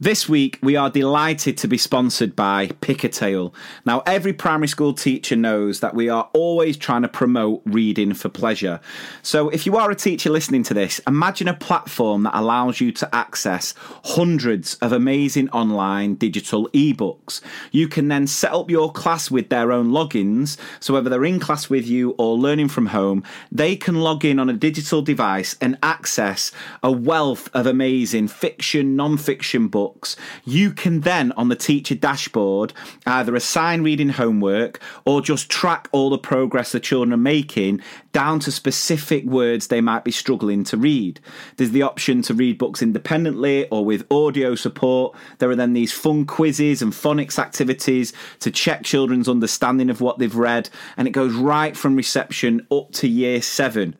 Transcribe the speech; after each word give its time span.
This 0.00 0.28
week, 0.28 0.58
we 0.62 0.74
are 0.74 0.90
delighted 0.90 1.56
to 1.58 1.68
be 1.68 1.78
sponsored 1.78 2.34
by 2.34 2.68
Pickatale. 2.80 3.54
Now, 3.84 4.02
every 4.04 4.32
primary 4.32 4.66
school 4.66 4.94
teacher 4.94 5.36
knows 5.36 5.78
that 5.80 5.94
we 5.94 6.08
are 6.08 6.28
always 6.32 6.76
trying 6.76 7.02
to 7.02 7.08
promote 7.08 7.62
reading 7.66 8.14
for 8.14 8.28
pleasure. 8.28 8.80
So, 9.22 9.48
if 9.50 9.64
you 9.64 9.76
are 9.76 9.90
a 9.90 9.94
teacher 9.94 10.30
listening 10.30 10.64
to 10.64 10.74
this, 10.74 11.00
imagine 11.06 11.46
a 11.46 11.54
platform 11.54 12.24
that 12.24 12.36
allows 12.36 12.80
you 12.80 12.90
to 12.92 13.14
access 13.14 13.74
hundreds 14.04 14.74
of 14.76 14.92
amazing 14.92 15.50
online 15.50 16.14
digital 16.14 16.68
ebooks. 16.70 17.40
You 17.70 17.86
can 17.86 18.08
then 18.08 18.26
set 18.26 18.52
up 18.52 18.70
your 18.70 18.90
class 18.90 19.30
with 19.30 19.50
their 19.50 19.70
own 19.70 19.90
logins. 19.90 20.56
So, 20.80 20.94
whether 20.94 21.10
they're 21.10 21.24
in 21.24 21.38
class 21.38 21.70
with 21.70 21.86
you 21.86 22.16
or 22.18 22.36
learning 22.36 22.68
from 22.68 22.86
home, 22.86 23.22
they 23.52 23.76
can 23.76 23.96
log 23.96 24.24
in 24.24 24.40
on 24.40 24.48
a 24.48 24.54
digital 24.54 25.02
device 25.02 25.56
and 25.60 25.78
access 25.82 26.50
a 26.82 26.90
wealth 26.90 27.48
of 27.54 27.66
amazing 27.66 28.26
fiction, 28.28 28.96
non 28.96 29.16
fiction 29.16 29.68
books 29.68 29.81
books, 29.82 30.14
you 30.44 30.70
can 30.70 31.00
then 31.00 31.32
on 31.32 31.48
the 31.48 31.56
teacher 31.56 31.96
dashboard 31.96 32.72
either 33.04 33.34
assign 33.34 33.82
reading 33.82 34.10
homework 34.10 34.80
or 35.04 35.20
just 35.20 35.50
track 35.50 35.88
all 35.90 36.08
the 36.08 36.18
progress 36.18 36.70
the 36.70 36.78
children 36.78 37.12
are 37.12 37.16
making 37.16 37.80
down 38.12 38.38
to 38.38 38.52
specific 38.52 39.24
words 39.24 39.66
they 39.66 39.80
might 39.80 40.04
be 40.04 40.12
struggling 40.12 40.62
to 40.62 40.76
read. 40.76 41.18
There's 41.56 41.72
the 41.72 41.82
option 41.82 42.22
to 42.22 42.34
read 42.34 42.58
books 42.58 42.80
independently 42.80 43.66
or 43.70 43.84
with 43.84 44.06
audio 44.08 44.54
support. 44.54 45.16
There 45.38 45.50
are 45.50 45.56
then 45.56 45.72
these 45.72 45.92
fun 45.92 46.26
quizzes 46.26 46.80
and 46.80 46.92
phonics 46.92 47.40
activities 47.40 48.12
to 48.38 48.52
check 48.52 48.84
children's 48.84 49.28
understanding 49.28 49.90
of 49.90 50.00
what 50.00 50.20
they've 50.20 50.36
read, 50.36 50.70
and 50.96 51.08
it 51.08 51.12
goes 51.12 51.34
right 51.34 51.76
from 51.76 51.96
reception 51.96 52.64
up 52.70 52.92
to 52.92 53.08
year 53.08 53.42
seven. 53.42 53.96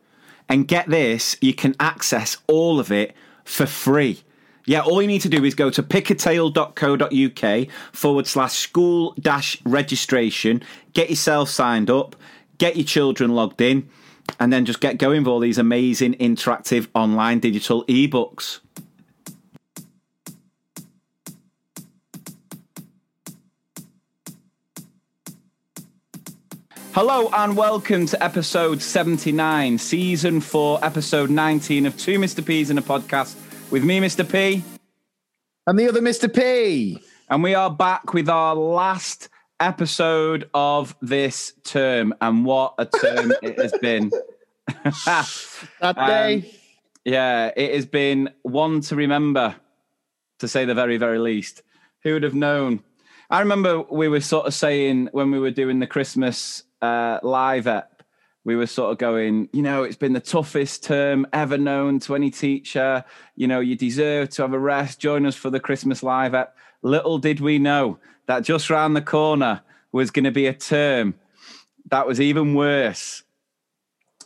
And 0.48 0.68
get 0.68 0.88
this, 0.88 1.36
you 1.40 1.54
can 1.54 1.74
access 1.80 2.36
all 2.46 2.78
of 2.78 2.92
it 2.92 3.16
for 3.44 3.66
free. 3.66 4.22
Yeah, 4.64 4.82
all 4.82 5.02
you 5.02 5.08
need 5.08 5.22
to 5.22 5.28
do 5.28 5.44
is 5.44 5.54
go 5.56 5.70
to 5.70 5.82
pickatale.co.uk 5.82 7.68
forward 7.92 8.26
slash 8.28 8.52
school 8.52 9.12
dash 9.18 9.60
registration, 9.64 10.62
get 10.92 11.10
yourself 11.10 11.48
signed 11.48 11.90
up, 11.90 12.14
get 12.58 12.76
your 12.76 12.84
children 12.84 13.34
logged 13.34 13.60
in, 13.60 13.88
and 14.38 14.52
then 14.52 14.64
just 14.64 14.80
get 14.80 14.98
going 14.98 15.22
with 15.22 15.28
all 15.28 15.40
these 15.40 15.58
amazing 15.58 16.14
interactive 16.14 16.86
online 16.94 17.40
digital 17.40 17.84
ebooks. 17.86 18.60
Hello 26.94 27.30
and 27.32 27.56
welcome 27.56 28.06
to 28.06 28.22
episode 28.22 28.80
79, 28.80 29.78
season 29.78 30.40
4, 30.40 30.84
episode 30.84 31.30
19 31.30 31.86
of 31.86 31.98
Two 31.98 32.18
Mr. 32.18 32.46
P's 32.46 32.70
in 32.70 32.78
a 32.78 32.82
podcast 32.82 33.34
with 33.72 33.84
me, 33.84 34.00
Mr. 34.00 34.30
P. 34.30 34.62
And 35.66 35.78
the 35.78 35.88
other 35.88 36.02
Mr. 36.02 36.32
P. 36.32 36.98
And 37.30 37.42
we 37.42 37.54
are 37.54 37.70
back 37.70 38.12
with 38.12 38.28
our 38.28 38.54
last 38.54 39.30
episode 39.60 40.50
of 40.52 40.94
this 41.00 41.54
term. 41.64 42.14
And 42.20 42.44
what 42.44 42.74
a 42.76 42.84
term 42.84 43.32
it 43.42 43.58
has 43.58 43.72
been. 43.80 44.12
that 45.06 45.96
day. 45.96 46.34
Um, 46.34 46.44
yeah, 47.06 47.50
it 47.56 47.74
has 47.74 47.86
been 47.86 48.28
one 48.42 48.82
to 48.82 48.94
remember, 48.94 49.56
to 50.40 50.48
say 50.48 50.66
the 50.66 50.74
very, 50.74 50.98
very 50.98 51.18
least. 51.18 51.62
Who 52.02 52.12
would 52.12 52.24
have 52.24 52.34
known? 52.34 52.82
I 53.30 53.40
remember 53.40 53.80
we 53.80 54.08
were 54.08 54.20
sort 54.20 54.46
of 54.46 54.52
saying 54.52 55.08
when 55.12 55.30
we 55.30 55.38
were 55.38 55.50
doing 55.50 55.78
the 55.78 55.86
Christmas 55.86 56.64
uh, 56.82 57.20
live 57.22 57.66
at 57.66 57.91
we 58.44 58.56
were 58.56 58.66
sort 58.66 58.90
of 58.90 58.98
going, 58.98 59.48
you 59.52 59.62
know, 59.62 59.84
it's 59.84 59.96
been 59.96 60.12
the 60.12 60.20
toughest 60.20 60.82
term 60.82 61.26
ever 61.32 61.56
known 61.56 62.00
to 62.00 62.14
any 62.14 62.30
teacher. 62.30 63.04
You 63.36 63.46
know, 63.46 63.60
you 63.60 63.76
deserve 63.76 64.30
to 64.30 64.42
have 64.42 64.52
a 64.52 64.58
rest. 64.58 64.98
Join 64.98 65.26
us 65.26 65.36
for 65.36 65.50
the 65.50 65.60
Christmas 65.60 66.02
live 66.02 66.34
app. 66.34 66.56
Little 66.82 67.18
did 67.18 67.40
we 67.40 67.58
know 67.58 67.98
that 68.26 68.40
just 68.40 68.68
round 68.68 68.96
the 68.96 69.02
corner 69.02 69.62
was 69.92 70.10
going 70.10 70.24
to 70.24 70.32
be 70.32 70.46
a 70.46 70.54
term 70.54 71.14
that 71.90 72.06
was 72.06 72.20
even 72.20 72.54
worse 72.54 73.22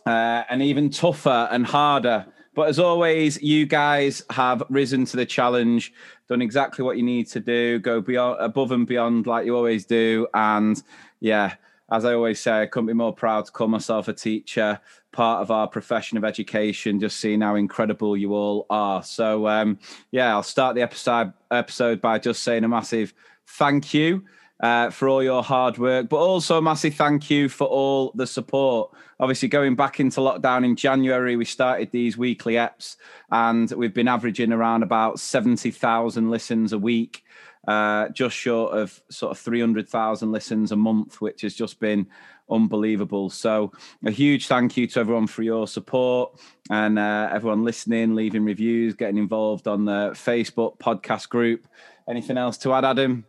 uh, 0.05 0.43
and 0.49 0.63
even 0.63 0.89
tougher 0.89 1.47
and 1.51 1.65
harder. 1.65 2.25
But 2.55 2.69
as 2.69 2.79
always, 2.79 3.39
you 3.43 3.67
guys 3.67 4.23
have 4.31 4.63
risen 4.69 5.05
to 5.05 5.17
the 5.17 5.27
challenge, 5.27 5.93
done 6.27 6.41
exactly 6.41 6.83
what 6.83 6.97
you 6.97 7.03
need 7.03 7.27
to 7.27 7.39
do, 7.39 7.77
go 7.77 8.01
beyond, 8.01 8.37
above 8.39 8.71
and 8.71 8.87
beyond 8.87 9.27
like 9.27 9.45
you 9.45 9.55
always 9.55 9.85
do, 9.85 10.27
and 10.33 10.81
yeah 11.19 11.53
as 11.91 12.05
I 12.05 12.13
always 12.13 12.39
say, 12.39 12.61
I 12.61 12.65
couldn't 12.65 12.87
be 12.87 12.93
more 12.93 13.13
proud 13.13 13.45
to 13.45 13.51
call 13.51 13.67
myself 13.67 14.07
a 14.07 14.13
teacher, 14.13 14.79
part 15.11 15.41
of 15.41 15.51
our 15.51 15.67
profession 15.67 16.17
of 16.17 16.25
education, 16.25 16.99
just 16.99 17.19
seeing 17.19 17.41
how 17.41 17.55
incredible 17.55 18.17
you 18.17 18.33
all 18.33 18.65
are. 18.69 19.01
So, 19.03 19.47
um, 19.47 19.79
yeah, 20.11 20.33
I'll 20.33 20.43
start 20.43 20.75
the 20.75 20.81
episode, 20.81 21.31
episode 21.49 22.01
by 22.01 22.19
just 22.19 22.43
saying 22.43 22.63
a 22.63 22.67
massive 22.67 23.13
thank 23.47 23.93
you 23.93 24.25
uh, 24.59 24.89
for 24.89 25.07
all 25.07 25.23
your 25.23 25.43
hard 25.43 25.77
work, 25.77 26.09
but 26.09 26.17
also 26.17 26.57
a 26.57 26.61
massive 26.61 26.95
thank 26.95 27.29
you 27.29 27.47
for 27.47 27.67
all 27.67 28.11
the 28.15 28.27
support. 28.27 28.91
Obviously, 29.19 29.47
going 29.47 29.75
back 29.75 29.99
into 29.99 30.19
lockdown 30.19 30.65
in 30.65 30.75
January, 30.75 31.35
we 31.35 31.45
started 31.45 31.91
these 31.91 32.17
weekly 32.17 32.53
eps, 32.53 32.97
and 33.31 33.71
we've 33.71 33.93
been 33.93 34.07
averaging 34.07 34.51
around 34.51 34.83
about 34.83 35.19
70,000 35.19 36.29
listens 36.29 36.73
a 36.73 36.79
week 36.79 37.23
uh, 37.67 38.09
just 38.09 38.35
short 38.35 38.73
of 38.73 39.01
sort 39.09 39.31
of 39.31 39.39
300,000 39.39 40.31
listens 40.31 40.71
a 40.71 40.75
month, 40.75 41.19
which 41.21 41.41
has 41.41 41.53
just 41.53 41.79
been 41.79 42.07
unbelievable. 42.49 43.29
So, 43.29 43.71
a 44.05 44.11
huge 44.11 44.47
thank 44.47 44.77
you 44.77 44.87
to 44.87 44.99
everyone 44.99 45.27
for 45.27 45.43
your 45.43 45.67
support 45.67 46.39
and 46.69 46.97
uh, 46.97 47.29
everyone 47.31 47.63
listening, 47.63 48.15
leaving 48.15 48.45
reviews, 48.45 48.93
getting 48.93 49.17
involved 49.17 49.67
on 49.67 49.85
the 49.85 50.11
Facebook 50.13 50.77
podcast 50.79 51.29
group. 51.29 51.67
Anything 52.07 52.37
else 52.37 52.57
to 52.59 52.73
add, 52.73 52.85
Adam? 52.85 53.25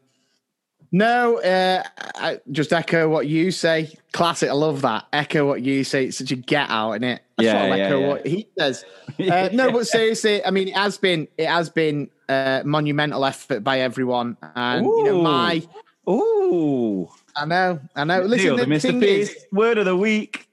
No, 0.91 1.38
uh, 1.41 1.82
I 2.16 2.41
just 2.50 2.72
echo 2.72 3.09
what 3.09 3.26
you 3.26 3.50
say. 3.50 3.93
Classic. 4.12 4.49
I 4.49 4.55
love 4.55 4.81
that. 4.82 5.06
Echo 5.12 5.47
what 5.47 5.62
you 5.62 5.84
say. 5.84 6.06
It's 6.06 6.19
such 6.19 6.31
a 6.31 6.37
get 6.37 6.70
out 6.70 6.93
in 6.93 7.05
it. 7.05 7.22
I 7.37 7.43
yeah, 7.43 7.66
yeah, 7.66 7.84
echo 7.84 8.00
yeah. 8.00 8.09
what 8.09 8.26
he 8.26 8.49
says. 8.59 8.84
Uh, 9.19 9.49
no, 9.53 9.72
but 9.72 9.84
seriously, 9.84 10.44
I 10.44 10.53
mean, 10.53 10.69
it 10.69 10.76
has 10.76 10.97
been 10.97 11.26
it 11.37 11.49
has 11.49 11.69
been 11.69 12.09
a 12.28 12.62
monumental 12.65 13.25
effort 13.25 13.65
by 13.65 13.81
everyone, 13.81 14.37
and 14.55 14.87
Ooh. 14.87 14.99
you 14.99 15.05
know 15.05 15.22
my. 15.22 15.66
Ooh, 16.09 17.09
I 17.37 17.44
know, 17.44 17.81
I 17.94 18.05
know. 18.05 18.22
Listen, 18.22 18.56
the, 18.56 18.65
the 18.65 18.71
Mr. 18.71 19.00
P's 19.00 19.34
word 19.53 19.78
of 19.78 19.84
the 19.84 19.97
week. 19.97 20.49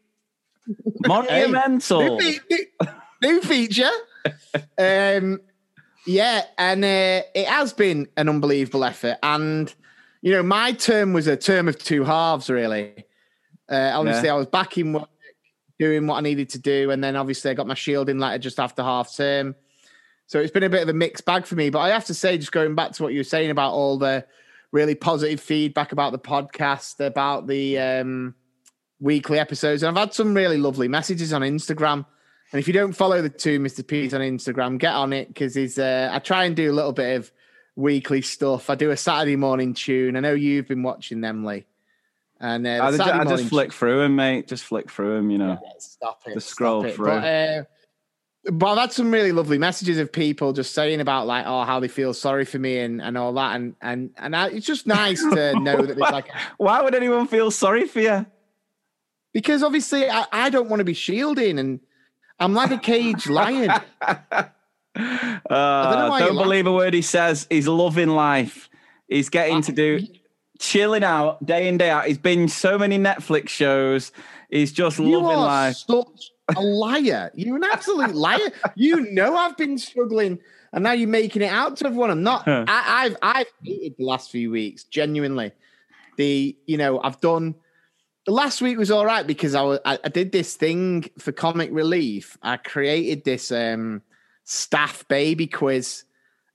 Monumental. 1.08 2.20
hey, 2.20 2.40
new, 2.50 2.66
new, 2.82 2.88
new 3.24 3.42
feature. 3.42 3.92
um, 4.78 5.40
yeah, 6.06 6.44
and 6.58 6.84
uh, 6.84 7.22
it 7.34 7.48
has 7.48 7.72
been 7.74 8.08
an 8.18 8.28
unbelievable 8.28 8.84
effort, 8.84 9.18
and 9.24 9.74
you 10.22 10.32
know, 10.32 10.44
my 10.44 10.72
term 10.72 11.14
was 11.14 11.28
a 11.28 11.38
term 11.38 11.68
of 11.68 11.78
two 11.78 12.04
halves, 12.04 12.50
really. 12.50 13.06
Uh, 13.70 13.92
obviously, 13.94 14.28
yeah. 14.28 14.34
I 14.34 14.38
was 14.38 14.48
back 14.48 14.78
in 14.78 14.94
work, 14.94 15.10
doing 15.80 16.08
what 16.08 16.18
I 16.18 16.22
needed 16.22 16.50
to 16.50 16.60
do, 16.60 16.92
and 16.92 17.04
then 17.04 17.16
obviously 17.16 17.52
I 17.52 17.54
got 17.54 17.68
my 17.68 17.76
shielding 17.76 18.20
letter 18.20 18.40
just 18.40 18.60
after 18.60 18.84
half 18.84 19.16
term. 19.16 19.56
So 20.28 20.40
it's 20.40 20.52
been 20.52 20.64
a 20.64 20.70
bit 20.70 20.84
of 20.84 20.90
a 20.90 20.94
mixed 20.94 21.26
bag 21.26 21.46
for 21.46 21.56
me. 21.56 21.70
But 21.70 21.80
I 21.80 21.90
have 21.90 22.06
to 22.06 22.14
say, 22.14 22.38
just 22.38 22.52
going 22.52 22.76
back 22.76 22.94
to 22.94 23.04
what 23.04 23.14
you 23.14 23.20
were 23.20 23.24
saying 23.24 23.52
about 23.52 23.74
all 23.74 23.98
the 23.98 24.26
really 24.72 24.96
positive 24.96 25.40
feedback 25.40 25.92
about 25.92 26.12
the 26.12 26.20
podcast, 26.20 27.06
about 27.06 27.48
the 27.48 27.78
um, 27.80 28.36
weekly 29.00 29.40
episodes, 29.40 29.84
and 29.84 29.96
I've 29.96 30.08
had 30.08 30.14
some 30.14 30.34
really 30.34 30.58
lovely 30.58 30.88
messages 30.88 31.32
on 31.32 31.42
Instagram. 31.42 32.06
And 32.52 32.60
if 32.60 32.68
you 32.68 32.74
don't 32.74 32.94
follow 32.94 33.22
the 33.22 33.30
two 33.30 33.60
Mr. 33.60 33.86
P's 33.86 34.14
on 34.14 34.22
Instagram, 34.22 34.78
get 34.78 34.94
on 34.94 35.14
it 35.14 35.28
because 35.28 35.56
he's. 35.56 35.78
Uh, 35.78 36.10
I 36.12 36.20
try 36.20 36.46
and 36.46 36.56
do 36.56 36.72
a 36.72 36.74
little 36.74 36.94
bit 36.94 37.18
of 37.18 37.32
weekly 37.76 38.22
stuff. 38.22 38.70
I 38.70 38.76
do 38.76 38.92
a 38.92 38.98
Saturday 38.98 39.36
morning 39.36 39.74
tune. 39.74 40.16
I 40.16 40.22
know 40.22 40.34
you've 40.34 40.68
been 40.68 40.84
watching 40.84 41.22
them, 41.22 41.44
Lee. 41.44 41.66
And 42.40 42.68
uh, 42.68 42.80
I, 42.84 42.92
just, 42.92 43.02
I 43.02 43.24
just 43.24 43.50
flick 43.50 43.72
through 43.72 44.00
them, 44.00 44.16
mate. 44.16 44.48
Just 44.48 44.66
flick 44.66 44.92
through 44.92 45.16
them, 45.16 45.30
you 45.30 45.38
know. 45.38 45.58
Yeah, 45.64 45.70
stop 45.80 46.22
it. 46.26 46.34
Just 46.34 46.50
scroll 46.50 46.84
through. 46.84 47.06
But, 47.06 47.24
uh, 47.24 47.64
but 48.52 48.68
I've 48.68 48.78
had 48.78 48.94
some 48.94 49.12
really 49.12 49.32
lovely 49.32 49.58
messages 49.58 49.98
of 49.98 50.12
people 50.12 50.54
just 50.54 50.74
saying 50.74 51.02
about 51.02 51.26
like, 51.26 51.46
oh, 51.48 51.64
how 51.64 51.80
they 51.80 51.88
feel 51.88 52.14
sorry 52.14 52.46
for 52.46 52.60
me 52.60 52.80
and, 52.80 53.02
and 53.02 53.18
all 53.18 53.34
that, 53.34 53.56
and 53.56 53.76
and 53.82 54.12
and 54.18 54.36
I, 54.36 54.50
it's 54.50 54.66
just 54.66 54.86
nice 54.86 55.22
to 55.22 55.60
know 55.60 55.82
that 55.82 55.92
it's 55.92 56.00
like. 56.00 56.28
Why 56.58 56.82
would 56.82 56.96
anyone 56.96 57.28
feel 57.28 57.52
sorry 57.52 57.88
for 57.88 58.02
you? 58.02 58.26
Because 59.34 59.64
obviously, 59.64 60.10
I, 60.10 60.26
I 60.32 60.50
don't 60.50 60.70
want 60.70 60.80
to 60.80 60.86
be 60.86 60.94
shielding, 60.94 61.60
and 61.60 61.80
I'm 62.40 62.54
like 62.54 62.72
a 62.72 62.78
caged 62.78 63.30
lion. 63.30 63.70
Uh, 63.70 64.44
don't, 65.50 66.20
don't 66.20 66.38
believe 66.38 66.68
a 66.68 66.72
word 66.72 66.94
he 66.94 67.02
says. 67.02 67.48
He's 67.50 67.68
loving 67.68 68.10
life. 68.10 68.70
He's 69.08 69.30
getting 69.30 69.62
to 69.64 69.72
do 69.72 70.08
chilling 70.60 71.04
out 71.04 71.46
day 71.46 71.68
in 71.68 71.78
day 71.78 71.90
out. 71.90 72.06
He's 72.08 72.18
been 72.18 72.48
so 72.48 72.78
many 72.78 72.98
Netflix 72.98 73.50
shows. 73.50 74.12
He's 74.50 74.72
just 74.72 75.00
you 75.00 75.20
loving 75.20 75.38
life. 75.40 75.76
Such 75.76 76.32
a 76.56 76.62
liar. 76.62 77.32
You're 77.36 77.58
an 77.58 77.64
absolute 77.64 78.16
liar. 78.16 78.52
You 78.76 79.12
know 79.12 79.36
I've 79.36 79.58
been 79.58 79.78
struggling, 79.78 80.40
and 80.74 80.84
now 80.84 80.92
you're 80.92 81.10
making 81.10 81.42
it 81.42 81.52
out 81.52 81.78
to 81.78 81.88
everyone. 81.88 82.12
I'm 82.12 82.24
not. 82.24 82.48
I, 82.48 82.66
I've 82.68 83.18
I've 83.22 83.48
hated 83.64 83.96
the 83.98 84.06
last 84.06 84.32
few 84.32 84.52
weeks. 84.52 84.84
Genuinely, 84.84 85.52
the 86.18 86.56
you 86.66 86.78
know 86.78 87.02
I've 87.02 87.20
done. 87.22 87.56
Last 88.28 88.60
week 88.60 88.80
was 88.80 88.90
all 88.90 89.06
right 89.06 89.26
because 89.28 89.54
I 89.54 89.62
was 89.62 89.80
I, 89.86 90.00
I 90.04 90.10
did 90.10 90.32
this 90.32 90.56
thing 90.56 91.10
for 91.20 91.32
comic 91.32 91.70
relief. 91.72 92.38
I 92.42 92.58
created 92.58 93.24
this 93.24 93.52
um 93.52 94.02
staff 94.46 95.08
baby 95.08 95.48
quiz. 95.48 96.04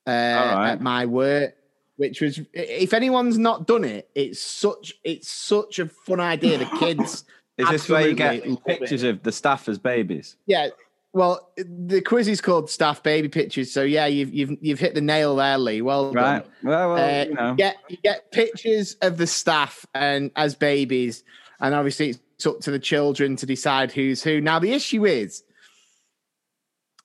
uh, 0.06 0.10
at 0.10 0.80
my 0.80 1.06
work, 1.06 1.54
which 2.00 2.22
was 2.22 2.40
if 2.54 2.94
anyone's 2.94 3.36
not 3.36 3.66
done 3.66 3.84
it, 3.84 4.08
it's 4.14 4.40
such 4.40 4.94
it's 5.04 5.30
such 5.30 5.78
a 5.78 5.86
fun 5.86 6.18
idea. 6.18 6.56
The 6.56 6.64
kids. 6.78 7.24
Is 7.58 7.68
this 7.68 7.88
where 7.90 8.08
you 8.08 8.14
get 8.14 8.42
pictures 8.64 9.02
it. 9.02 9.10
of 9.10 9.22
the 9.22 9.32
staff 9.32 9.68
as 9.68 9.78
babies? 9.78 10.36
Yeah. 10.46 10.68
Well, 11.12 11.52
the 11.58 12.00
quiz 12.00 12.26
is 12.26 12.40
called 12.40 12.70
staff 12.70 13.02
baby 13.02 13.28
pictures. 13.28 13.70
So 13.70 13.82
yeah, 13.82 14.06
you've 14.06 14.32
you've 14.32 14.56
you've 14.62 14.78
hit 14.78 14.94
the 14.94 15.02
nail 15.02 15.36
there, 15.36 15.58
Lee. 15.58 15.82
Well 15.82 16.10
right. 16.14 16.42
Done. 16.42 16.50
Well, 16.62 16.94
well 16.94 17.20
uh, 17.20 17.24
you 17.24 17.34
know. 17.34 17.54
Get 17.54 17.76
you 17.90 17.98
get 18.02 18.32
pictures 18.32 18.96
of 19.02 19.18
the 19.18 19.26
staff 19.26 19.84
and 19.94 20.30
as 20.36 20.54
babies, 20.54 21.22
and 21.60 21.74
obviously 21.74 22.14
it's 22.36 22.46
up 22.46 22.60
to 22.60 22.70
the 22.70 22.78
children 22.78 23.36
to 23.36 23.44
decide 23.44 23.92
who's 23.92 24.22
who. 24.22 24.40
Now 24.40 24.58
the 24.58 24.72
issue 24.72 25.04
is, 25.04 25.42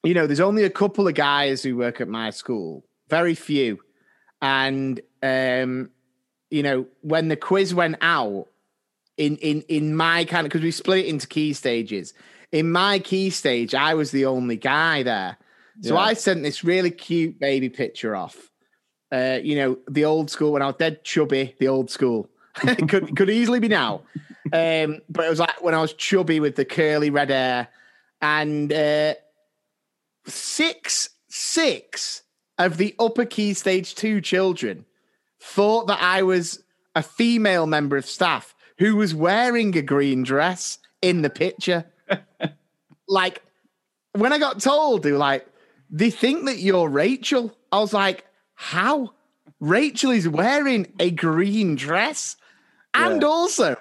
you 0.05 0.13
know, 0.13 0.25
there's 0.25 0.39
only 0.39 0.63
a 0.63 0.69
couple 0.69 1.05
of 1.05 1.15
guys 1.15 1.63
who 1.63 1.75
work 1.75 1.99
at 1.99 2.07
my 2.07 2.29
school, 2.29 2.85
very 3.09 3.35
few, 3.35 3.79
and 4.45 5.01
um, 5.23 5.89
you 6.51 6.61
know, 6.61 6.85
when 7.01 7.29
the 7.29 7.35
quiz 7.35 7.73
went 7.73 7.97
out, 8.01 8.47
in 9.17 9.37
in 9.37 9.61
in 9.63 9.95
my 9.95 10.23
kind 10.25 10.45
of 10.45 10.51
because 10.51 10.61
we 10.61 10.71
split 10.71 11.05
it 11.05 11.07
into 11.07 11.25
key 11.27 11.53
stages. 11.53 12.13
In 12.51 12.71
my 12.71 12.99
key 12.99 13.31
stage, 13.31 13.73
I 13.73 13.95
was 13.95 14.11
the 14.11 14.25
only 14.25 14.55
guy 14.55 15.01
there. 15.03 15.37
So 15.81 15.95
yeah. 15.95 15.99
I 15.99 16.13
sent 16.13 16.43
this 16.43 16.63
really 16.63 16.91
cute 16.91 17.39
baby 17.39 17.69
picture 17.69 18.15
off. 18.15 18.51
Uh, 19.11 19.39
you 19.41 19.55
know, 19.55 19.77
the 19.89 20.05
old 20.05 20.29
school 20.29 20.51
when 20.51 20.61
I 20.61 20.67
was 20.67 20.75
dead 20.75 21.03
chubby, 21.03 21.55
the 21.59 21.67
old 21.67 21.89
school. 21.89 22.29
could 22.87 23.15
could 23.17 23.29
easily 23.29 23.59
be 23.59 23.67
now. 23.67 24.01
Um, 24.53 25.01
but 25.09 25.25
it 25.25 25.29
was 25.29 25.39
like 25.39 25.63
when 25.63 25.73
I 25.73 25.81
was 25.81 25.93
chubby 25.93 26.39
with 26.39 26.55
the 26.55 26.65
curly 26.65 27.09
red 27.09 27.29
hair. 27.29 27.67
And 28.21 28.71
uh, 28.71 29.15
six, 30.27 31.09
six 31.29 32.21
of 32.57 32.77
the 32.77 32.95
upper 32.99 33.25
key 33.25 33.53
stage 33.53 33.95
two 33.95 34.21
children 34.21 34.85
thought 35.39 35.87
that 35.87 36.01
I 36.01 36.23
was 36.23 36.63
a 36.95 37.03
female 37.03 37.67
member 37.67 37.97
of 37.97 38.05
staff 38.05 38.55
who 38.77 38.95
was 38.95 39.13
wearing 39.13 39.75
a 39.77 39.81
green 39.81 40.23
dress 40.23 40.79
in 41.01 41.21
the 41.21 41.29
picture. 41.29 41.85
like 43.07 43.41
when 44.13 44.33
I 44.33 44.39
got 44.39 44.61
told, 44.61 45.03
they 45.03 45.11
were 45.11 45.17
like, 45.17 45.45
they 45.89 46.09
think 46.09 46.45
that 46.45 46.57
you're 46.57 46.89
Rachel. 46.89 47.55
I 47.71 47.79
was 47.79 47.93
like, 47.93 48.25
how? 48.55 49.13
Rachel 49.59 50.11
is 50.11 50.27
wearing 50.27 50.91
a 50.99 51.11
green 51.11 51.75
dress. 51.75 52.35
And 52.93 53.23
also, 53.23 53.75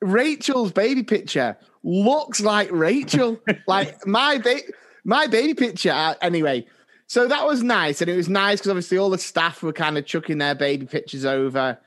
Rachel's 0.00 0.72
baby 0.72 1.02
picture 1.02 1.56
looks 1.82 2.40
like 2.40 2.70
Rachel. 2.70 3.40
like 3.66 4.06
my 4.06 4.38
ba- 4.38 4.60
my 5.04 5.26
baby 5.26 5.54
picture. 5.54 5.90
Uh, 5.92 6.14
anyway, 6.20 6.66
so 7.06 7.28
that 7.28 7.46
was 7.46 7.62
nice, 7.62 8.00
and 8.00 8.10
it 8.10 8.16
was 8.16 8.28
nice 8.28 8.58
because 8.58 8.70
obviously 8.70 8.98
all 8.98 9.10
the 9.10 9.18
staff 9.18 9.62
were 9.62 9.72
kind 9.72 9.98
of 9.98 10.06
chucking 10.06 10.38
their 10.38 10.54
baby 10.54 10.86
pictures 10.86 11.24
over 11.24 11.78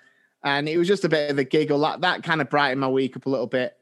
and 0.44 0.70
it 0.70 0.78
was 0.78 0.88
just 0.88 1.04
a 1.04 1.10
bit 1.10 1.30
of 1.30 1.38
a 1.38 1.44
giggle. 1.44 1.80
That 1.80 2.02
that 2.02 2.24
kind 2.24 2.42
of 2.42 2.50
brightened 2.50 2.82
my 2.82 2.88
week 2.88 3.16
up 3.16 3.26
a 3.26 3.30
little 3.30 3.48
bit. 3.48 3.76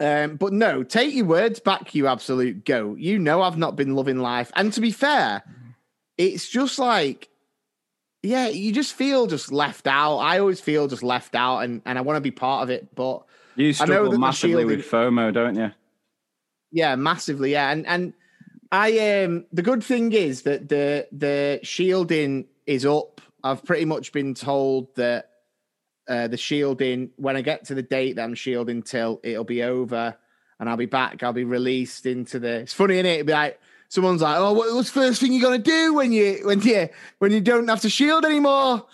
Um, 0.00 0.36
but 0.36 0.52
no, 0.52 0.82
take 0.82 1.14
your 1.14 1.26
words 1.26 1.60
back, 1.60 1.94
you 1.94 2.06
absolute 2.06 2.64
goat. 2.64 2.98
You 2.98 3.18
know 3.18 3.42
I've 3.42 3.58
not 3.58 3.76
been 3.76 3.94
loving 3.94 4.18
life. 4.18 4.50
And 4.56 4.72
to 4.72 4.80
be 4.80 4.90
fair, 4.90 5.42
it's 6.18 6.48
just 6.48 6.78
like, 6.78 7.28
yeah, 8.22 8.48
you 8.48 8.72
just 8.72 8.94
feel 8.94 9.26
just 9.26 9.52
left 9.52 9.86
out. 9.86 10.18
I 10.18 10.38
always 10.38 10.60
feel 10.60 10.88
just 10.88 11.02
left 11.02 11.34
out, 11.34 11.60
and, 11.60 11.82
and 11.86 11.98
I 11.98 12.00
want 12.00 12.16
to 12.16 12.20
be 12.20 12.30
part 12.30 12.64
of 12.64 12.70
it. 12.70 12.94
But 12.94 13.22
you 13.56 13.72
struggle 13.72 14.18
massively 14.18 14.64
with 14.64 14.80
FOMO, 14.80 15.32
don't 15.32 15.56
you? 15.56 15.70
Yeah, 16.72 16.96
massively. 16.96 17.52
Yeah, 17.52 17.70
and 17.70 17.86
and 17.86 18.12
I 18.72 19.22
um 19.22 19.46
the 19.52 19.62
good 19.62 19.84
thing 19.84 20.10
is 20.12 20.42
that 20.42 20.68
the 20.68 21.06
the 21.12 21.60
shielding 21.62 22.46
is 22.66 22.84
up 22.84 23.20
I've 23.44 23.64
pretty 23.64 23.84
much 23.84 24.12
been 24.12 24.34
told 24.34 24.94
that 24.96 25.30
uh, 26.08 26.28
the 26.28 26.36
shielding, 26.36 27.10
when 27.16 27.36
I 27.36 27.42
get 27.42 27.64
to 27.66 27.74
the 27.74 27.82
date 27.82 28.16
that 28.16 28.24
I'm 28.24 28.34
shielding 28.34 28.82
till, 28.82 29.20
it'll 29.22 29.44
be 29.44 29.62
over 29.62 30.16
and 30.58 30.68
I'll 30.68 30.76
be 30.76 30.86
back. 30.86 31.22
I'll 31.22 31.32
be 31.32 31.44
released 31.44 32.06
into 32.06 32.38
the. 32.38 32.60
It's 32.60 32.72
funny, 32.72 32.94
isn't 32.94 33.06
it? 33.06 33.20
It'll 33.20 33.26
be 33.26 33.32
like, 33.32 33.60
someone's 33.88 34.22
like, 34.22 34.36
"Oh, 34.38 34.52
what's 34.52 34.90
the 34.90 35.00
first 35.00 35.20
thing 35.20 35.32
you're 35.32 35.42
gonna 35.42 35.58
do 35.58 35.94
when 35.94 36.12
you 36.12 36.40
when 36.44 36.60
you 36.60 36.88
when 37.18 37.32
you 37.32 37.40
don't 37.40 37.68
have 37.68 37.80
to 37.80 37.90
shield 37.90 38.24
anymore?" 38.24 38.86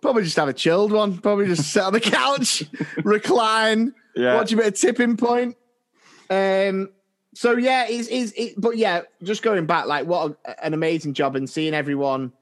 Probably 0.00 0.22
just 0.22 0.36
have 0.36 0.48
a 0.48 0.52
chilled 0.52 0.92
one. 0.92 1.18
Probably 1.18 1.46
just 1.46 1.70
sit 1.70 1.82
on 1.82 1.92
the 1.92 2.00
couch, 2.00 2.64
recline, 3.04 3.94
yeah. 4.14 4.34
watch 4.34 4.52
a 4.52 4.56
bit 4.56 4.66
of 4.66 4.74
tipping 4.74 5.16
point. 5.16 5.56
Um. 6.30 6.90
So 7.34 7.56
yeah, 7.56 7.86
is 7.86 8.08
is 8.08 8.32
it? 8.36 8.54
But 8.56 8.76
yeah, 8.76 9.02
just 9.22 9.42
going 9.42 9.66
back, 9.66 9.86
like 9.86 10.06
what 10.06 10.36
a, 10.44 10.64
an 10.64 10.74
amazing 10.74 11.14
job 11.14 11.36
and 11.36 11.48
seeing 11.48 11.74
everyone 11.74 12.32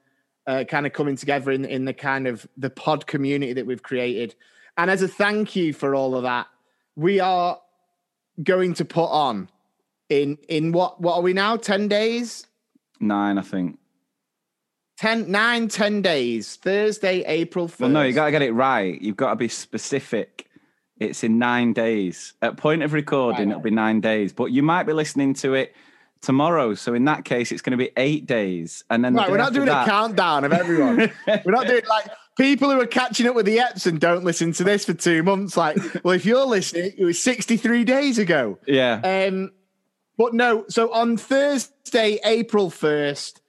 uh, 0.46 0.64
kind 0.64 0.87
of 0.87 0.93
coming 0.93 1.17
together 1.17 1.50
in 1.50 1.64
in 1.64 1.85
the 1.85 1.93
kind 1.93 2.26
of 2.26 2.46
the 2.56 2.70
pod 2.70 3.06
community 3.06 3.52
that 3.52 3.67
we've 3.67 3.82
created. 3.82 4.35
And 4.76 4.90
as 4.90 5.02
a 5.02 5.08
thank 5.08 5.55
you 5.56 5.73
for 5.73 5.94
all 5.94 6.14
of 6.14 6.23
that, 6.23 6.46
we 6.96 7.20
are 7.20 7.61
going 8.43 8.75
to 8.75 8.85
put 8.85 9.11
on 9.11 9.49
in 10.08 10.38
in 10.49 10.73
what 10.73 11.00
what 11.00 11.17
are 11.17 11.23
we 11.23 11.32
now? 11.35 11.56
Ten 11.56 11.88
days? 11.88 12.46
Nine, 13.00 13.38
I 13.38 13.43
think. 13.43 13.79
10, 14.99 15.31
9, 15.31 15.69
10 15.69 16.02
days. 16.02 16.56
Thursday, 16.56 17.23
April 17.25 17.69
1st. 17.69 17.81
Well, 17.81 17.90
no, 17.90 18.02
you 18.02 18.12
got 18.12 18.25
to 18.25 18.31
get 18.32 18.43
it 18.43 18.50
right. 18.50 19.00
You've 19.00 19.17
got 19.17 19.31
to 19.31 19.37
be 19.37 19.46
specific. 19.46 20.48
It's 21.00 21.23
in 21.23 21.39
nine 21.39 21.73
days. 21.73 22.35
At 22.43 22.56
point 22.56 22.83
of 22.83 22.93
recording, 22.93 23.49
right. 23.49 23.53
it'll 23.53 23.62
be 23.62 23.71
nine 23.71 24.00
days. 24.00 24.33
But 24.33 24.47
you 24.47 24.62
might 24.62 24.85
be 24.85 24.93
listening 24.93 25.35
to 25.35 25.55
it 25.55 25.75
tomorrow. 26.21 26.75
So 26.75 26.95
in 26.95 27.05
that 27.05 27.25
case, 27.25 27.53
it's 27.53 27.62
going 27.62 27.79
to 27.79 27.83
be 27.83 27.91
eight 27.97 28.27
days, 28.27 28.85
and 28.91 29.05
then 29.05 29.15
right, 29.15 29.27
the 29.27 29.33
we're 29.33 29.39
not 29.39 29.53
doing 29.53 29.67
that... 29.67 29.87
a 29.87 29.91
countdown 29.91 30.45
of 30.45 30.53
everyone. 30.53 30.97
we're 31.45 31.53
not 31.53 31.67
doing 31.67 31.83
like 31.89 32.11
people 32.39 32.71
who 32.71 32.81
are 32.81 32.87
catching 32.87 33.27
up 33.27 33.35
with 33.35 33.47
the 33.47 33.59
Eps 33.59 33.87
and 33.87 34.00
don't 34.00 34.25
listen 34.25 34.53
to 34.53 34.65
this 34.65 34.85
for 34.85 34.95
two 34.95 35.23
months. 35.23 35.56
Like, 35.56 35.77
well, 36.05 36.15
if 36.15 36.25
you're 36.25 36.47
listening, 36.47 36.93
it 36.97 37.05
was 37.05 37.23
63 37.23 37.85
days 37.85 38.19
ago. 38.19 38.59
Yeah. 38.67 39.00
Um, 39.29 39.53
but 40.17 40.35
no. 40.35 40.65
So 40.69 40.93
on 40.93 41.17
Thursday, 41.17 42.19
April 42.25 42.71
1st, 42.71 43.41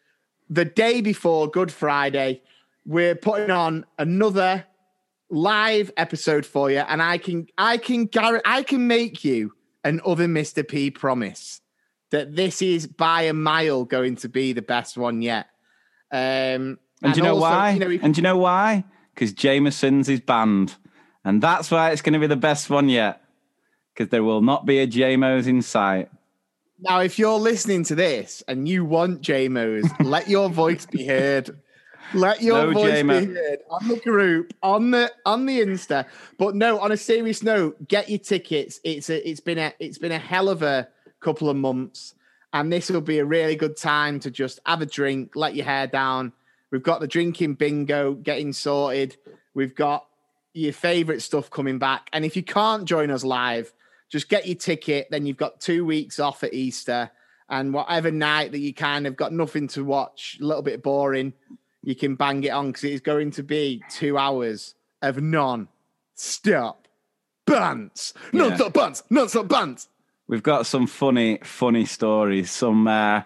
the 0.50 0.66
day 0.66 1.02
before 1.02 1.48
Good 1.48 1.72
Friday, 1.72 2.42
we're 2.86 3.16
putting 3.16 3.52
on 3.52 3.86
another 3.98 4.66
live 5.30 5.92
episode 5.98 6.46
for 6.46 6.72
you, 6.72 6.80
and 6.80 7.02
I 7.02 7.18
can 7.18 7.48
I 7.58 7.78
can 7.78 8.06
guarantee 8.06 8.44
I 8.46 8.64
can 8.64 8.88
make 8.88 9.24
you 9.24 9.54
an 9.84 10.02
other 10.06 10.28
Mr. 10.28 10.68
P 10.68 10.92
promise 10.92 11.62
that 12.12 12.36
this 12.36 12.62
is 12.62 12.88
by 12.88 13.24
a 13.24 13.34
mile 13.34 13.86
going 13.86 14.16
to 14.18 14.30
be 14.30 14.54
the 14.54 14.62
best 14.62 14.98
one 14.98 15.22
yet. 15.22 15.48
Um, 16.12 16.20
and, 16.20 16.78
and 17.02 17.14
do 17.14 17.20
you 17.20 17.24
know 17.24 17.36
also, 17.36 17.42
why? 17.42 17.72
You 17.72 17.80
know, 17.80 17.90
if, 17.90 18.04
and 18.04 18.14
do 18.14 18.20
you 18.20 18.24
know 18.24 18.38
why? 18.38 18.84
Because 19.14 19.34
Jameson's 19.34 20.10
is 20.10 20.20
banned, 20.20 20.76
and 21.24 21.42
that's 21.42 21.70
why 21.72 21.92
it's 21.92 22.02
going 22.02 22.14
to 22.14 22.20
be 22.20 22.28
the 22.28 22.36
best 22.36 22.70
one 22.70 22.90
yet. 22.90 23.22
Because 23.94 24.10
there 24.10 24.24
will 24.24 24.42
not 24.42 24.66
be 24.66 24.80
a 24.80 24.88
JMOs 24.88 25.48
in 25.48 25.62
sight. 25.62 26.10
Now, 26.82 27.02
if 27.02 27.20
you're 27.20 27.40
listening 27.40 27.84
to 27.86 27.96
this 27.96 28.42
and 28.48 28.68
you 28.68 28.86
want 28.86 29.22
JMOs, 29.22 30.06
let 30.06 30.30
your 30.30 30.50
voice 30.50 30.86
be 30.86 31.06
heard. 31.06 31.60
Let 32.14 32.42
your 32.42 32.66
no 32.66 32.74
voice 32.74 33.04
be 33.04 33.34
heard 33.34 33.60
on 33.70 33.88
the 33.88 33.98
group, 33.98 34.54
on 34.64 34.92
the 34.92 35.12
on 35.26 35.46
the 35.46 35.60
Insta. 35.60 36.06
But 36.38 36.56
no, 36.56 36.80
on 36.80 36.92
a 36.92 36.98
serious 36.98 37.44
note, 37.44 37.88
get 37.88 38.10
your 38.10 38.20
tickets. 38.20 38.80
It's 38.84 39.10
a 39.10 39.30
it's 39.30 39.40
been 39.40 39.58
a 39.58 39.74
it's 39.80 39.98
been 39.98 40.12
a 40.12 40.20
hell 40.20 40.50
of 40.50 40.64
a 40.64 40.88
couple 41.20 41.50
of 41.50 41.58
months. 41.58 42.16
And 42.52 42.74
this 42.74 42.90
will 42.90 43.02
be 43.02 43.20
a 43.20 43.26
really 43.26 43.56
good 43.56 43.78
time 43.78 44.20
to 44.22 44.32
just 44.32 44.60
have 44.66 44.82
a 44.82 44.86
drink, 44.86 45.36
let 45.36 45.56
your 45.56 45.66
hair 45.66 45.86
down. 45.86 46.34
We've 46.72 46.84
got 46.84 47.00
the 47.00 47.08
drinking 47.08 47.56
bingo 47.56 48.14
getting 48.14 48.54
sorted. 48.54 49.18
We've 49.54 49.76
got 49.76 50.08
your 50.54 50.74
favorite 50.74 51.22
stuff 51.22 51.50
coming 51.50 51.78
back. 51.78 52.10
And 52.12 52.26
if 52.26 52.36
you 52.36 52.44
can't 52.44 52.86
join 52.86 53.12
us 53.12 53.24
live, 53.24 53.72
just 54.10 54.30
get 54.30 54.48
your 54.48 54.56
ticket. 54.56 55.08
Then 55.12 55.26
you've 55.26 55.38
got 55.38 55.60
two 55.60 55.86
weeks 55.86 56.20
off 56.20 56.44
at 56.44 56.54
Easter. 56.54 57.12
And 57.50 57.74
whatever 57.74 58.12
night 58.12 58.52
that 58.52 58.60
you 58.60 58.74
kind 58.74 59.08
of 59.08 59.16
got 59.16 59.34
nothing 59.34 59.68
to 59.70 59.84
watch, 59.84 60.38
a 60.40 60.46
little 60.46 60.62
bit 60.62 60.84
boring, 60.84 61.34
you 61.90 61.96
can 61.96 62.16
bang 62.16 62.44
it 62.44 62.50
on 62.50 62.68
because 62.68 62.84
it's 62.86 63.02
going 63.02 63.32
to 63.32 63.44
be 63.44 63.84
two 63.90 64.18
hours 64.18 64.76
of 65.02 65.22
non 65.22 65.68
stop 66.16 66.88
buns. 67.46 68.14
Non 68.32 68.56
stop 68.56 68.74
buns. 68.74 69.04
Non 69.10 69.28
stop 69.28 69.48
buns 69.48 69.90
we've 70.30 70.44
got 70.44 70.66
some 70.66 70.88
funny, 70.88 71.40
funny 71.44 71.84
stories. 71.84 72.50
Some, 72.52 72.88
uh, 72.88 73.24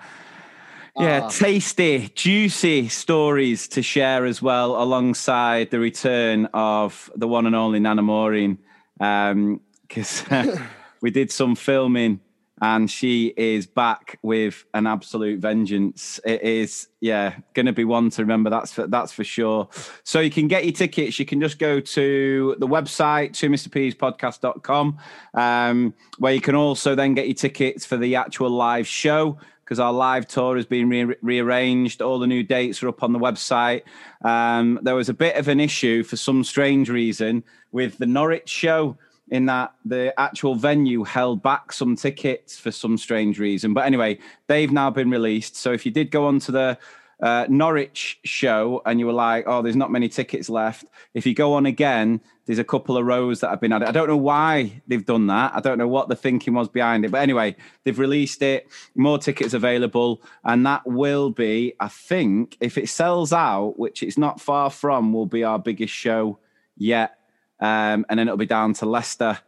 yeah, 0.97 1.21
ah. 1.23 1.29
tasty, 1.29 2.09
juicy 2.15 2.87
stories 2.87 3.67
to 3.69 3.83
share 3.83 4.25
as 4.25 4.41
well, 4.41 4.81
alongside 4.81 5.69
the 5.69 5.79
return 5.79 6.47
of 6.53 7.11
the 7.15 7.27
one 7.27 7.45
and 7.45 7.55
only 7.55 7.79
Nana 7.79 8.01
Maureen. 8.01 8.57
Because 8.97 10.23
um, 10.31 10.63
we 11.01 11.11
did 11.11 11.31
some 11.31 11.55
filming 11.55 12.21
and 12.63 12.89
she 12.89 13.33
is 13.35 13.67
back 13.67 14.17
with 14.21 14.63
an 14.73 14.87
absolute 14.87 15.41
vengeance. 15.41 16.21
It 16.23 16.43
is, 16.43 16.87
yeah, 17.01 17.35
going 17.53 17.65
to 17.65 17.73
be 17.73 17.83
one 17.83 18.09
to 18.11 18.21
remember. 18.21 18.49
That's 18.49 18.71
for, 18.71 18.87
that's 18.87 19.11
for 19.11 19.25
sure. 19.25 19.67
So 20.05 20.21
you 20.21 20.31
can 20.31 20.47
get 20.47 20.63
your 20.63 20.71
tickets. 20.71 21.19
You 21.19 21.25
can 21.25 21.41
just 21.41 21.59
go 21.59 21.81
to 21.81 22.55
the 22.59 22.67
website, 22.67 23.33
to 23.33 23.49
mrpspodcast.com, 23.49 24.97
um, 25.33 25.93
where 26.19 26.33
you 26.33 26.39
can 26.39 26.55
also 26.55 26.95
then 26.95 27.13
get 27.13 27.27
your 27.27 27.35
tickets 27.35 27.85
for 27.85 27.97
the 27.97 28.15
actual 28.15 28.49
live 28.49 28.87
show 28.87 29.37
because 29.65 29.81
our 29.81 29.91
live 29.91 30.25
tour 30.25 30.55
has 30.55 30.65
been 30.65 30.87
re- 30.87 31.17
rearranged. 31.21 32.01
All 32.01 32.17
the 32.17 32.27
new 32.27 32.43
dates 32.43 32.81
are 32.81 32.87
up 32.87 33.03
on 33.03 33.11
the 33.11 33.19
website. 33.19 33.81
Um, 34.23 34.79
there 34.83 34.95
was 34.95 35.09
a 35.09 35.13
bit 35.13 35.35
of 35.35 35.49
an 35.49 35.59
issue 35.59 36.01
for 36.01 36.15
some 36.15 36.45
strange 36.45 36.89
reason 36.89 37.43
with 37.73 37.97
the 37.97 38.05
Norwich 38.05 38.47
show 38.47 38.97
in 39.29 39.45
that 39.47 39.73
the 39.85 40.17
actual 40.19 40.55
venue 40.55 41.03
held 41.03 41.41
back 41.41 41.71
some 41.71 41.95
tickets 41.95 42.57
for 42.57 42.71
some 42.71 42.97
strange 42.97 43.39
reason. 43.39 43.73
But 43.73 43.85
anyway, 43.85 44.19
they've 44.47 44.71
now 44.71 44.89
been 44.89 45.09
released. 45.09 45.55
So 45.55 45.71
if 45.71 45.85
you 45.85 45.91
did 45.91 46.11
go 46.11 46.27
on 46.27 46.39
to 46.39 46.51
the 46.51 46.77
uh, 47.21 47.45
Norwich 47.49 48.19
show 48.25 48.81
and 48.85 48.99
you 48.99 49.05
were 49.05 49.13
like, 49.13 49.45
oh, 49.47 49.61
there's 49.61 49.77
not 49.77 49.91
many 49.91 50.09
tickets 50.09 50.49
left. 50.49 50.85
If 51.13 51.25
you 51.25 51.33
go 51.33 51.53
on 51.53 51.65
again, 51.65 52.19
there's 52.45 52.59
a 52.59 52.65
couple 52.65 52.97
of 52.97 53.05
rows 53.05 53.39
that 53.39 53.49
have 53.49 53.61
been 53.61 53.71
added. 53.71 53.87
I 53.87 53.91
don't 53.91 54.09
know 54.09 54.17
why 54.17 54.81
they've 54.87 55.05
done 55.05 55.27
that. 55.27 55.55
I 55.55 55.61
don't 55.61 55.77
know 55.77 55.87
what 55.87 56.09
the 56.09 56.17
thinking 56.17 56.53
was 56.53 56.67
behind 56.67 57.05
it. 57.05 57.11
But 57.11 57.21
anyway, 57.21 57.55
they've 57.83 57.97
released 57.97 58.41
it, 58.41 58.67
more 58.95 59.17
tickets 59.17 59.53
available. 59.53 60.21
And 60.43 60.65
that 60.65 60.85
will 60.85 61.29
be, 61.29 61.75
I 61.79 61.87
think, 61.87 62.57
if 62.59 62.77
it 62.77 62.89
sells 62.89 63.31
out, 63.31 63.79
which 63.79 64.03
it's 64.03 64.17
not 64.17 64.41
far 64.41 64.69
from, 64.69 65.13
will 65.13 65.25
be 65.25 65.45
our 65.45 65.59
biggest 65.59 65.93
show 65.93 66.39
yet. 66.75 67.17
Um, 67.63 68.05
and 68.09 68.19
then 68.19 68.27
it'll 68.27 68.35
be 68.35 68.45
down 68.45 68.73
to 68.73 68.85
Leicester 68.85 69.39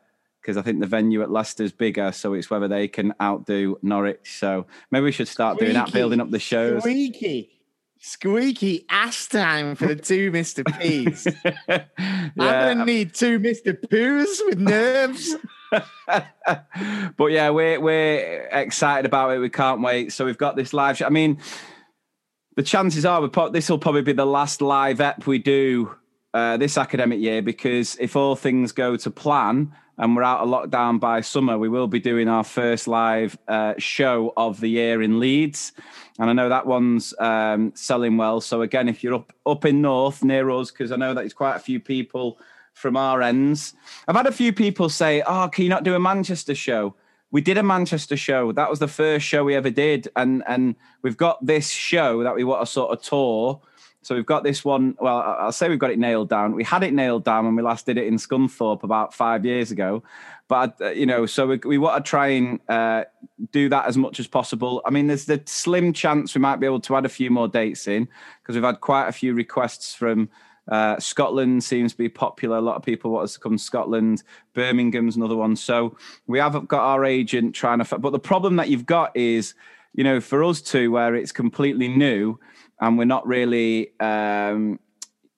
because 0.42 0.56
I 0.56 0.62
think 0.62 0.80
the 0.80 0.88
venue 0.88 1.22
at 1.22 1.30
Leicester's 1.30 1.74
bigger, 1.74 2.14
so 2.14 2.34
it's 2.34 2.50
whether 2.50 2.68
they 2.68 2.88
can 2.88 3.14
outdo 3.22 3.78
Norwich. 3.82 4.38
So 4.40 4.68
maybe 4.90 5.04
we 5.04 5.12
should 5.12 5.28
start 5.28 5.58
Squeaky, 5.58 5.74
doing 5.74 5.84
that, 5.84 5.92
building 5.92 6.22
up 6.22 6.32
the 6.32 6.40
shows. 6.40 6.84
Squeaky, 6.84 7.50
squeaky 8.00 8.86
ass 8.90 9.28
time 9.28 9.76
for 9.76 9.88
the 9.88 9.98
two 9.98 10.32
Mr. 10.32 10.64
P's. 10.80 11.28
yeah. 11.68 11.84
I'm 11.98 12.76
gonna 12.76 12.86
need 12.86 13.14
two 13.14 13.38
Mr. 13.38 13.78
Poos 13.78 14.40
with 14.46 14.60
nerves. 14.60 15.36
but 17.18 17.26
yeah, 17.32 17.50
we're 17.50 17.82
we're 17.82 18.48
excited 18.52 19.06
about 19.06 19.32
it. 19.32 19.40
We 19.40 19.50
can't 19.50 19.82
wait. 19.82 20.14
So 20.14 20.24
we've 20.24 20.38
got 20.38 20.56
this 20.56 20.72
live 20.72 20.98
show. 20.98 21.06
I 21.06 21.10
mean, 21.10 21.40
the 22.56 22.64
chances 22.64 23.06
are 23.06 23.20
we 23.20 23.30
this 23.52 23.70
will 23.70 23.80
probably 23.80 24.04
be 24.04 24.14
the 24.14 24.26
last 24.26 24.62
live 24.62 25.02
ep 25.02 25.28
we 25.28 25.38
do 25.38 25.94
uh, 26.36 26.58
this 26.58 26.78
academic 26.78 27.18
year 27.22 27.42
because 27.42 27.96
if 27.96 28.18
all 28.18 28.36
things 28.36 28.74
go 28.74 28.98
to 28.98 29.10
plan 29.10 29.72
and 29.98 30.14
we're 30.18 30.24
out 30.24 30.42
of 30.42 30.50
lockdown 30.50 31.00
by 31.00 31.22
summer, 31.22 31.58
we 31.58 31.70
will 31.70 31.88
be 31.88 32.02
doing 32.02 32.28
our 32.28 32.44
first 32.44 32.90
live 32.90 33.38
uh, 33.48 33.74
show 33.78 34.34
of 34.36 34.60
the 34.60 34.68
year 34.68 35.02
in 35.02 35.22
Leeds, 35.22 35.72
and 36.20 36.30
I 36.30 36.34
know 36.34 36.50
that 36.50 36.68
one's 36.68 37.14
um, 37.20 37.72
selling 37.74 38.18
well. 38.18 38.42
So 38.42 38.64
again, 38.64 38.90
if 38.90 39.02
you're 39.02 39.14
up 39.14 39.32
up 39.46 39.64
in 39.64 39.82
North 39.82 40.26
near 40.26 40.50
us, 40.50 40.72
because 40.72 40.92
I 40.92 40.98
know 40.98 41.14
that 41.14 41.24
it's 41.24 41.34
quite 41.34 41.56
a 41.56 41.60
few 41.60 41.80
people 41.80 42.38
from 42.74 42.98
our 42.98 43.22
ends. 43.22 43.74
I've 44.06 44.18
had 44.18 44.28
a 44.28 44.34
few 44.34 44.52
people 44.52 44.90
say, 44.90 45.24
"Oh, 45.26 45.48
can 45.48 45.64
you 45.64 45.70
not 45.70 45.86
do 45.86 45.96
a 45.96 46.00
Manchester 46.00 46.54
show?" 46.54 46.96
We 47.32 47.40
did 47.40 47.58
a 47.58 47.64
Manchester 47.64 48.18
show. 48.18 48.52
That 48.52 48.70
was 48.70 48.80
the 48.80 48.90
first 48.90 49.26
show 49.26 49.46
we 49.46 49.56
ever 49.56 49.70
did, 49.70 50.10
and 50.18 50.44
and 50.48 50.76
we've 51.02 51.16
got 51.16 51.46
this 51.46 51.70
show 51.70 52.24
that 52.24 52.36
we 52.36 52.44
want 52.44 52.62
to 52.62 52.70
sort 52.70 52.92
of 52.92 53.02
tour. 53.02 53.62
So 54.06 54.14
we've 54.14 54.24
got 54.24 54.44
this 54.44 54.64
one. 54.64 54.96
Well, 55.00 55.18
I'll 55.18 55.52
say 55.52 55.68
we've 55.68 55.80
got 55.80 55.90
it 55.90 55.98
nailed 55.98 56.30
down. 56.30 56.54
We 56.54 56.64
had 56.64 56.84
it 56.84 56.94
nailed 56.94 57.24
down 57.24 57.46
when 57.46 57.56
we 57.56 57.64
last 57.64 57.88
did 57.88 57.98
it 57.98 58.06
in 58.06 58.18
Scunthorpe 58.18 58.84
about 58.84 59.16
five 59.16 59.44
years 59.44 59.72
ago. 59.72 60.04
But 60.48 60.80
uh, 60.80 60.92
you 60.92 61.08
know, 61.08 61.26
so 61.26 61.48
we, 61.48 61.60
we 61.66 61.80
want 61.80 62.06
to 62.06 62.08
try 62.08 62.28
and 62.28 62.60
uh, 62.70 63.06
do 63.52 63.68
that 63.70 63.88
as 63.88 63.98
much 63.98 64.20
as 64.20 64.28
possible. 64.28 64.84
I 64.86 64.92
mean, 64.92 65.08
there's 65.08 65.26
the 65.26 65.42
slim 65.48 65.92
chance 65.92 66.36
we 66.36 66.40
might 66.40 66.58
be 66.58 66.68
able 66.68 66.82
to 66.82 66.96
add 66.96 67.06
a 67.06 67.10
few 67.10 67.32
more 67.32 67.48
dates 67.48 67.88
in 67.88 68.08
because 68.44 68.54
we've 68.54 68.64
had 68.64 68.80
quite 68.80 69.08
a 69.08 69.12
few 69.12 69.34
requests 69.34 69.96
from 69.96 70.30
uh, 70.68 71.00
Scotland 71.00 71.64
seems 71.64 71.94
to 71.94 71.98
be 71.98 72.08
popular. 72.08 72.58
A 72.58 72.62
lot 72.62 72.76
of 72.76 72.84
people 72.84 73.10
want 73.10 73.24
us 73.24 73.34
to 73.34 73.40
come 73.40 73.58
to 73.58 73.64
Scotland. 73.64 74.22
Birmingham's 74.54 75.16
another 75.16 75.36
one. 75.36 75.56
So 75.56 75.98
we 76.28 76.38
haven't 76.38 76.68
got 76.68 76.82
our 76.84 77.06
agent 77.06 77.56
trying 77.56 77.84
to. 77.84 77.98
But 77.98 78.12
the 78.12 78.20
problem 78.20 78.58
that 78.58 78.70
you've 78.70 78.86
got 78.86 79.18
is, 79.18 79.56
you 79.96 80.04
know, 80.04 80.22
for 80.22 80.44
us 80.44 80.62
two, 80.62 80.92
where 80.92 81.16
it's 81.16 81.32
completely 81.32 81.88
new 81.88 82.40
and 82.80 82.98
we're 82.98 83.06
not 83.06 83.26
really. 83.28 84.00
Um, 84.00 84.80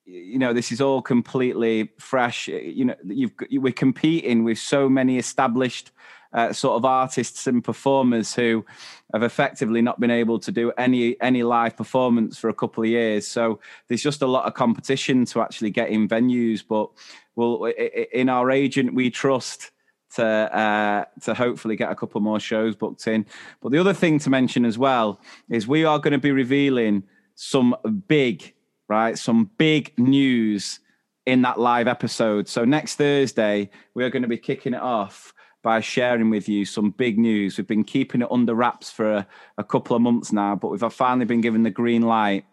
you 0.09 0.39
know, 0.39 0.53
this 0.53 0.71
is 0.71 0.79
all 0.79 1.01
completely 1.01 1.89
fresh. 1.99 2.47
You 2.47 2.85
know, 2.85 2.95
you've 3.05 3.33
we're 3.51 3.73
competing 3.73 4.45
with 4.45 4.57
so 4.57 4.87
many 4.87 5.17
established 5.17 5.91
uh, 6.33 6.53
sort 6.53 6.75
of 6.75 6.85
artists 6.85 7.47
and 7.47 7.63
performers 7.63 8.35
who 8.35 8.65
have 9.13 9.23
effectively 9.23 9.81
not 9.81 9.99
been 9.99 10.11
able 10.11 10.39
to 10.39 10.51
do 10.51 10.71
any 10.77 11.19
any 11.21 11.43
live 11.43 11.75
performance 11.75 12.37
for 12.37 12.49
a 12.49 12.53
couple 12.53 12.83
of 12.83 12.89
years. 12.89 13.27
So 13.27 13.59
there's 13.87 14.01
just 14.01 14.21
a 14.21 14.27
lot 14.27 14.45
of 14.45 14.53
competition 14.53 15.25
to 15.25 15.41
actually 15.41 15.71
get 15.71 15.89
in 15.89 16.07
venues. 16.07 16.63
But 16.67 16.89
well, 17.35 17.65
in 17.65 18.29
our 18.29 18.49
agent, 18.51 18.93
we 18.93 19.09
trust 19.09 19.71
to 20.15 20.25
uh, 20.25 21.05
to 21.21 21.33
hopefully 21.33 21.75
get 21.75 21.91
a 21.91 21.95
couple 21.95 22.21
more 22.21 22.39
shows 22.39 22.75
booked 22.75 23.07
in. 23.07 23.25
But 23.61 23.71
the 23.71 23.77
other 23.77 23.93
thing 23.93 24.19
to 24.19 24.29
mention 24.29 24.65
as 24.65 24.77
well 24.77 25.19
is 25.49 25.67
we 25.67 25.85
are 25.85 25.99
going 25.99 26.13
to 26.13 26.17
be 26.17 26.31
revealing 26.31 27.03
some 27.37 27.75
big 28.07 28.53
right 28.89 29.17
some 29.17 29.49
big 29.57 29.93
news 29.97 30.79
in 31.27 31.43
that 31.43 31.59
live 31.59 31.87
episode. 31.87 32.47
So 32.47 32.65
next 32.65 32.95
Thursday 32.95 33.69
we 33.93 34.03
are 34.03 34.09
going 34.09 34.23
to 34.23 34.27
be 34.27 34.39
kicking 34.39 34.73
it 34.73 34.81
off 34.81 35.33
by 35.61 35.79
sharing 35.79 36.29
with 36.29 36.49
you 36.49 36.65
some 36.65 36.91
big 36.91 37.19
news. 37.19 37.57
We've 37.57 37.67
been 37.67 37.83
keeping 37.83 38.21
it 38.21 38.31
under 38.31 38.55
wraps 38.55 38.89
for 38.89 39.13
a, 39.13 39.27
a 39.57 39.63
couple 39.63 39.95
of 39.95 40.01
months 40.01 40.31
now, 40.31 40.55
but 40.55 40.69
we've 40.69 40.93
finally 40.93 41.25
been 41.25 41.41
given 41.41 41.61
the 41.61 41.69
green 41.69 42.01
light. 42.01 42.45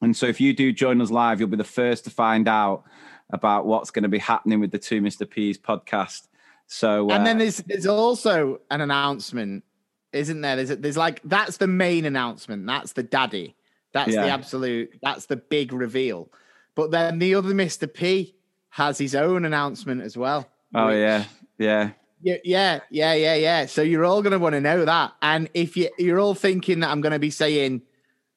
And 0.00 0.16
so 0.16 0.26
if 0.26 0.40
you 0.40 0.54
do 0.54 0.72
join 0.72 1.00
us 1.00 1.10
live, 1.10 1.40
you'll 1.40 1.48
be 1.48 1.56
the 1.56 1.64
first 1.64 2.04
to 2.04 2.10
find 2.10 2.46
out 2.46 2.84
about 3.32 3.66
what's 3.66 3.90
going 3.90 4.04
to 4.04 4.08
be 4.08 4.18
happening 4.18 4.60
with 4.60 4.70
the 4.70 4.78
Two 4.78 5.00
Mr. 5.00 5.28
P's 5.28 5.58
podcast. 5.58 6.28
So 6.66 7.10
uh, 7.10 7.14
and 7.14 7.26
then 7.26 7.38
there's 7.38 7.58
there's 7.58 7.86
also 7.86 8.60
an 8.70 8.80
announcement, 8.80 9.64
isn't 10.12 10.40
there? 10.40 10.56
There's 10.56 10.78
there's 10.78 10.96
like 10.96 11.20
that's 11.24 11.56
the 11.56 11.66
main 11.66 12.04
announcement. 12.04 12.66
That's 12.66 12.92
the 12.92 13.02
daddy. 13.02 13.56
That's 13.94 14.12
yeah. 14.12 14.24
the 14.24 14.30
absolute. 14.30 14.98
That's 15.02 15.26
the 15.26 15.36
big 15.36 15.72
reveal. 15.72 16.28
But 16.74 16.90
then 16.90 17.20
the 17.20 17.36
other 17.36 17.54
Mr. 17.54 17.92
P 17.92 18.34
has 18.70 18.98
his 18.98 19.14
own 19.14 19.44
announcement 19.44 20.02
as 20.02 20.16
well. 20.16 20.46
Oh 20.74 20.88
which, 20.88 20.96
yeah, 20.96 21.24
yeah. 21.56 21.90
Yeah, 22.20 22.80
yeah, 22.90 23.12
yeah, 23.12 23.34
yeah. 23.34 23.66
So 23.66 23.82
you're 23.82 24.04
all 24.04 24.22
going 24.22 24.32
to 24.32 24.38
want 24.38 24.54
to 24.54 24.60
know 24.60 24.84
that. 24.84 25.12
And 25.20 25.48
if 25.54 25.76
you 25.76 25.90
you're 25.98 26.18
all 26.18 26.34
thinking 26.34 26.80
that 26.80 26.90
I'm 26.90 27.02
going 27.02 27.12
to 27.12 27.18
be 27.18 27.30
saying, 27.30 27.82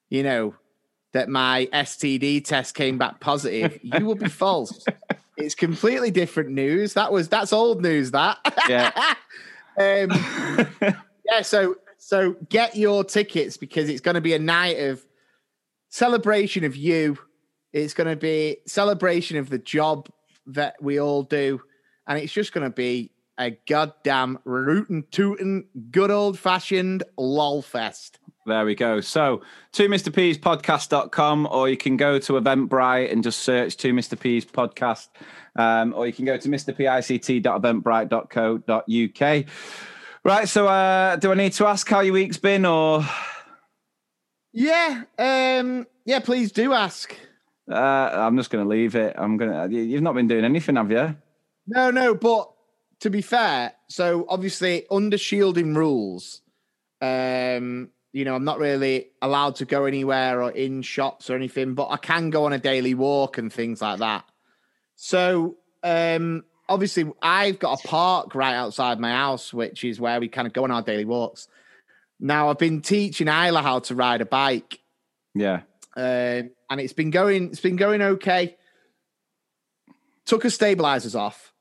you 0.10 0.24
know, 0.24 0.56
that 1.14 1.30
my 1.30 1.68
STD 1.74 2.44
test 2.44 2.76
came 2.76 2.98
back 2.98 3.20
positive, 3.20 3.80
you 3.84 4.06
will 4.06 4.16
be 4.16 4.30
false. 4.30 4.86
It's 5.38 5.56
completely 5.56 6.12
different 6.12 6.50
news. 6.50 6.94
That 6.94 7.12
was 7.12 7.30
that's 7.30 7.54
old 7.54 7.82
news. 7.82 8.12
That 8.12 8.38
yeah. 8.68 8.92
um, 9.78 10.12
yeah. 11.26 11.42
So 11.42 11.78
so 11.98 12.36
get 12.50 12.76
your 12.76 13.04
tickets 13.04 13.58
because 13.58 13.90
it's 13.90 14.02
going 14.02 14.16
to 14.16 14.22
be 14.22 14.34
a 14.34 14.40
night 14.40 14.80
of 14.80 15.07
celebration 15.90 16.64
of 16.64 16.76
you. 16.76 17.18
It's 17.74 17.94
going 17.94 18.10
to 18.10 18.16
be 18.16 18.58
celebration 18.66 19.38
of 19.38 19.50
the 19.50 19.60
job 19.60 20.10
that 20.48 20.76
we 20.82 21.00
all 21.00 21.24
do, 21.24 21.62
and 22.08 22.18
it's 22.18 22.34
just 22.34 22.54
going 22.54 22.64
to 22.64 22.74
be 22.74 23.12
a 23.40 23.52
goddamn 23.68 24.40
rootin' 24.46 25.04
tootin' 25.12 25.68
good 25.92 26.10
old 26.10 26.40
fashioned 26.40 27.04
lol 27.18 27.62
fest. 27.62 28.20
There 28.48 28.66
we 28.66 28.74
go. 28.76 29.02
So, 29.02 29.42
to 29.74 29.90
Mr. 29.90 30.14
P's 30.14 30.38
podcast.com, 30.38 31.50
or 31.52 31.68
you 31.68 31.76
can 31.76 31.98
go 31.98 32.18
to 32.18 32.34
Eventbrite 32.34 33.12
and 33.12 33.22
just 33.22 33.40
search 33.40 33.76
to 33.78 33.94
Mr. 33.94 34.18
P's 34.18 34.46
podcast, 34.46 35.10
um, 35.58 35.94
or 35.94 36.08
you 36.08 36.14
can 36.14 36.24
go 36.26 36.38
to 36.38 36.48
mrpict.eventbrite.co.uk. 36.48 39.46
Right. 40.24 40.50
So, 40.50 40.68
uh, 40.68 41.18
do 41.18 41.32
I 41.32 41.36
need 41.36 41.54
to 41.54 41.68
ask 41.68 41.88
how 41.88 42.00
your 42.00 42.14
week's 42.14 42.38
been, 42.38 42.66
or? 42.66 43.06
Yeah. 44.54 45.04
Um, 45.18 45.88
yeah, 46.06 46.20
please 46.20 46.52
do 46.52 46.74
ask. 46.74 47.16
Uh, 47.70 47.76
I'm 48.14 48.38
just 48.38 48.50
going 48.50 48.64
to 48.64 48.70
leave 48.70 48.96
it. 48.96 49.16
I'm 49.18 49.38
going 49.38 49.52
to. 49.52 49.76
You've 49.76 50.02
not 50.02 50.16
been 50.16 50.28
doing 50.28 50.46
anything, 50.46 50.78
have 50.78 50.92
you? 50.92 51.16
No, 51.68 51.92
no, 51.92 52.16
but 52.16 52.50
to 53.02 53.10
be 53.10 53.22
fair, 53.22 53.74
so 53.90 54.26
obviously 54.30 54.86
under 54.90 55.18
shielding 55.18 55.74
rules, 55.74 56.42
um, 57.02 57.90
you 58.14 58.26
know, 58.26 58.36
I'm 58.36 58.46
not 58.46 58.58
really 58.58 59.10
allowed 59.22 59.58
to 59.58 59.66
go 59.66 59.86
anywhere 59.86 60.42
or 60.42 60.52
in 60.52 60.82
shops 60.82 61.30
or 61.30 61.36
anything, 61.36 61.74
but 61.74 61.90
I 61.90 61.98
can 61.98 62.30
go 62.30 62.46
on 62.46 62.54
a 62.54 62.58
daily 62.58 62.96
walk 62.96 63.38
and 63.38 63.52
things 63.52 63.82
like 63.82 64.00
that. 64.00 64.26
So, 64.96 65.58
um, 65.84 66.46
obviously, 66.70 67.12
I've 67.22 67.60
got 67.60 67.84
a 67.84 67.88
park 67.88 68.34
right 68.34 68.56
outside 68.56 69.00
my 69.00 69.12
house, 69.12 69.54
which 69.54 69.84
is 69.84 70.00
where 70.00 70.20
we 70.20 70.30
kind 70.30 70.48
of 70.48 70.54
go 70.54 70.64
on 70.64 70.72
our 70.72 70.82
daily 70.82 71.06
walks. 71.06 71.48
Now, 72.20 72.50
I've 72.50 72.58
been 72.58 72.82
teaching 72.82 73.28
Isla 73.28 73.62
how 73.62 73.80
to 73.80 73.96
ride 73.96 74.22
a 74.22 74.26
bike. 74.26 74.80
Yeah. 75.36 75.62
Um, 75.96 76.52
and 76.70 76.80
it's 76.80 76.94
been 76.94 77.12
going, 77.12 77.50
it's 77.50 77.60
been 77.60 77.76
going 77.76 78.02
okay. 78.02 78.58
Took 80.26 80.44
her 80.44 80.50
stabilizers 80.50 81.16
off 81.16 81.54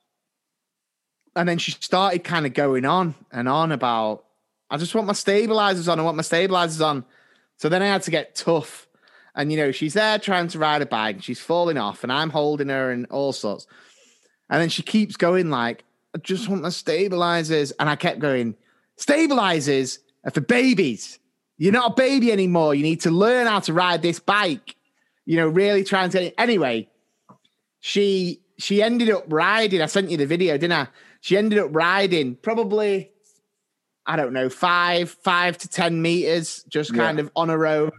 and 1.36 1.46
then 1.46 1.58
she 1.58 1.72
started 1.72 2.24
kind 2.24 2.46
of 2.46 2.54
going 2.54 2.86
on 2.86 3.14
and 3.30 3.46
on 3.46 3.70
about, 3.70 4.24
I 4.70 4.78
just 4.78 4.94
want 4.94 5.06
my 5.06 5.12
stabilizers 5.12 5.86
on. 5.86 6.00
I 6.00 6.02
want 6.02 6.16
my 6.16 6.22
stabilizers 6.22 6.80
on. 6.80 7.04
So 7.58 7.68
then 7.68 7.82
I 7.82 7.86
had 7.86 8.02
to 8.02 8.10
get 8.10 8.34
tough. 8.34 8.88
And, 9.34 9.52
you 9.52 9.58
know, 9.58 9.70
she's 9.70 9.92
there 9.92 10.18
trying 10.18 10.48
to 10.48 10.58
ride 10.58 10.80
a 10.80 10.86
bike. 10.86 11.22
She's 11.22 11.38
falling 11.38 11.76
off 11.76 12.02
and 12.02 12.10
I'm 12.10 12.30
holding 12.30 12.70
her 12.70 12.90
and 12.90 13.06
all 13.10 13.34
sorts. 13.34 13.66
And 14.48 14.62
then 14.62 14.70
she 14.70 14.82
keeps 14.82 15.16
going 15.16 15.50
like, 15.50 15.84
I 16.14 16.18
just 16.18 16.48
want 16.48 16.62
my 16.62 16.70
stabilizers. 16.70 17.70
And 17.72 17.90
I 17.90 17.96
kept 17.96 18.18
going, 18.18 18.56
stabilizers 18.96 19.98
are 20.26 20.30
for 20.30 20.40
babies. 20.40 21.18
you're 21.56 21.72
not 21.72 21.92
a 21.92 21.94
baby 21.94 22.30
anymore. 22.32 22.74
You 22.74 22.82
need 22.82 23.00
to 23.02 23.10
learn 23.10 23.46
how 23.46 23.60
to 23.60 23.72
ride 23.72 24.02
this 24.02 24.18
bike. 24.18 24.76
You 25.24 25.36
know, 25.36 25.48
really 25.48 25.84
trying 25.84 26.10
to. 26.10 26.38
Anyway, 26.38 26.88
she 27.80 28.42
she 28.58 28.82
ended 28.82 29.10
up 29.10 29.24
riding. 29.28 29.80
I 29.80 29.86
sent 29.86 30.10
you 30.10 30.16
the 30.16 30.26
video, 30.26 30.58
didn't 30.58 30.72
I? 30.72 30.88
She 31.20 31.36
ended 31.36 31.58
up 31.58 31.74
riding 31.74 32.36
probably, 32.36 33.10
I 34.04 34.16
don't 34.16 34.32
know, 34.32 34.48
five 34.48 35.10
five 35.10 35.56
to 35.58 35.68
ten 35.68 36.02
meters, 36.02 36.64
just 36.68 36.94
kind 36.94 37.18
yeah. 37.18 37.24
of 37.24 37.30
on 37.34 37.48
her 37.48 37.66
own. 37.66 37.90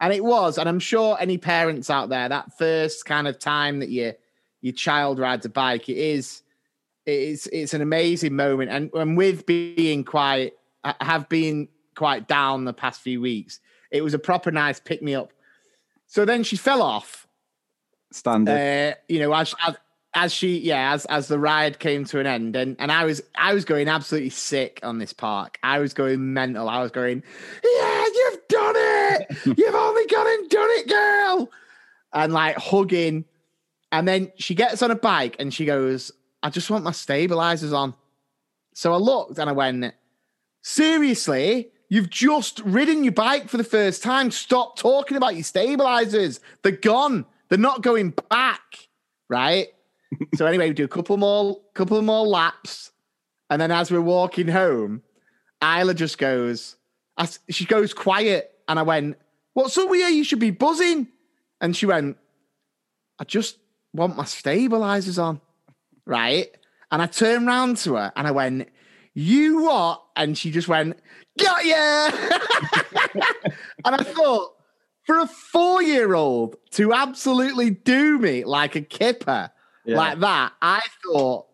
And 0.00 0.12
it 0.12 0.24
was, 0.24 0.58
and 0.58 0.68
I'm 0.68 0.80
sure 0.80 1.16
any 1.20 1.38
parents 1.38 1.88
out 1.88 2.08
there, 2.08 2.28
that 2.28 2.58
first 2.58 3.04
kind 3.04 3.28
of 3.28 3.38
time 3.38 3.78
that 3.80 3.90
your 3.90 4.14
your 4.60 4.72
child 4.72 5.18
rides 5.18 5.46
a 5.46 5.48
bike, 5.48 5.88
it 5.88 5.98
is 5.98 6.42
it's 7.06 7.46
it's 7.48 7.74
an 7.74 7.82
amazing 7.82 8.34
moment. 8.34 8.70
And 8.70 8.90
and 8.94 9.16
with 9.16 9.46
being 9.46 10.04
quite 10.04 10.54
have 11.00 11.28
been 11.28 11.68
quite 11.94 12.28
down 12.28 12.64
the 12.64 12.72
past 12.72 13.00
few 13.00 13.20
weeks, 13.20 13.60
it 13.90 14.02
was 14.02 14.14
a 14.14 14.18
proper 14.18 14.50
nice 14.50 14.80
pick 14.80 15.02
me 15.02 15.14
up. 15.14 15.32
So 16.06 16.24
then 16.24 16.42
she 16.42 16.56
fell 16.56 16.82
off. 16.82 17.26
Standard. 18.10 18.92
Uh, 18.92 18.94
you 19.08 19.18
know, 19.18 19.32
as, 19.32 19.54
as 19.66 19.76
as 20.14 20.32
she 20.32 20.58
yeah 20.58 20.92
as 20.92 21.06
as 21.06 21.28
the 21.28 21.38
ride 21.38 21.78
came 21.78 22.04
to 22.04 22.20
an 22.20 22.26
end. 22.26 22.56
And 22.56 22.76
and 22.78 22.92
i 22.92 23.04
was 23.04 23.22
i 23.36 23.54
was 23.54 23.64
going 23.64 23.88
absolutely 23.88 24.30
sick 24.30 24.80
on 24.82 24.98
this 24.98 25.12
park. 25.12 25.58
I 25.62 25.78
was 25.78 25.94
going 25.94 26.32
mental. 26.32 26.68
I 26.68 26.82
was 26.82 26.90
going 26.90 27.22
yeah 27.64 28.04
you've 28.14 28.48
done 28.48 28.74
it! 28.76 29.36
You've 29.58 29.74
only 29.74 30.06
gone 30.06 30.26
and 30.26 30.50
done 30.50 30.68
it 30.70 30.88
girl! 30.88 31.50
And 32.12 32.32
like 32.32 32.56
hugging. 32.56 33.24
And 33.90 34.06
then 34.06 34.32
she 34.36 34.54
gets 34.54 34.82
on 34.82 34.90
a 34.90 34.94
bike 34.96 35.36
and 35.38 35.52
she 35.52 35.64
goes 35.64 36.12
i 36.42 36.50
just 36.50 36.70
want 36.70 36.84
my 36.84 36.92
stabilizers 36.92 37.72
on. 37.72 37.94
So 38.74 38.92
i 38.92 38.96
looked 38.96 39.38
and 39.38 39.48
i 39.48 39.52
went 39.52 39.94
seriously 40.62 41.70
you've 41.92 42.08
just 42.08 42.60
ridden 42.60 43.04
your 43.04 43.12
bike 43.12 43.48
for 43.48 43.58
the 43.58 43.64
first 43.64 44.02
time. 44.02 44.30
Stop 44.30 44.78
talking 44.78 45.16
about 45.16 45.34
your 45.34 45.44
stabilizers. 45.44 46.40
They're 46.62 46.72
gone. 46.72 47.26
They're 47.48 47.58
not 47.58 47.82
going 47.82 48.14
back 48.30 48.88
right? 49.32 49.68
So 50.34 50.44
anyway, 50.44 50.68
we 50.68 50.74
do 50.74 50.84
a 50.84 50.88
couple 50.88 51.16
more, 51.16 51.58
couple 51.72 52.00
more 52.02 52.26
laps, 52.26 52.92
and 53.48 53.58
then 53.58 53.70
as 53.70 53.90
we're 53.90 54.02
walking 54.02 54.46
home, 54.46 55.02
Isla 55.62 55.94
just 55.94 56.18
goes, 56.18 56.76
she 57.48 57.64
goes 57.64 57.94
quiet, 57.94 58.50
and 58.68 58.78
I 58.78 58.82
went, 58.82 59.16
"What's 59.54 59.78
up 59.78 59.88
with 59.88 60.00
you? 60.00 60.06
You 60.08 60.22
should 60.22 60.38
be 60.38 60.50
buzzing." 60.50 61.08
And 61.62 61.74
she 61.74 61.86
went, 61.86 62.18
"I 63.18 63.24
just 63.24 63.56
want 63.94 64.18
my 64.18 64.24
stabilizers 64.24 65.18
on, 65.18 65.40
right?" 66.04 66.54
And 66.90 67.00
I 67.00 67.06
turned 67.06 67.46
round 67.46 67.78
to 67.78 67.94
her 67.94 68.12
and 68.14 68.26
I 68.26 68.32
went, 68.32 68.68
"You 69.14 69.62
what?" 69.62 70.02
And 70.16 70.36
she 70.36 70.50
just 70.50 70.68
went, 70.68 70.98
"Got 71.38 71.64
ya!" 71.64 72.10
and 73.84 73.94
I 73.94 74.02
thought, 74.02 74.54
for 75.04 75.20
a 75.20 75.26
four-year-old 75.26 76.56
to 76.72 76.92
absolutely 76.92 77.70
do 77.70 78.18
me 78.18 78.44
like 78.44 78.76
a 78.76 78.80
kipper 78.80 79.50
yeah. 79.84 79.96
like 79.96 80.20
that, 80.20 80.52
I 80.62 80.80
thought, 81.04 81.46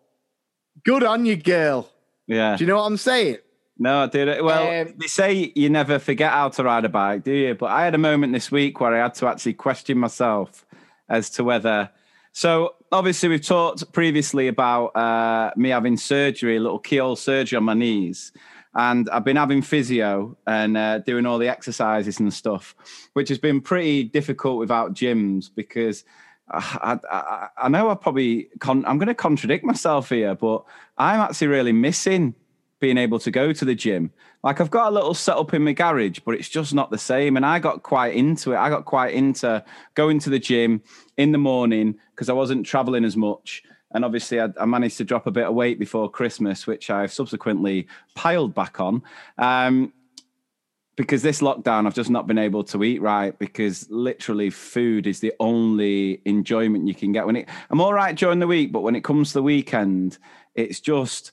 good 0.83 1.03
on 1.03 1.25
you, 1.25 1.35
girl. 1.35 1.89
Yeah. 2.27 2.55
Do 2.55 2.63
you 2.63 2.67
know 2.67 2.77
what 2.77 2.85
I'm 2.85 2.97
saying? 2.97 3.37
No, 3.77 4.07
dude. 4.07 4.41
Well, 4.43 4.81
um, 4.81 4.93
they 4.99 5.07
say 5.07 5.53
you 5.55 5.69
never 5.69 5.99
forget 5.99 6.31
how 6.31 6.49
to 6.49 6.63
ride 6.63 6.85
a 6.85 6.89
bike, 6.89 7.23
do 7.23 7.31
you? 7.31 7.55
But 7.55 7.67
I 7.67 7.85
had 7.85 7.95
a 7.95 7.99
moment 7.99 8.33
this 8.33 8.51
week 8.51 8.79
where 8.81 8.93
I 8.93 9.03
had 9.03 9.15
to 9.15 9.27
actually 9.27 9.53
question 9.53 9.97
myself 9.97 10.65
as 11.09 11.29
to 11.31 11.43
whether. 11.43 11.89
So 12.39 12.75
obviously, 12.93 13.27
we've 13.27 13.45
talked 13.45 13.91
previously 13.91 14.47
about 14.47 14.95
uh, 14.95 15.51
me 15.57 15.71
having 15.71 15.97
surgery, 15.97 16.55
a 16.55 16.59
little 16.61 16.79
keyhole 16.79 17.17
surgery 17.17 17.57
on 17.57 17.65
my 17.65 17.73
knees, 17.73 18.31
and 18.73 19.09
I've 19.09 19.25
been 19.25 19.35
having 19.35 19.61
physio 19.61 20.37
and 20.47 20.77
uh, 20.77 20.99
doing 20.99 21.25
all 21.25 21.37
the 21.37 21.49
exercises 21.49 22.17
and 22.21 22.33
stuff, 22.33 22.77
which 23.11 23.27
has 23.27 23.39
been 23.39 23.59
pretty 23.59 24.05
difficult 24.05 24.57
without 24.57 24.93
gyms 24.93 25.49
because 25.53 26.05
I, 26.49 26.97
I, 27.11 27.47
I 27.57 27.67
know 27.67 27.89
I 27.89 27.95
probably 27.95 28.47
con- 28.59 28.85
I'm 28.85 28.97
going 28.99 29.09
to 29.09 29.15
contradict 29.15 29.65
myself 29.65 30.07
here, 30.07 30.33
but 30.33 30.63
I'm 30.97 31.19
actually 31.19 31.47
really 31.47 31.73
missing 31.73 32.35
being 32.79 32.97
able 32.97 33.19
to 33.19 33.31
go 33.31 33.51
to 33.51 33.65
the 33.65 33.75
gym. 33.75 34.11
Like 34.43 34.61
I've 34.61 34.71
got 34.71 34.89
a 34.89 34.95
little 34.95 35.13
setup 35.13 35.53
in 35.53 35.63
my 35.63 35.73
garage, 35.73 36.19
but 36.19 36.35
it's 36.35 36.49
just 36.49 36.73
not 36.73 36.91
the 36.91 36.97
same. 36.97 37.35
And 37.35 37.45
I 37.45 37.59
got 37.59 37.83
quite 37.83 38.15
into 38.15 38.53
it. 38.53 38.57
I 38.57 38.69
got 38.69 38.85
quite 38.85 39.13
into 39.13 39.63
going 39.95 40.19
to 40.19 40.29
the 40.29 40.39
gym 40.39 40.81
in 41.17 41.31
the 41.31 41.37
morning 41.37 41.95
because 42.11 42.29
I 42.29 42.33
wasn't 42.33 42.65
traveling 42.65 43.03
as 43.03 43.17
much. 43.17 43.63
And 43.91 44.05
obviously, 44.05 44.39
I, 44.39 44.49
I, 44.59 44.65
managed 44.65 44.97
to 44.97 45.03
drop 45.03 45.25
a 45.25 45.31
bit 45.31 45.47
of 45.47 45.55
weight 45.55 45.79
before 45.79 46.11
Christmas, 46.11 46.67
which 46.67 46.91
I've 46.91 47.11
subsequently 47.11 47.87
piled 48.13 48.53
back 48.53 48.79
on. 48.79 49.01
Um, 49.37 49.93
because 50.95 51.21
this 51.21 51.39
lockdown 51.39 51.87
I've 51.87 51.95
just 51.95 52.09
not 52.09 52.27
been 52.27 52.37
able 52.37 52.61
to 52.65 52.83
eat 52.83 53.01
right 53.01 53.39
because 53.39 53.89
literally 53.89 54.49
food 54.49 55.07
is 55.07 55.21
the 55.21 55.31
only 55.39 56.21
enjoyment 56.25 56.89
you 56.89 56.93
can 56.93 57.13
get 57.13 57.25
when 57.25 57.37
it 57.37 57.47
I'm 57.69 57.79
all 57.79 57.93
right 57.93 58.13
during 58.13 58.39
the 58.39 58.47
week 58.47 58.73
but 58.73 58.81
when 58.81 58.97
it 58.97 59.03
comes 59.05 59.29
to 59.29 59.35
the 59.35 59.43
weekend 59.43 60.17
it's 60.55 60.81
just 60.81 61.31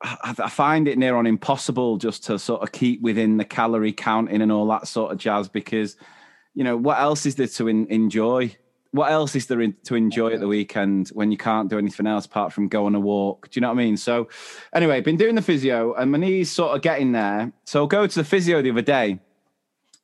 I, 0.00 0.34
I 0.38 0.48
find 0.48 0.86
it 0.86 0.98
near 0.98 1.16
on 1.16 1.26
impossible 1.26 1.96
just 1.96 2.24
to 2.24 2.38
sort 2.38 2.62
of 2.62 2.72
keep 2.72 3.02
within 3.02 3.36
the 3.36 3.44
calorie 3.44 3.92
counting 3.92 4.42
and 4.42 4.52
all 4.52 4.66
that 4.68 4.86
sort 4.86 5.12
of 5.12 5.18
jazz 5.18 5.48
because 5.48 5.96
you 6.54 6.62
know 6.62 6.76
what 6.76 6.98
else 6.98 7.26
is 7.26 7.34
there 7.34 7.48
to 7.48 7.68
in, 7.68 7.86
enjoy 7.88 8.56
what 8.92 9.12
else 9.12 9.36
is 9.36 9.46
there 9.46 9.60
in, 9.60 9.74
to 9.84 9.94
enjoy 9.94 10.32
at 10.32 10.40
the 10.40 10.48
weekend 10.48 11.08
when 11.08 11.30
you 11.30 11.36
can't 11.36 11.68
do 11.68 11.78
anything 11.78 12.06
else 12.06 12.26
apart 12.26 12.52
from 12.52 12.68
go 12.68 12.86
on 12.86 12.94
a 12.94 13.00
walk? 13.00 13.50
Do 13.50 13.58
you 13.58 13.60
know 13.60 13.68
what 13.68 13.80
I 13.80 13.84
mean? 13.84 13.96
So, 13.96 14.28
anyway, 14.74 15.00
been 15.00 15.16
doing 15.16 15.34
the 15.34 15.42
physio 15.42 15.94
and 15.94 16.10
my 16.10 16.18
knees 16.18 16.50
sort 16.50 16.74
of 16.74 16.82
getting 16.82 17.12
there. 17.12 17.52
So, 17.64 17.80
I'll 17.80 17.86
go 17.86 18.06
to 18.06 18.14
the 18.14 18.24
physio 18.24 18.62
the 18.62 18.70
other 18.70 18.82
day 18.82 19.20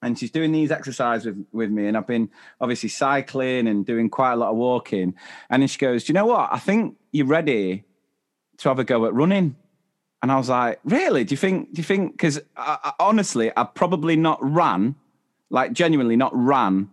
and 0.02 0.18
she's 0.18 0.30
doing 0.30 0.52
these 0.52 0.70
exercises 0.70 1.26
with, 1.26 1.46
with 1.52 1.70
me. 1.70 1.87
And 1.87 1.96
I've 1.96 2.07
been 2.07 2.28
obviously 2.61 2.90
cycling 2.90 3.68
and 3.68 3.87
doing 3.87 4.11
quite 4.11 4.33
a 4.33 4.37
lot 4.37 4.50
of 4.50 4.57
walking. 4.57 5.14
And 5.48 5.62
then 5.62 5.68
she 5.68 5.78
goes, 5.78 6.04
Do 6.04 6.12
you 6.12 6.14
know 6.14 6.26
what? 6.26 6.50
I 6.52 6.59
think 6.59 6.96
you're 7.11 7.26
ready 7.26 7.85
to 8.59 8.68
have 8.68 8.78
a 8.78 8.85
go 8.85 9.07
at 9.07 9.14
running. 9.14 9.57
And 10.24 10.32
I 10.32 10.37
was 10.37 10.48
like, 10.48 10.80
Really? 10.84 11.22
Do 11.24 11.34
you 11.34 11.37
think, 11.37 11.74
do 11.74 11.80
you 11.80 11.84
think, 11.84 12.12
because 12.12 12.40
honestly, 12.98 13.52
I've 13.54 13.74
probably 13.74 14.16
not 14.16 14.38
ran, 14.40 14.94
like 15.50 15.74
genuinely 15.74 16.16
not 16.16 16.32
ran 16.34 16.88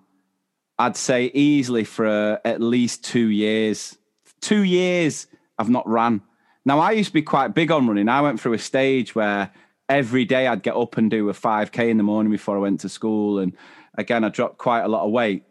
I'd 0.77 0.97
say 0.97 1.25
easily 1.35 1.83
for 1.83 2.07
uh, 2.07 2.37
at 2.43 2.59
least 2.59 3.05
two 3.05 3.27
years. 3.27 3.97
Two 4.41 4.63
years 4.63 5.27
I've 5.57 5.69
not 5.69 5.87
ran. 5.87 6.21
Now, 6.65 6.79
I 6.79 6.91
used 6.91 7.09
to 7.09 7.13
be 7.13 7.21
quite 7.21 7.53
big 7.53 7.71
on 7.71 7.87
running. 7.87 8.09
I 8.09 8.19
went 8.19 8.41
through 8.41 8.53
a 8.53 8.59
stage 8.59 9.13
where 9.13 9.51
every 9.87 10.25
day 10.25 10.47
I'd 10.47 10.63
get 10.63 10.75
up 10.75 10.97
and 10.97 11.09
do 11.09 11.29
a 11.29 11.33
5K 11.33 11.89
in 11.89 11.97
the 11.97 12.03
morning 12.03 12.31
before 12.31 12.57
I 12.57 12.59
went 12.59 12.81
to 12.81 12.89
school. 12.89 13.39
And 13.39 13.55
again, 13.95 14.25
I 14.25 14.29
dropped 14.29 14.57
quite 14.57 14.81
a 14.81 14.87
lot 14.89 15.05
of 15.05 15.11
weight. 15.11 15.43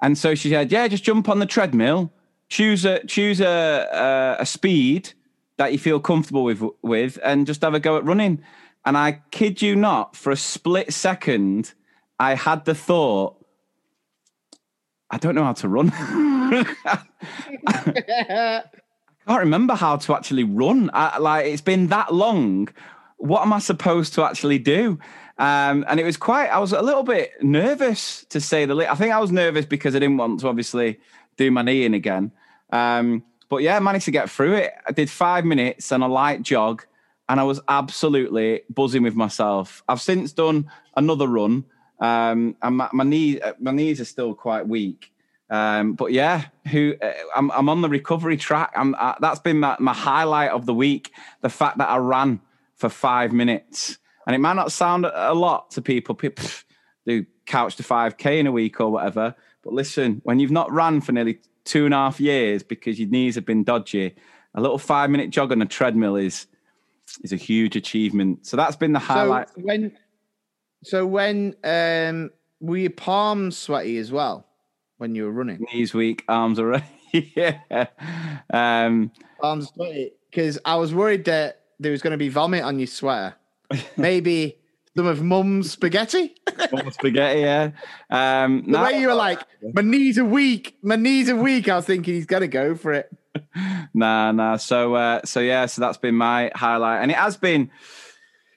And 0.00 0.16
so 0.16 0.34
she 0.34 0.48
said, 0.48 0.70
Yeah, 0.70 0.86
just 0.86 1.02
jump 1.02 1.28
on 1.28 1.40
the 1.40 1.46
treadmill, 1.46 2.12
choose 2.48 2.84
a, 2.84 3.04
choose 3.06 3.40
a, 3.40 4.36
a, 4.38 4.42
a 4.42 4.46
speed 4.46 5.12
that 5.56 5.72
you 5.72 5.78
feel 5.78 6.00
comfortable 6.00 6.44
with, 6.44 6.62
with, 6.82 7.18
and 7.22 7.46
just 7.46 7.62
have 7.62 7.74
a 7.74 7.80
go 7.80 7.96
at 7.96 8.04
running. 8.04 8.42
And 8.84 8.96
I 8.96 9.22
kid 9.30 9.62
you 9.62 9.76
not, 9.76 10.16
for 10.16 10.30
a 10.30 10.36
split 10.36 10.92
second, 10.92 11.74
I 12.18 12.34
had 12.34 12.64
the 12.64 12.74
thought, 12.74 13.36
I 15.10 15.18
don't 15.18 15.34
know 15.34 15.44
how 15.44 15.52
to 15.54 15.68
run. 15.68 15.92
I 17.66 18.62
can't 19.26 19.40
remember 19.40 19.74
how 19.74 19.96
to 19.96 20.14
actually 20.14 20.44
run. 20.44 20.90
I, 20.92 21.18
like 21.18 21.46
it's 21.46 21.62
been 21.62 21.88
that 21.88 22.12
long. 22.12 22.68
What 23.16 23.42
am 23.42 23.52
I 23.52 23.58
supposed 23.58 24.14
to 24.14 24.24
actually 24.24 24.58
do? 24.58 24.98
Um, 25.38 25.84
and 25.88 25.98
it 25.98 26.04
was 26.04 26.16
quite. 26.16 26.48
I 26.48 26.58
was 26.58 26.72
a 26.72 26.82
little 26.82 27.02
bit 27.02 27.32
nervous 27.42 28.24
to 28.30 28.40
say 28.40 28.66
the 28.66 28.74
least. 28.74 28.90
I 28.90 28.94
think 28.94 29.12
I 29.12 29.20
was 29.20 29.32
nervous 29.32 29.66
because 29.66 29.96
I 29.96 29.98
didn't 29.98 30.16
want 30.16 30.40
to 30.40 30.48
obviously 30.48 31.00
do 31.36 31.50
my 31.50 31.62
knee 31.62 31.84
in 31.84 31.94
again. 31.94 32.32
Um, 32.70 33.24
but 33.54 33.62
yeah, 33.62 33.76
I 33.76 33.78
managed 33.78 34.06
to 34.06 34.10
get 34.10 34.28
through 34.28 34.54
it. 34.54 34.72
I 34.84 34.90
did 34.90 35.08
five 35.08 35.44
minutes 35.44 35.92
and 35.92 36.02
a 36.02 36.08
light 36.08 36.42
jog, 36.42 36.84
and 37.28 37.38
I 37.38 37.44
was 37.44 37.60
absolutely 37.68 38.62
buzzing 38.68 39.04
with 39.04 39.14
myself. 39.14 39.84
I've 39.88 40.00
since 40.00 40.32
done 40.32 40.68
another 40.96 41.28
run 41.28 41.64
um, 42.00 42.56
and 42.62 42.76
my, 42.78 42.88
my 42.92 43.04
knee, 43.04 43.40
uh, 43.40 43.52
my 43.60 43.70
knees 43.70 44.00
are 44.00 44.06
still 44.06 44.34
quite 44.34 44.66
weak. 44.66 45.12
Um, 45.50 45.92
but 45.92 46.10
yeah, 46.10 46.46
who 46.72 46.96
uh, 47.00 47.12
I'm, 47.36 47.52
I'm 47.52 47.68
on 47.68 47.80
the 47.80 47.88
recovery 47.88 48.36
track. 48.36 48.72
Uh, 48.74 49.14
that's 49.20 49.38
been 49.38 49.60
my, 49.60 49.76
my 49.78 49.94
highlight 49.94 50.50
of 50.50 50.66
the 50.66 50.74
week. 50.74 51.12
The 51.42 51.48
fact 51.48 51.78
that 51.78 51.88
I 51.88 51.98
ran 51.98 52.40
for 52.74 52.88
five 52.88 53.32
minutes, 53.32 53.98
and 54.26 54.34
it 54.34 54.40
might 54.40 54.56
not 54.56 54.72
sound 54.72 55.06
a 55.06 55.32
lot 55.32 55.70
to 55.70 55.80
people. 55.80 56.16
People 56.16 56.44
do 57.06 57.24
couch 57.46 57.76
to 57.76 57.84
five 57.84 58.16
k 58.16 58.40
in 58.40 58.48
a 58.48 58.52
week 58.52 58.80
or 58.80 58.90
whatever. 58.90 59.36
But 59.62 59.74
listen, 59.74 60.22
when 60.24 60.40
you've 60.40 60.50
not 60.50 60.72
ran 60.72 61.00
for 61.00 61.12
nearly 61.12 61.38
two 61.64 61.84
and 61.84 61.94
a 61.94 61.96
half 61.96 62.20
years 62.20 62.62
because 62.62 62.98
your 62.98 63.08
knees 63.08 63.34
have 63.34 63.46
been 63.46 63.64
dodgy, 63.64 64.14
a 64.54 64.60
little 64.60 64.78
five 64.78 65.10
minute 65.10 65.30
jog 65.30 65.52
on 65.52 65.62
a 65.62 65.66
treadmill 65.66 66.16
is 66.16 66.46
is 67.22 67.32
a 67.32 67.36
huge 67.36 67.76
achievement. 67.76 68.46
So 68.46 68.56
that's 68.56 68.76
been 68.76 68.92
the 68.92 68.98
highlight. 68.98 69.48
So 69.48 69.54
when 69.62 69.92
so 70.82 71.06
when 71.06 71.54
um, 71.64 72.30
were 72.60 72.76
your 72.76 72.90
palms 72.90 73.56
sweaty 73.56 73.98
as 73.98 74.12
well 74.12 74.46
when 74.98 75.14
you 75.14 75.24
were 75.24 75.32
running? 75.32 75.64
Knees 75.72 75.94
weak, 75.94 76.24
arms 76.28 76.58
are 76.58 76.82
yeah. 77.12 77.86
Um, 78.52 79.10
arms 79.40 79.70
sweaty 79.74 80.12
because 80.30 80.58
I 80.64 80.76
was 80.76 80.94
worried 80.94 81.24
that 81.26 81.62
there 81.78 81.92
was 81.92 82.02
going 82.02 82.12
to 82.12 82.18
be 82.18 82.28
vomit 82.28 82.62
on 82.62 82.78
your 82.78 82.86
sweater. 82.86 83.34
Maybe 83.96 84.58
them 84.94 85.06
of 85.06 85.22
mum's 85.22 85.72
spaghetti. 85.72 86.34
Mum's 86.72 86.94
spaghetti, 86.94 87.40
yeah. 87.40 87.70
Um, 88.10 88.64
the 88.70 88.78
way 88.78 89.00
you 89.00 89.08
were 89.08 89.14
like, 89.14 89.40
my 89.72 89.82
knees 89.82 90.18
are 90.18 90.24
weak, 90.24 90.76
my 90.82 90.96
knees 90.96 91.28
are 91.28 91.36
weak. 91.36 91.68
I 91.68 91.76
was 91.76 91.86
thinking 91.86 92.14
he's 92.14 92.26
gonna 92.26 92.48
go 92.48 92.74
for 92.74 92.92
it. 92.92 93.10
nah, 93.94 94.32
nah. 94.32 94.56
So, 94.56 94.94
uh, 94.94 95.20
so 95.24 95.40
yeah. 95.40 95.66
So 95.66 95.80
that's 95.80 95.98
been 95.98 96.14
my 96.14 96.50
highlight, 96.54 97.02
and 97.02 97.10
it 97.10 97.16
has 97.16 97.36
been. 97.36 97.70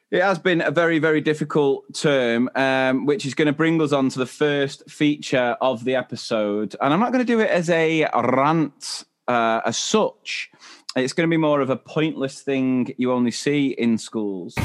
It 0.09 0.21
has 0.21 0.39
been 0.39 0.61
a 0.61 0.71
very, 0.71 0.99
very 0.99 1.19
difficult 1.19 1.83
term, 1.93 2.49
um, 2.55 3.05
which 3.05 3.25
is 3.25 3.33
going 3.33 3.47
to 3.47 3.51
bring 3.51 3.81
us 3.81 3.91
on 3.91 4.07
to 4.07 4.19
the 4.19 4.25
first 4.25 4.89
feature 4.89 5.57
of 5.59 5.83
the 5.83 5.95
episode. 5.95 6.77
And 6.79 6.93
I'm 6.93 7.01
not 7.01 7.11
going 7.11 7.25
to 7.25 7.29
do 7.29 7.41
it 7.41 7.49
as 7.49 7.69
a 7.69 8.07
rant 8.15 9.03
uh, 9.27 9.59
as 9.65 9.77
such. 9.77 10.49
It's 10.95 11.11
going 11.11 11.27
to 11.27 11.29
be 11.29 11.35
more 11.35 11.59
of 11.59 11.69
a 11.69 11.75
pointless 11.75 12.41
thing 12.41 12.93
you 12.97 13.11
only 13.11 13.31
see 13.31 13.75
in 13.77 13.97
schools. 13.97 14.55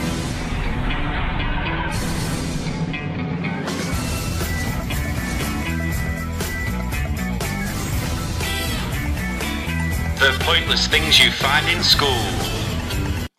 The 10.22 10.38
pointless 10.44 10.86
things 10.86 11.18
you 11.18 11.32
find 11.32 11.68
in 11.68 11.82
school. 11.82 12.16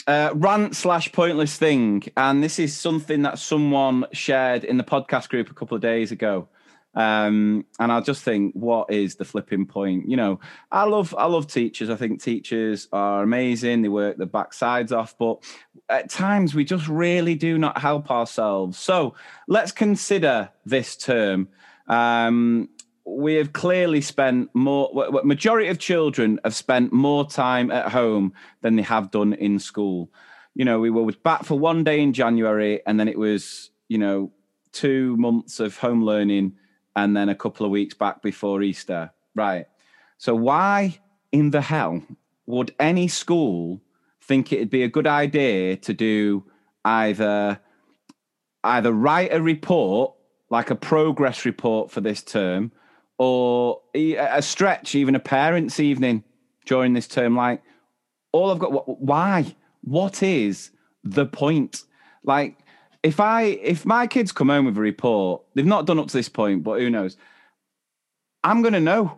Uh, 0.06 0.32
rant 0.36 0.76
slash 0.76 1.10
pointless 1.14 1.56
thing, 1.56 2.04
and 2.18 2.44
this 2.44 2.60
is 2.60 2.76
something 2.76 3.22
that 3.22 3.40
someone 3.40 4.04
shared 4.12 4.66
in 4.66 4.76
the 4.76 4.84
podcast 4.84 5.30
group 5.30 5.50
a 5.50 5.54
couple 5.54 5.76
of 5.76 5.82
days 5.82 6.12
ago. 6.12 6.50
Um, 6.94 7.64
and 7.80 7.90
I 7.90 8.02
just 8.02 8.24
think, 8.24 8.54
what 8.54 8.92
is 8.92 9.16
the 9.16 9.24
flipping 9.24 9.66
point? 9.66 10.10
You 10.10 10.18
know, 10.18 10.42
I 10.74 10.84
love 10.84 11.16
I 11.18 11.28
love 11.28 11.48
teachers. 11.48 11.90
I 11.90 11.96
think 11.96 12.22
teachers 12.22 12.90
are 12.92 13.24
amazing. 13.24 13.82
They 13.82 13.88
work 13.88 14.18
their 14.18 14.28
backsides 14.28 14.92
off, 14.92 15.18
but 15.18 15.42
at 15.88 16.10
times 16.10 16.54
we 16.54 16.66
just 16.66 16.90
really 16.90 17.36
do 17.36 17.58
not 17.58 17.78
help 17.78 18.12
ourselves. 18.12 18.78
So 18.78 19.16
let's 19.48 19.72
consider 19.72 20.50
this 20.66 20.98
term. 20.98 21.48
Um, 21.88 22.68
we 23.06 23.36
have 23.36 23.54
clearly 23.54 24.02
spent 24.02 24.50
more 24.54 24.90
majority 25.24 25.68
of 25.68 25.78
children 25.78 26.40
have 26.44 26.56
spent 26.56 26.94
more 26.94 27.28
time 27.28 27.70
at 27.72 27.92
home 27.92 28.34
than 28.62 28.76
they 28.76 28.82
have 28.82 29.12
done 29.12 29.34
in 29.34 29.60
school. 29.60 30.10
You 30.56 30.66
know 30.66 30.80
we 30.80 30.90
were 30.90 31.12
back 31.24 31.44
for 31.44 31.58
one 31.58 31.84
day 31.84 32.00
in 32.00 32.14
january 32.14 32.82
and 32.86 33.00
then 33.00 33.08
it 33.08 33.18
was 33.18 33.72
you 33.88 33.98
know 33.98 34.32
two 34.72 35.18
months 35.18 35.60
of 35.60 35.78
home 35.78 36.04
learning 36.04 36.54
and 36.96 37.16
then 37.16 37.30
a 37.30 37.36
couple 37.36 37.66
of 37.66 37.72
weeks 37.72 37.94
back 37.94 38.22
before 38.22 38.62
easter. 38.62 39.12
Right. 39.36 39.68
So 40.18 40.36
why 40.36 41.00
in 41.32 41.52
the 41.52 41.62
hell 41.62 42.04
would 42.46 42.74
any 42.80 43.08
school 43.08 43.82
think 44.22 44.54
it'd 44.54 44.70
be 44.70 44.84
a 44.84 44.88
good 44.88 45.08
idea 45.08 45.76
to 45.78 45.94
do 45.94 46.46
either 46.86 47.60
either 48.64 48.92
write 48.94 49.34
a 49.34 49.42
report 49.42 50.14
like 50.50 50.70
a 50.70 50.76
progress 50.76 51.46
report 51.46 51.92
for 51.92 52.00
this 52.00 52.22
term 52.22 52.72
or 53.24 53.80
a 53.96 54.42
stretch, 54.42 54.96
even 54.96 55.16
a 55.16 55.20
parents' 55.20 55.80
evening 55.80 56.26
during 56.66 56.92
this 56.92 57.08
term. 57.08 57.38
Like, 57.38 57.62
all 58.34 58.52
I've 58.52 58.60
got, 58.60 59.02
why? 59.02 59.56
What 59.82 60.22
is 60.22 60.72
the 61.06 61.26
point? 61.26 61.84
Like, 62.26 62.58
if 63.02 63.22
I 63.22 63.44
if 63.44 63.86
my 63.86 64.08
kids 64.08 64.34
come 64.34 64.50
home 64.50 64.66
with 64.66 64.78
a 64.78 64.82
report, 64.82 65.42
they've 65.54 65.66
not 65.66 65.86
done 65.86 66.00
up 66.00 66.08
to 66.08 66.18
this 66.18 66.28
point, 66.28 66.64
but 66.64 66.82
who 66.82 66.90
knows? 66.90 67.16
I'm 68.44 68.62
gonna 68.62 68.82
know. 68.82 69.18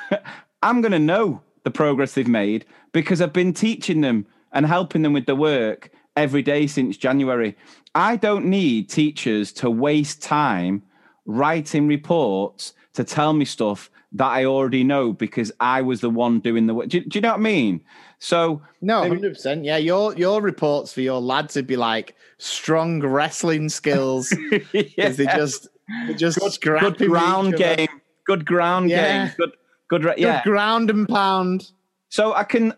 I'm 0.62 0.80
gonna 0.80 1.00
know 1.00 1.42
the 1.64 1.72
progress 1.72 2.14
they've 2.14 2.28
made 2.28 2.66
because 2.92 3.20
I've 3.20 3.32
been 3.32 3.52
teaching 3.52 4.00
them 4.00 4.26
and 4.52 4.64
helping 4.64 5.02
them 5.02 5.12
with 5.12 5.26
the 5.26 5.34
work 5.34 5.90
every 6.16 6.42
day 6.42 6.68
since 6.68 6.96
January. 6.96 7.56
I 7.96 8.14
don't 8.14 8.46
need 8.46 8.88
teachers 8.88 9.52
to 9.54 9.70
waste 9.70 10.22
time 10.22 10.82
writing 11.26 11.88
reports 11.88 12.74
to 12.94 13.04
tell 13.04 13.32
me 13.32 13.44
stuff 13.44 13.90
that 14.12 14.26
I 14.26 14.44
already 14.44 14.82
know 14.82 15.12
because 15.12 15.52
I 15.60 15.82
was 15.82 16.00
the 16.00 16.10
one 16.10 16.40
doing 16.40 16.66
the 16.66 16.74
work. 16.74 16.88
Do, 16.88 17.00
do 17.00 17.18
you 17.18 17.20
know 17.20 17.30
what 17.30 17.38
I 17.38 17.42
mean? 17.42 17.80
So 18.18 18.60
no, 18.80 19.00
hundred 19.02 19.34
percent. 19.34 19.64
Yeah, 19.64 19.76
your 19.76 20.14
your 20.16 20.42
reports 20.42 20.92
for 20.92 21.00
your 21.00 21.20
lads 21.20 21.56
would 21.56 21.66
be 21.66 21.76
like 21.76 22.16
strong 22.38 23.00
wrestling 23.00 23.68
skills 23.68 24.34
yeah. 24.72 25.08
they 25.10 25.26
just 25.26 25.68
they 26.06 26.14
just 26.14 26.38
good, 26.60 26.80
good 26.80 27.08
ground 27.08 27.56
game, 27.56 27.88
good 28.26 28.44
ground 28.44 28.90
yeah. 28.90 29.26
game, 29.26 29.34
good 29.36 29.52
good 29.88 30.14
yeah, 30.18 30.42
good 30.42 30.50
ground 30.50 30.90
and 30.90 31.08
pound. 31.08 31.70
So 32.08 32.34
I 32.34 32.44
can 32.44 32.74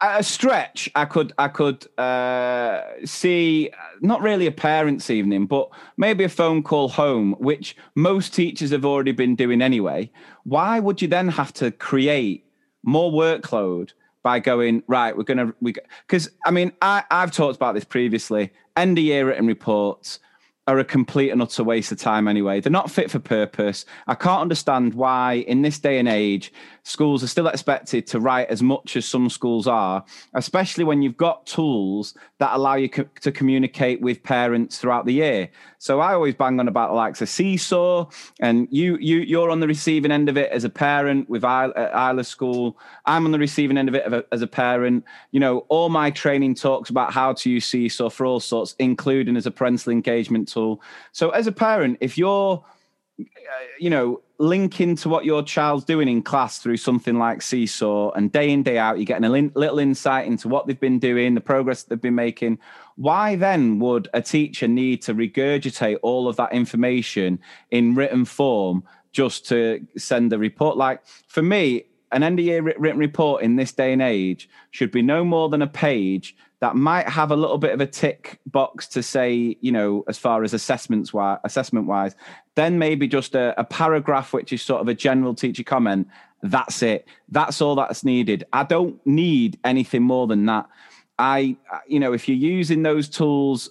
a 0.00 0.22
stretch, 0.22 0.90
I 0.94 1.04
could 1.04 1.32
I 1.38 1.48
could 1.48 1.86
uh, 1.98 2.82
see 3.04 3.70
not 4.00 4.20
really 4.22 4.46
a 4.46 4.52
parents' 4.52 5.10
evening, 5.10 5.46
but 5.46 5.70
maybe 5.96 6.24
a 6.24 6.28
phone 6.28 6.62
call 6.62 6.88
home, 6.88 7.32
which 7.38 7.76
most 7.94 8.34
teachers 8.34 8.70
have 8.70 8.84
already 8.84 9.12
been 9.12 9.34
doing 9.36 9.62
anyway. 9.62 10.10
Why 10.44 10.80
would 10.80 11.00
you 11.00 11.08
then 11.08 11.28
have 11.28 11.52
to 11.54 11.70
create 11.70 12.44
more 12.82 13.10
workload 13.10 13.92
by 14.22 14.38
going 14.38 14.82
right? 14.86 15.16
We're 15.16 15.24
gonna 15.24 15.54
we 15.60 15.74
because 16.06 16.30
I 16.44 16.50
mean 16.50 16.72
I 16.82 17.04
I've 17.10 17.32
talked 17.32 17.56
about 17.56 17.74
this 17.74 17.84
previously. 17.84 18.52
End 18.76 18.98
of 18.98 19.04
year 19.04 19.26
written 19.26 19.46
reports 19.46 20.18
are 20.68 20.78
a 20.78 20.84
complete 20.84 21.30
and 21.30 21.40
utter 21.40 21.62
waste 21.62 21.92
of 21.92 21.98
time 21.98 22.26
anyway. 22.26 22.60
They're 22.60 22.72
not 22.72 22.90
fit 22.90 23.10
for 23.10 23.20
purpose. 23.20 23.86
I 24.08 24.14
can't 24.14 24.42
understand 24.42 24.94
why, 24.94 25.34
in 25.46 25.62
this 25.62 25.78
day 25.78 25.98
and 25.98 26.08
age, 26.08 26.52
schools 26.86 27.24
are 27.24 27.26
still 27.26 27.48
expected 27.48 28.06
to 28.06 28.20
write 28.20 28.48
as 28.48 28.62
much 28.62 28.96
as 28.96 29.04
some 29.04 29.28
schools 29.28 29.66
are, 29.66 30.04
especially 30.34 30.84
when 30.84 31.02
you've 31.02 31.16
got 31.16 31.44
tools 31.44 32.14
that 32.38 32.54
allow 32.54 32.76
you 32.76 32.88
co- 32.88 33.08
to 33.20 33.32
communicate 33.32 34.00
with 34.00 34.22
parents 34.22 34.78
throughout 34.78 35.04
the 35.04 35.12
year. 35.12 35.48
So 35.78 35.98
I 35.98 36.14
always 36.14 36.36
bang 36.36 36.60
on 36.60 36.68
about 36.68 36.90
the 36.90 36.94
likes 36.94 37.20
of 37.20 37.28
Seesaw, 37.28 38.08
and 38.40 38.68
you 38.70 38.98
you 38.98 39.18
you're 39.18 39.50
on 39.50 39.58
the 39.58 39.66
receiving 39.66 40.12
end 40.12 40.28
of 40.28 40.36
it 40.36 40.52
as 40.52 40.62
a 40.62 40.70
parent 40.70 41.28
with 41.28 41.42
Isla 41.42 42.22
School. 42.22 42.78
I'm 43.04 43.24
on 43.24 43.32
the 43.32 43.38
receiving 43.40 43.78
end 43.78 43.88
of 43.88 43.94
it 43.96 44.28
as 44.30 44.42
a 44.42 44.46
parent. 44.46 45.04
You 45.32 45.40
know, 45.40 45.58
all 45.68 45.88
my 45.88 46.12
training 46.12 46.54
talks 46.54 46.88
about 46.88 47.12
how 47.12 47.32
to 47.32 47.50
use 47.50 47.66
Seesaw 47.66 48.10
for 48.10 48.26
all 48.26 48.38
sorts, 48.38 48.76
including 48.78 49.36
as 49.36 49.46
a 49.46 49.50
parental 49.50 49.90
engagement 49.90 50.46
tool. 50.46 50.80
So 51.10 51.30
as 51.30 51.48
a 51.48 51.52
parent, 51.52 51.98
if 52.00 52.16
you're 52.16 52.64
uh, 52.64 52.75
Uh, 53.18 53.24
you 53.78 53.88
know, 53.88 54.20
link 54.38 54.80
into 54.80 55.08
what 55.08 55.24
your 55.24 55.42
child's 55.42 55.84
doing 55.84 56.06
in 56.08 56.22
class 56.22 56.58
through 56.58 56.76
something 56.76 57.18
like 57.18 57.40
Seesaw, 57.40 58.10
and 58.10 58.30
day 58.30 58.50
in, 58.50 58.62
day 58.62 58.76
out, 58.76 58.98
you're 58.98 59.06
getting 59.06 59.24
a 59.24 59.30
little 59.30 59.78
insight 59.78 60.26
into 60.26 60.48
what 60.48 60.66
they've 60.66 60.78
been 60.78 60.98
doing, 60.98 61.34
the 61.34 61.40
progress 61.40 61.84
they've 61.84 62.00
been 62.00 62.14
making. 62.14 62.58
Why 62.96 63.36
then 63.36 63.78
would 63.78 64.08
a 64.12 64.20
teacher 64.20 64.68
need 64.68 65.00
to 65.02 65.14
regurgitate 65.14 65.98
all 66.02 66.28
of 66.28 66.36
that 66.36 66.52
information 66.52 67.38
in 67.70 67.94
written 67.94 68.26
form 68.26 68.84
just 69.12 69.46
to 69.48 69.86
send 69.96 70.32
a 70.32 70.38
report? 70.38 70.76
Like, 70.76 71.00
for 71.26 71.42
me, 71.42 71.84
an 72.12 72.22
end 72.22 72.38
of 72.38 72.44
year 72.44 72.62
written 72.62 72.98
report 72.98 73.42
in 73.42 73.56
this 73.56 73.72
day 73.72 73.92
and 73.92 74.02
age 74.02 74.48
should 74.70 74.90
be 74.90 75.02
no 75.02 75.24
more 75.24 75.48
than 75.48 75.62
a 75.62 75.66
page 75.66 76.36
that 76.66 76.74
might 76.74 77.08
have 77.08 77.30
a 77.30 77.36
little 77.36 77.58
bit 77.58 77.72
of 77.72 77.80
a 77.80 77.86
tick 77.86 78.40
box 78.44 78.88
to 78.88 79.00
say, 79.00 79.56
you 79.60 79.70
know, 79.70 80.02
as 80.08 80.18
far 80.18 80.42
as 80.42 80.52
assessments 80.52 81.12
wise, 81.12 81.38
assessment 81.44 81.86
wise, 81.86 82.16
then 82.56 82.76
maybe 82.76 83.06
just 83.06 83.36
a, 83.36 83.54
a, 83.56 83.62
paragraph 83.62 84.32
which 84.32 84.52
is 84.52 84.62
sort 84.62 84.80
of 84.80 84.88
a 84.88 84.94
general 84.94 85.32
teacher 85.32 85.62
comment. 85.62 86.08
That's 86.42 86.82
it. 86.82 87.06
That's 87.28 87.60
all 87.60 87.76
that's 87.76 88.02
needed. 88.02 88.42
I 88.52 88.64
don't 88.64 89.00
need 89.06 89.60
anything 89.62 90.02
more 90.02 90.26
than 90.26 90.44
that. 90.46 90.68
I, 91.20 91.56
you 91.86 92.00
know, 92.00 92.12
if 92.12 92.26
you're 92.28 92.36
using 92.36 92.82
those 92.82 93.08
tools, 93.08 93.70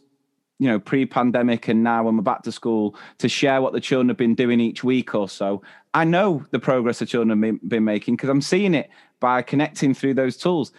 you 0.58 0.70
know, 0.70 0.80
pre-pandemic 0.80 1.68
and 1.68 1.84
now 1.84 2.04
when 2.04 2.16
we're 2.16 2.24
back 2.24 2.44
to 2.44 2.52
school 2.54 2.96
to 3.18 3.28
share 3.28 3.62
what 3.62 3.74
the 3.74 3.82
children 3.82 4.08
have 4.08 4.16
been 4.16 4.36
doing 4.36 4.62
each 4.62 4.86
week 4.86 5.14
or 5.14 5.28
so, 5.28 5.62
I 5.94 6.06
know 6.06 6.46
the 6.52 6.60
progress 6.60 7.00
the 7.00 7.06
children 7.06 7.44
have 7.44 7.60
been 7.68 7.84
making 7.84 8.16
because 8.16 8.30
I'm 8.30 8.42
seeing 8.42 8.74
it 8.74 8.90
by 9.20 9.42
connecting 9.42 9.94
through 9.94 10.14
those 10.14 10.38
tools. 10.38 10.72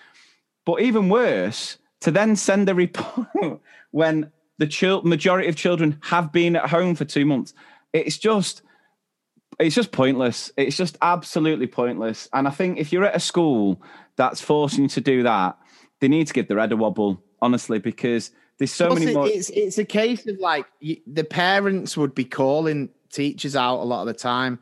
But 0.64 0.80
even 0.80 1.10
worse, 1.10 1.76
to 2.00 2.10
then 2.10 2.36
send 2.36 2.68
a 2.68 2.74
report 2.74 3.60
when 3.90 4.30
the 4.58 4.66
chil- 4.66 5.02
majority 5.02 5.48
of 5.48 5.56
children 5.56 5.98
have 6.02 6.32
been 6.32 6.56
at 6.56 6.68
home 6.70 6.94
for 6.94 7.04
two 7.04 7.24
months. 7.24 7.54
It's 7.92 8.18
just, 8.18 8.62
it's 9.58 9.74
just 9.74 9.92
pointless. 9.92 10.50
It's 10.56 10.76
just 10.76 10.96
absolutely 11.02 11.66
pointless. 11.66 12.28
And 12.32 12.46
I 12.46 12.50
think 12.50 12.78
if 12.78 12.92
you're 12.92 13.04
at 13.04 13.16
a 13.16 13.20
school 13.20 13.82
that's 14.16 14.40
forcing 14.40 14.84
you 14.84 14.88
to 14.90 15.00
do 15.00 15.22
that, 15.22 15.58
they 16.00 16.08
need 16.08 16.26
to 16.26 16.32
give 16.32 16.48
the 16.48 16.56
head 16.56 16.72
a 16.72 16.76
wobble, 16.76 17.22
honestly, 17.40 17.78
because 17.78 18.30
there's 18.58 18.72
so 18.72 18.88
Plus 18.88 19.00
many 19.00 19.14
more. 19.14 19.28
It's 19.28 19.50
it's 19.50 19.78
a 19.78 19.84
case 19.84 20.26
of 20.26 20.38
like 20.38 20.66
the 20.80 21.24
parents 21.24 21.96
would 21.96 22.14
be 22.14 22.24
calling 22.24 22.90
teachers 23.10 23.56
out 23.56 23.80
a 23.80 23.84
lot 23.84 24.02
of 24.02 24.06
the 24.06 24.14
time. 24.14 24.58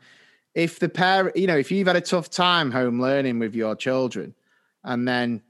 If 0.53 0.79
the 0.79 0.89
parent, 0.89 1.35
you 1.35 1.47
know, 1.47 1.57
if 1.57 1.71
you've 1.71 1.87
had 1.87 1.95
a 1.95 2.01
tough 2.01 2.29
time 2.29 2.71
home 2.71 3.01
learning 3.01 3.39
with 3.39 3.55
your 3.55 3.75
children, 3.75 4.33
and 4.83 5.07
then 5.07 5.41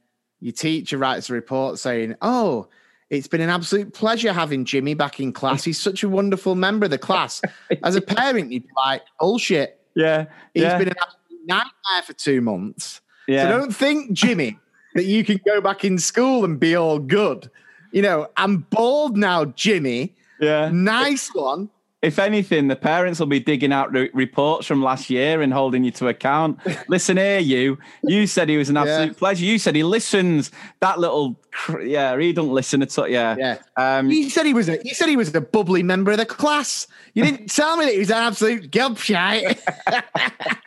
your 0.45 0.51
teacher 0.51 0.99
writes 0.99 1.27
a 1.31 1.34
report 1.34 1.79
saying, 1.79 2.13
"Oh, 2.21 2.67
it's 3.10 3.27
been 3.27 3.41
an 3.41 3.49
absolute 3.49 3.95
pleasure 3.95 4.31
having 4.31 4.63
Jimmy 4.63 4.93
back 4.93 5.19
in 5.19 5.34
class. 5.34 5.63
He's 5.63 5.81
such 5.81 6.03
a 6.03 6.08
wonderful 6.08 6.53
member 6.53 6.86
of 6.86 6.91
the 6.91 6.99
class." 6.99 7.41
As 7.81 7.95
a 7.95 8.01
parent, 8.01 8.51
you'd 8.51 8.62
be 8.62 8.69
like, 8.77 9.01
"Bullshit." 9.19 9.81
Yeah, 9.95 10.25
he's 10.53 10.62
yeah. 10.62 10.77
been 10.77 10.89
an 10.89 10.95
absolute 11.01 11.47
nightmare 11.47 12.03
for 12.05 12.13
two 12.13 12.41
months. 12.41 13.01
Yeah. 13.27 13.49
So 13.49 13.58
don't 13.58 13.75
think, 13.75 14.12
Jimmy, 14.12 14.60
that 14.93 15.05
you 15.05 15.23
can 15.23 15.39
go 15.47 15.62
back 15.62 15.84
in 15.84 15.97
school 15.97 16.45
and 16.45 16.60
be 16.60 16.75
all 16.75 16.99
good. 16.99 17.49
You 17.91 18.03
know, 18.03 18.27
I'm 18.38 18.58
bored 18.58 19.17
now, 19.17 19.45
Jimmy. 19.45 20.13
Yeah. 20.39 20.69
Nice 20.71 21.34
one. 21.34 21.71
If 22.06 22.20
anything, 22.20 22.68
the 22.68 22.76
parents 22.76 23.20
will 23.20 23.28
be 23.28 23.39
digging 23.39 23.74
out 23.74 23.91
re- 23.91 24.10
reports 24.13 24.68
from 24.68 24.84
last 24.84 25.10
year 25.10 25.41
and 25.41 25.52
holding 25.52 25.84
you 25.84 25.91
to 25.91 26.08
account. 26.08 26.60
Listen 26.88 27.18
here, 27.18 27.39
you. 27.39 27.78
You 28.04 28.28
said 28.28 28.48
he 28.48 28.58
was 28.58 28.70
an 28.70 28.78
absolute 28.78 29.08
Yeah. 29.13 29.18
pleasure. 29.18 29.44
You 29.46 29.58
said 29.58 29.76
he 29.76 29.84
listens. 29.84 30.52
That 30.82 31.00
little, 31.00 31.39
cr- 31.52 31.82
yeah, 31.82 32.18
he 32.18 32.32
don't 32.32 32.54
listen 32.54 32.82
at 32.84 32.98
all. 33.00 33.08
Yeah. 33.08 33.36
Yeah. 33.38 33.58
Um, 33.76 34.10
You 34.12 34.30
said 34.30 34.46
he 34.46 34.54
was 34.54 34.70
a 34.70 34.78
you 34.86 34.94
said 34.94 35.10
he 35.10 35.18
was 35.18 35.34
a 35.34 35.41
bubbly 35.41 35.82
member 35.84 36.12
of 36.12 36.18
the 36.18 36.26
class. 36.26 36.86
You 37.15 37.24
didn't 37.24 37.50
tell 37.56 37.76
me 37.78 37.86
that 37.86 37.94
he 37.94 38.00
was 38.00 38.12
an 38.12 38.18
absolute 38.18 38.72
gobshite. 38.72 39.60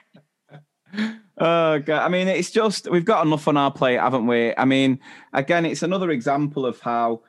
Oh 1.40 1.78
god! 1.78 2.04
I 2.04 2.08
mean, 2.08 2.26
it's 2.26 2.50
just 2.50 2.90
we've 2.90 3.04
got 3.04 3.24
enough 3.24 3.46
on 3.46 3.56
our 3.56 3.70
plate, 3.70 4.00
haven't 4.00 4.26
we? 4.26 4.52
I 4.56 4.64
mean, 4.64 4.98
again, 5.32 5.64
it's 5.64 5.84
another 5.84 6.10
example 6.10 6.66
of 6.66 6.80
how 6.80 7.22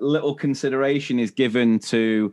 little 0.00 0.36
consideration 0.36 1.18
is 1.18 1.32
given 1.32 1.80
to 1.80 2.32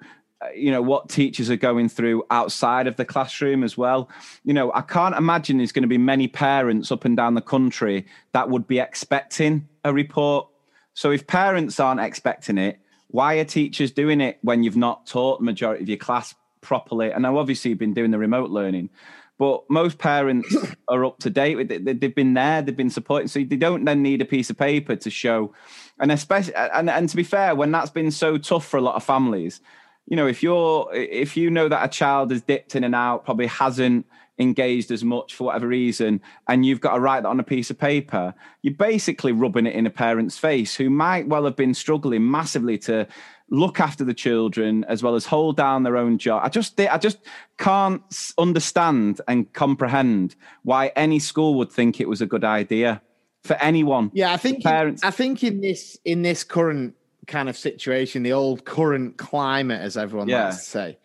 you 0.55 0.71
know 0.71 0.81
what 0.81 1.09
teachers 1.09 1.49
are 1.49 1.55
going 1.55 1.89
through 1.89 2.23
outside 2.31 2.87
of 2.87 2.95
the 2.95 3.05
classroom 3.05 3.63
as 3.63 3.77
well. 3.77 4.09
You 4.43 4.53
know, 4.53 4.71
I 4.73 4.81
can't 4.81 5.15
imagine 5.15 5.57
there's 5.57 5.71
going 5.71 5.83
to 5.83 5.87
be 5.87 5.97
many 5.97 6.27
parents 6.27 6.91
up 6.91 7.05
and 7.05 7.15
down 7.15 7.33
the 7.35 7.41
country 7.41 8.05
that 8.31 8.49
would 8.49 8.67
be 8.67 8.79
expecting 8.79 9.67
a 9.83 9.93
report. 9.93 10.47
So 10.93 11.11
if 11.11 11.25
parents 11.27 11.79
aren't 11.79 11.99
expecting 12.01 12.57
it, 12.57 12.79
why 13.07 13.35
are 13.35 13.45
teachers 13.45 13.91
doing 13.91 14.21
it 14.21 14.39
when 14.41 14.63
you've 14.63 14.77
not 14.77 15.05
taught 15.07 15.39
the 15.39 15.45
majority 15.45 15.83
of 15.83 15.89
your 15.89 15.97
class 15.97 16.33
properly? 16.61 17.11
And 17.11 17.23
now 17.23 17.37
obviously 17.37 17.69
you've 17.69 17.79
been 17.79 17.93
doing 17.93 18.11
the 18.11 18.17
remote 18.19 18.49
learning, 18.49 18.89
but 19.37 19.63
most 19.69 19.97
parents 19.97 20.55
are 20.87 21.05
up 21.05 21.19
to 21.19 21.29
date 21.29 21.55
with 21.55 21.71
it. 21.71 21.85
They- 21.85 21.93
They've 21.93 22.13
been 22.15 22.33
there, 22.33 22.61
they've 22.61 22.75
been 22.75 22.89
supporting, 22.89 23.27
so 23.27 23.39
they 23.39 23.55
don't 23.55 23.85
then 23.85 24.01
need 24.03 24.21
a 24.21 24.25
piece 24.25 24.49
of 24.49 24.57
paper 24.57 24.95
to 24.95 25.09
show. 25.09 25.53
And 25.99 26.11
especially, 26.11 26.55
and, 26.55 26.89
and 26.89 27.07
to 27.09 27.15
be 27.15 27.23
fair, 27.23 27.53
when 27.55 27.71
that's 27.71 27.91
been 27.91 28.11
so 28.11 28.37
tough 28.37 28.65
for 28.67 28.77
a 28.77 28.81
lot 28.81 28.95
of 28.95 29.03
families, 29.03 29.61
you 30.07 30.15
know, 30.15 30.27
if 30.27 30.43
you're 30.43 30.89
if 30.93 31.37
you 31.37 31.49
know 31.49 31.69
that 31.69 31.85
a 31.85 31.87
child 31.87 32.31
has 32.31 32.41
dipped 32.41 32.75
in 32.75 32.83
and 32.83 32.95
out, 32.95 33.25
probably 33.25 33.47
hasn't 33.47 34.05
engaged 34.39 34.91
as 34.91 35.03
much 35.03 35.35
for 35.35 35.45
whatever 35.45 35.67
reason, 35.67 36.21
and 36.47 36.65
you've 36.65 36.81
got 36.81 36.95
to 36.95 36.99
write 36.99 37.23
that 37.23 37.29
on 37.29 37.39
a 37.39 37.43
piece 37.43 37.69
of 37.69 37.77
paper, 37.77 38.33
you're 38.61 38.73
basically 38.73 39.31
rubbing 39.31 39.65
it 39.65 39.75
in 39.75 39.85
a 39.85 39.89
parent's 39.89 40.37
face 40.37 40.75
who 40.75 40.89
might 40.89 41.27
well 41.27 41.45
have 41.45 41.55
been 41.55 41.73
struggling 41.73 42.29
massively 42.29 42.77
to 42.77 43.07
look 43.49 43.79
after 43.79 44.03
the 44.03 44.13
children 44.13 44.83
as 44.85 45.03
well 45.03 45.15
as 45.15 45.25
hold 45.25 45.55
down 45.55 45.83
their 45.83 45.97
own 45.97 46.17
job. 46.17 46.41
I 46.43 46.49
just 46.49 46.79
I 46.79 46.97
just 46.97 47.19
can't 47.57 48.01
understand 48.37 49.21
and 49.27 49.51
comprehend 49.53 50.35
why 50.63 50.91
any 50.95 51.19
school 51.19 51.55
would 51.55 51.71
think 51.71 52.01
it 52.01 52.09
was 52.09 52.21
a 52.21 52.25
good 52.25 52.43
idea 52.43 53.01
for 53.43 53.55
anyone. 53.57 54.09
yeah, 54.13 54.33
I 54.33 54.37
think 54.37 54.63
Parents. 54.63 55.03
I 55.03 55.11
think 55.11 55.43
in 55.43 55.61
this 55.61 55.97
in 56.05 56.21
this 56.21 56.43
current 56.43 56.95
kind 57.27 57.49
of 57.49 57.57
situation, 57.57 58.23
the 58.23 58.33
old 58.33 58.65
current 58.65 59.17
climate, 59.17 59.81
as 59.81 59.97
everyone 59.97 60.27
Yeah. 60.29 60.45
likes 60.45 60.57
to 60.57 60.63
say, 60.63 60.97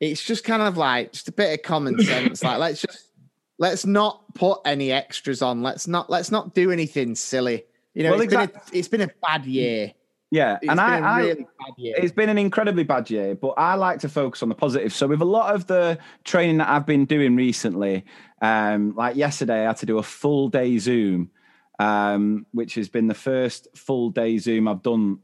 it's 0.00 0.22
just 0.24 0.44
kind 0.44 0.62
of 0.62 0.76
like 0.76 1.12
just 1.12 1.28
a 1.28 1.32
bit 1.32 1.58
of 1.58 1.62
common 1.62 1.98
sense. 2.02 2.42
like 2.42 2.58
let's 2.58 2.80
just 2.80 3.08
let's 3.58 3.84
not 3.84 4.22
put 4.34 4.60
any 4.64 4.90
extras 4.92 5.42
on. 5.42 5.62
Let's 5.62 5.86
not 5.86 6.08
let's 6.10 6.30
not 6.30 6.54
do 6.54 6.70
anything 6.70 7.14
silly. 7.14 7.64
You 7.94 8.04
know, 8.04 8.10
Well, 8.12 8.20
it's 8.20 8.32
exact- 8.32 8.52
been 8.70 8.74
a, 8.74 8.78
it's 8.78 8.88
been 8.88 9.00
a 9.02 9.10
bad 9.26 9.44
year. 9.46 9.92
Yeah, 10.32 10.58
It's 10.62 10.70
and 10.70 10.80
I, 10.80 10.98
a 10.98 11.02
I 11.02 11.20
really 11.22 11.34
bad 11.42 11.74
year. 11.76 11.96
It's 11.98 12.12
been 12.12 12.28
an 12.28 12.38
incredibly 12.38 12.84
bad 12.84 13.10
year, 13.10 13.34
but 13.34 13.48
I 13.58 13.74
like 13.74 13.98
to 14.00 14.08
focus 14.08 14.44
on 14.44 14.48
the 14.48 14.54
positive. 14.54 14.92
So, 14.92 15.08
with 15.08 15.20
a 15.20 15.24
lot 15.24 15.52
of 15.56 15.66
the 15.66 15.98
training 16.22 16.58
that 16.58 16.68
I've 16.68 16.86
been 16.86 17.04
doing 17.04 17.34
recently, 17.34 18.04
um, 18.40 18.94
like 18.94 19.16
yesterday, 19.16 19.62
I 19.64 19.66
had 19.66 19.78
to 19.78 19.86
do 19.86 19.98
a 19.98 20.04
full 20.04 20.48
day 20.48 20.78
Zoom, 20.78 21.32
um, 21.80 22.46
which 22.52 22.76
has 22.76 22.88
been 22.88 23.08
the 23.08 23.14
first 23.14 23.66
full 23.74 24.10
day 24.10 24.38
Zoom 24.38 24.68
I've 24.68 24.82
done 24.82 25.18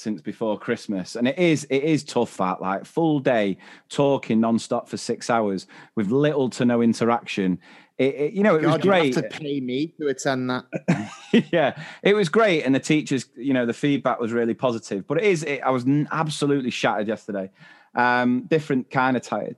since 0.00 0.20
before 0.22 0.58
Christmas, 0.58 1.14
and 1.16 1.28
it 1.28 1.38
is 1.38 1.64
it 1.70 1.82
is 1.84 2.02
tough. 2.04 2.36
That 2.38 2.60
like 2.60 2.84
full 2.84 3.20
day 3.20 3.58
talking 3.88 4.40
nonstop 4.40 4.88
for 4.88 4.96
six 4.96 5.30
hours 5.30 5.66
with 5.94 6.10
little 6.10 6.50
to 6.50 6.64
no 6.64 6.82
interaction. 6.82 7.58
It, 7.98 8.14
it- 8.14 8.32
you 8.32 8.42
know, 8.42 8.54
it 8.56 8.62
was 8.62 8.76
God, 8.76 8.84
you 8.84 8.90
great. 8.90 9.14
have 9.14 9.28
to 9.28 9.38
pay 9.38 9.60
me 9.60 9.88
to 10.00 10.08
attend 10.08 10.48
that. 10.50 10.64
yeah, 11.52 11.80
it 12.02 12.14
was 12.14 12.28
great, 12.30 12.62
and 12.62 12.74
the 12.74 12.80
teachers, 12.80 13.26
you 13.36 13.52
know, 13.52 13.66
the 13.66 13.74
feedback 13.74 14.18
was 14.18 14.32
really 14.32 14.54
positive. 14.54 15.06
But 15.06 15.18
it 15.18 15.24
is, 15.24 15.42
it, 15.44 15.60
I 15.62 15.70
was 15.70 15.84
absolutely 16.10 16.70
shattered 16.70 17.08
yesterday. 17.08 17.50
Um, 17.94 18.42
different 18.48 18.90
kind 18.90 19.16
of 19.16 19.22
tired. 19.22 19.56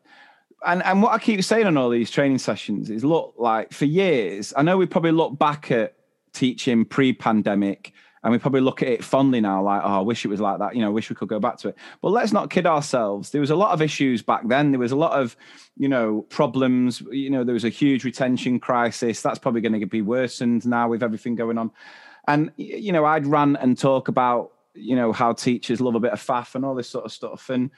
And 0.67 0.83
and 0.85 1.03
what 1.03 1.13
I 1.13 1.19
keep 1.19 1.43
saying 1.45 1.67
on 1.67 1.77
all 1.77 1.91
these 1.91 2.11
training 2.11 2.39
sessions 2.39 2.91
is, 2.91 3.05
look, 3.05 3.35
like 3.39 3.73
for 3.73 3.85
years, 3.85 4.53
I 4.57 4.63
know 4.63 4.77
we 4.77 4.87
probably 4.87 5.13
look 5.13 5.39
back 5.39 5.71
at 5.71 5.95
teaching 6.33 6.85
pre-pandemic, 6.85 7.93
and 8.23 8.33
we 8.33 8.39
probably 8.39 8.61
look 8.61 8.83
at 8.83 8.89
it 8.89 9.03
fondly 9.05 9.41
now, 9.41 9.63
like, 9.63 9.83
oh, 9.85 9.99
I 9.99 10.01
wish 10.01 10.25
it 10.25 10.29
was 10.29 10.41
like 10.41 10.59
that. 10.61 10.77
You 10.77 10.83
know, 10.83 10.89
I 10.89 10.91
wish 10.93 11.11
we 11.11 11.17
could 11.17 11.29
go 11.29 11.41
back 11.41 11.57
to 11.59 11.69
it. 11.69 11.77
But 12.01 12.11
let's 12.11 12.33
not 12.33 12.51
kid 12.51 12.67
ourselves. 12.67 13.31
There 13.31 13.41
was 13.41 13.51
a 13.51 13.57
lot 13.57 13.73
of 13.73 13.83
issues 13.83 14.23
back 14.23 14.47
then. 14.47 14.71
There 14.71 14.79
was 14.79 14.93
a 14.93 14.97
lot 14.97 15.13
of, 15.21 15.37
you 15.77 15.89
know, 15.89 16.23
problems. 16.29 17.01
You 17.11 17.31
know, 17.31 17.43
there 17.43 17.55
was 17.55 17.65
a 17.65 17.69
huge 17.69 18.05
retention 18.05 18.61
crisis. 18.61 19.23
That's 19.23 19.41
probably 19.41 19.61
going 19.61 19.81
to 19.81 19.87
be 19.87 20.03
worsened 20.03 20.67
now 20.67 20.89
with 20.89 21.03
everything 21.03 21.35
going 21.35 21.59
on. 21.59 21.73
And 22.29 22.53
you 22.57 22.93
know, 22.93 23.05
I'd 23.05 23.27
rant 23.27 23.59
and 23.61 23.77
talk 23.77 24.07
about, 24.07 24.53
you 24.75 24.95
know, 24.95 25.13
how 25.13 25.33
teachers 25.33 25.81
love 25.81 25.97
a 25.97 26.01
bit 26.01 26.13
of 26.13 26.25
faff 26.25 26.55
and 26.55 26.65
all 26.65 26.77
this 26.77 26.89
sort 26.89 27.05
of 27.05 27.13
stuff. 27.13 27.51
And 27.51 27.71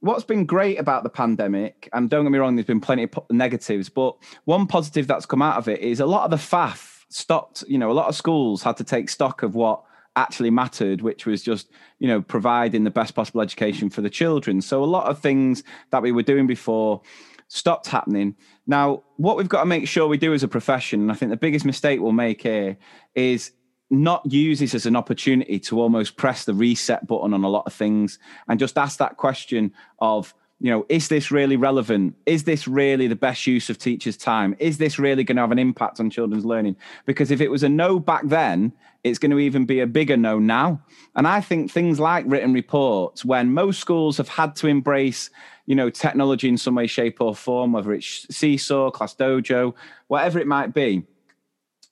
what's 0.00 0.24
been 0.24 0.46
great 0.46 0.80
about 0.80 1.02
the 1.02 1.10
pandemic, 1.10 1.90
and 1.92 2.08
don't 2.08 2.24
get 2.24 2.32
me 2.32 2.38
wrong, 2.38 2.56
there's 2.56 2.66
been 2.66 2.80
plenty 2.80 3.04
of 3.04 3.10
negatives, 3.30 3.88
but 3.88 4.16
one 4.44 4.66
positive 4.66 5.06
that's 5.06 5.26
come 5.26 5.42
out 5.42 5.58
of 5.58 5.68
it 5.68 5.80
is 5.80 6.00
a 6.00 6.06
lot 6.06 6.24
of 6.24 6.30
the 6.30 6.36
faff 6.36 6.91
stopped. 7.12 7.64
You 7.68 7.78
know, 7.78 7.90
a 7.90 7.92
lot 7.92 8.08
of 8.08 8.14
schools 8.14 8.62
had 8.62 8.76
to 8.78 8.84
take 8.84 9.08
stock 9.08 9.42
of 9.42 9.54
what 9.54 9.82
actually 10.16 10.50
mattered, 10.50 11.00
which 11.00 11.26
was 11.26 11.42
just, 11.42 11.70
you 11.98 12.08
know, 12.08 12.20
providing 12.20 12.84
the 12.84 12.90
best 12.90 13.14
possible 13.14 13.40
education 13.40 13.88
for 13.88 14.02
the 14.02 14.10
children. 14.10 14.60
So 14.60 14.82
a 14.82 14.86
lot 14.86 15.06
of 15.06 15.18
things 15.18 15.62
that 15.90 16.02
we 16.02 16.12
were 16.12 16.22
doing 16.22 16.46
before 16.46 17.02
stopped 17.48 17.86
happening. 17.86 18.36
Now, 18.66 19.02
what 19.16 19.36
we've 19.36 19.48
got 19.48 19.60
to 19.60 19.66
make 19.66 19.88
sure 19.88 20.06
we 20.06 20.18
do 20.18 20.34
as 20.34 20.42
a 20.42 20.48
profession, 20.48 21.00
and 21.00 21.10
I 21.10 21.14
think 21.14 21.30
the 21.30 21.36
biggest 21.36 21.64
mistake 21.64 22.00
we'll 22.00 22.12
make 22.12 22.42
here 22.42 22.76
is 23.14 23.52
not 23.90 24.24
use 24.30 24.58
this 24.58 24.74
as 24.74 24.86
an 24.86 24.96
opportunity 24.96 25.58
to 25.60 25.80
almost 25.80 26.16
press 26.16 26.46
the 26.46 26.54
reset 26.54 27.06
button 27.06 27.34
on 27.34 27.44
a 27.44 27.48
lot 27.48 27.66
of 27.66 27.74
things 27.74 28.18
and 28.48 28.58
just 28.58 28.78
ask 28.78 28.98
that 28.98 29.18
question 29.18 29.70
of 29.98 30.34
you 30.62 30.70
know 30.70 30.86
is 30.88 31.08
this 31.08 31.32
really 31.32 31.56
relevant? 31.56 32.14
Is 32.24 32.44
this 32.44 32.68
really 32.68 33.08
the 33.08 33.16
best 33.16 33.46
use 33.48 33.68
of 33.68 33.78
teachers 33.78 34.16
time? 34.16 34.54
Is 34.60 34.78
this 34.78 34.96
really 34.96 35.24
going 35.24 35.36
to 35.36 35.42
have 35.42 35.50
an 35.50 35.58
impact 35.58 35.98
on 35.98 36.08
children's 36.08 36.44
learning? 36.44 36.76
Because 37.04 37.32
if 37.32 37.40
it 37.40 37.50
was 37.50 37.64
a 37.64 37.68
no 37.68 37.98
back 37.98 38.22
then 38.24 38.72
it's 39.04 39.18
going 39.18 39.32
to 39.32 39.40
even 39.40 39.64
be 39.64 39.80
a 39.80 39.86
bigger 39.86 40.16
no 40.16 40.38
now. 40.38 40.80
And 41.16 41.26
i 41.26 41.40
think 41.40 41.70
things 41.70 41.98
like 41.98 42.24
written 42.28 42.52
reports 42.52 43.24
when 43.24 43.52
most 43.52 43.80
schools 43.80 44.16
have 44.16 44.28
had 44.28 44.54
to 44.56 44.68
embrace 44.68 45.30
you 45.66 45.74
know 45.74 45.90
technology 45.90 46.48
in 46.48 46.56
some 46.56 46.76
way 46.76 46.86
shape 46.86 47.20
or 47.20 47.34
form 47.34 47.72
whether 47.72 47.92
it's 47.92 48.26
Seesaw 48.34 48.90
class 48.90 49.14
dojo 49.14 49.74
whatever 50.06 50.38
it 50.38 50.46
might 50.46 50.72
be 50.72 51.02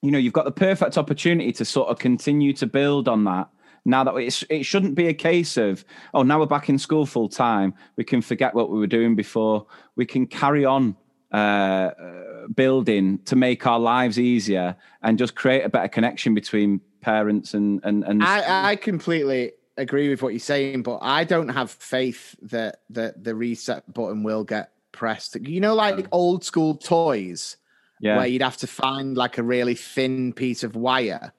you 0.03 0.11
know 0.11 0.19
you've 0.19 0.33
got 0.33 0.45
the 0.45 0.53
perfect 0.53 0.97
opportunity 0.97 1.53
to 1.53 1.65
sort 1.65 1.89
of 1.89 1.99
continue 1.99 2.53
to 2.55 2.67
build 2.67 3.09
on 3.09 3.25
that 3.25 3.49
now 3.85 4.05
that 4.05 4.15
it's, 4.17 4.45
it 4.51 4.65
shouldn't 4.65 4.95
be 4.95 5.09
a 5.09 5.15
case 5.15 5.57
of 5.57 5.85
oh 6.15 6.23
now 6.23 6.39
we're 6.39 6.47
back 6.47 6.69
in 6.69 6.79
school 6.79 7.07
full 7.07 7.29
time 7.29 7.75
we 7.97 8.05
can 8.05 8.21
forget 8.23 8.55
what 8.55 8.71
we 8.71 8.79
were 8.79 8.87
doing 8.87 9.15
before. 9.15 9.67
We 9.97 10.07
can 10.07 10.27
carry 10.27 10.65
on 10.65 10.97
uh, 11.33 11.37
uh, 11.37 12.47
building 12.55 13.19
to 13.25 13.37
make 13.37 13.67
our 13.67 13.79
lives 13.79 14.19
easier 14.19 14.77
and 15.03 15.19
just 15.19 15.35
create 15.35 15.65
a 15.65 15.69
better 15.69 15.89
connection 15.89 16.35
between 16.35 16.81
parents 17.01 17.55
and 17.55 17.81
and, 17.85 18.05
and 18.05 18.23
I, 18.23 18.71
I 18.71 18.77
completely 18.77 19.53
agree 19.77 20.09
with 20.11 20.23
what 20.23 20.33
you're 20.33 20.41
saying, 20.41 20.83
but 20.83 20.99
I 21.03 21.25
don't 21.25 21.49
have 21.49 21.71
faith 21.71 22.37
that 22.43 22.81
that 22.91 23.25
the 23.25 23.35
reset 23.35 23.93
button 23.93 24.23
will 24.23 24.45
get 24.45 24.73
pressed. 24.93 25.37
You 25.37 25.61
know, 25.61 25.75
like 25.75 26.07
old 26.13 26.45
school 26.45 26.77
toys 26.77 27.57
yeah. 28.01 28.17
where 28.17 28.27
you'd 28.27 28.43
have 28.43 28.59
to 28.59 28.67
find 28.67 29.17
like 29.17 29.39
a 29.39 29.43
really 29.43 29.75
thin 29.75 30.33
piece 30.33 30.63
of 30.63 30.77
wire 30.77 31.33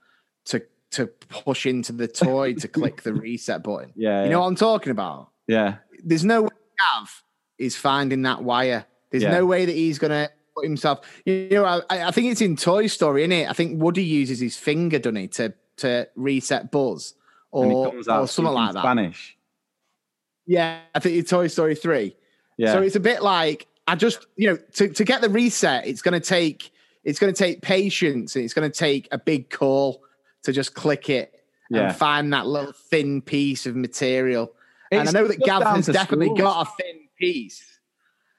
to 0.46 0.64
to 0.92 1.08
push 1.08 1.66
into 1.66 1.92
the 1.92 2.08
toy 2.08 2.54
to 2.56 2.68
click 2.80 3.02
the 3.04 3.14
reset 3.14 3.64
button. 3.64 3.92
yeah 3.96 4.24
You 4.24 4.30
know 4.30 4.42
what 4.42 4.48
I'm 4.48 4.56
talking 4.56 4.92
about? 4.92 5.30
yeah 5.48 5.76
There's 6.04 6.24
no 6.26 6.44
way 6.44 6.50
Gav 7.00 7.24
is 7.58 7.76
finding 7.76 8.24
that 8.24 8.44
wire. 8.44 8.86
There's 9.12 9.24
Yeah. 9.24 9.32
no 9.32 9.46
way 9.46 9.66
that 9.66 9.76
he's 9.76 10.00
gonna 10.00 10.30
put 10.56 10.64
himself. 10.66 11.02
You 11.26 11.48
know, 11.52 11.66
I, 11.66 12.08
I 12.08 12.12
think 12.12 12.32
it's 12.32 12.42
in 12.42 12.56
Toy 12.58 12.88
Story, 12.88 13.22
isn't 13.24 13.32
it? 13.32 13.50
I 13.50 13.54
think 13.54 13.82
Woody 13.82 14.04
uses 14.04 14.40
his 14.40 14.58
finger, 14.58 15.00
doesn't 15.00 15.16
he, 15.16 15.28
to 15.30 15.54
to 15.78 16.08
reset 16.16 16.72
Buzz 16.72 17.14
or, 17.52 17.88
it 17.88 17.92
comes 17.92 18.08
out 18.08 18.22
or 18.22 18.28
something 18.28 18.54
like 18.54 18.74
that. 18.74 18.82
Spanish 18.82 19.38
Yeah, 20.46 20.80
I 20.96 21.00
think 21.00 21.16
it's 21.18 21.30
Toy 21.30 21.48
Story 21.48 21.76
three. 21.76 22.16
yeah 22.58 22.74
So 22.74 22.82
it's 22.82 22.96
a 22.96 23.00
bit 23.00 23.22
like 23.24 23.68
I 23.88 23.96
just 23.96 24.26
you 24.36 24.50
know 24.50 24.58
to 24.74 24.88
to 24.90 25.04
get 25.04 25.22
the 25.22 25.30
reset, 25.30 25.88
it's 25.88 26.02
going 26.02 26.20
to 26.20 26.26
take 26.26 26.72
it's 27.04 27.18
going 27.20 27.34
to 27.34 27.38
take 27.38 27.62
patience 27.62 28.36
and 28.36 28.46
it's 28.46 28.54
going 28.54 28.70
to 28.70 28.78
take 28.78 29.08
a 29.12 29.18
big 29.18 29.50
call 29.50 30.04
to 30.44 30.52
just 30.52 30.74
click 30.74 31.10
it 31.10 31.34
Yeah. 31.70 31.88
and 31.90 31.96
find 31.96 32.34
that 32.34 32.48
little 32.48 32.74
thin 32.74 33.22
piece 33.22 33.66
of 33.66 33.76
material. 33.76 34.54
and 34.92 35.08
I 35.08 35.12
know 35.12 35.28
that 35.28 35.36
just 35.40 35.46
Gav 35.46 35.64
has 35.64 35.86
definitely 35.88 36.28
schools. 36.28 36.40
got 36.42 36.68
a 36.68 36.72
thin 36.84 37.00
piece, 37.20 37.80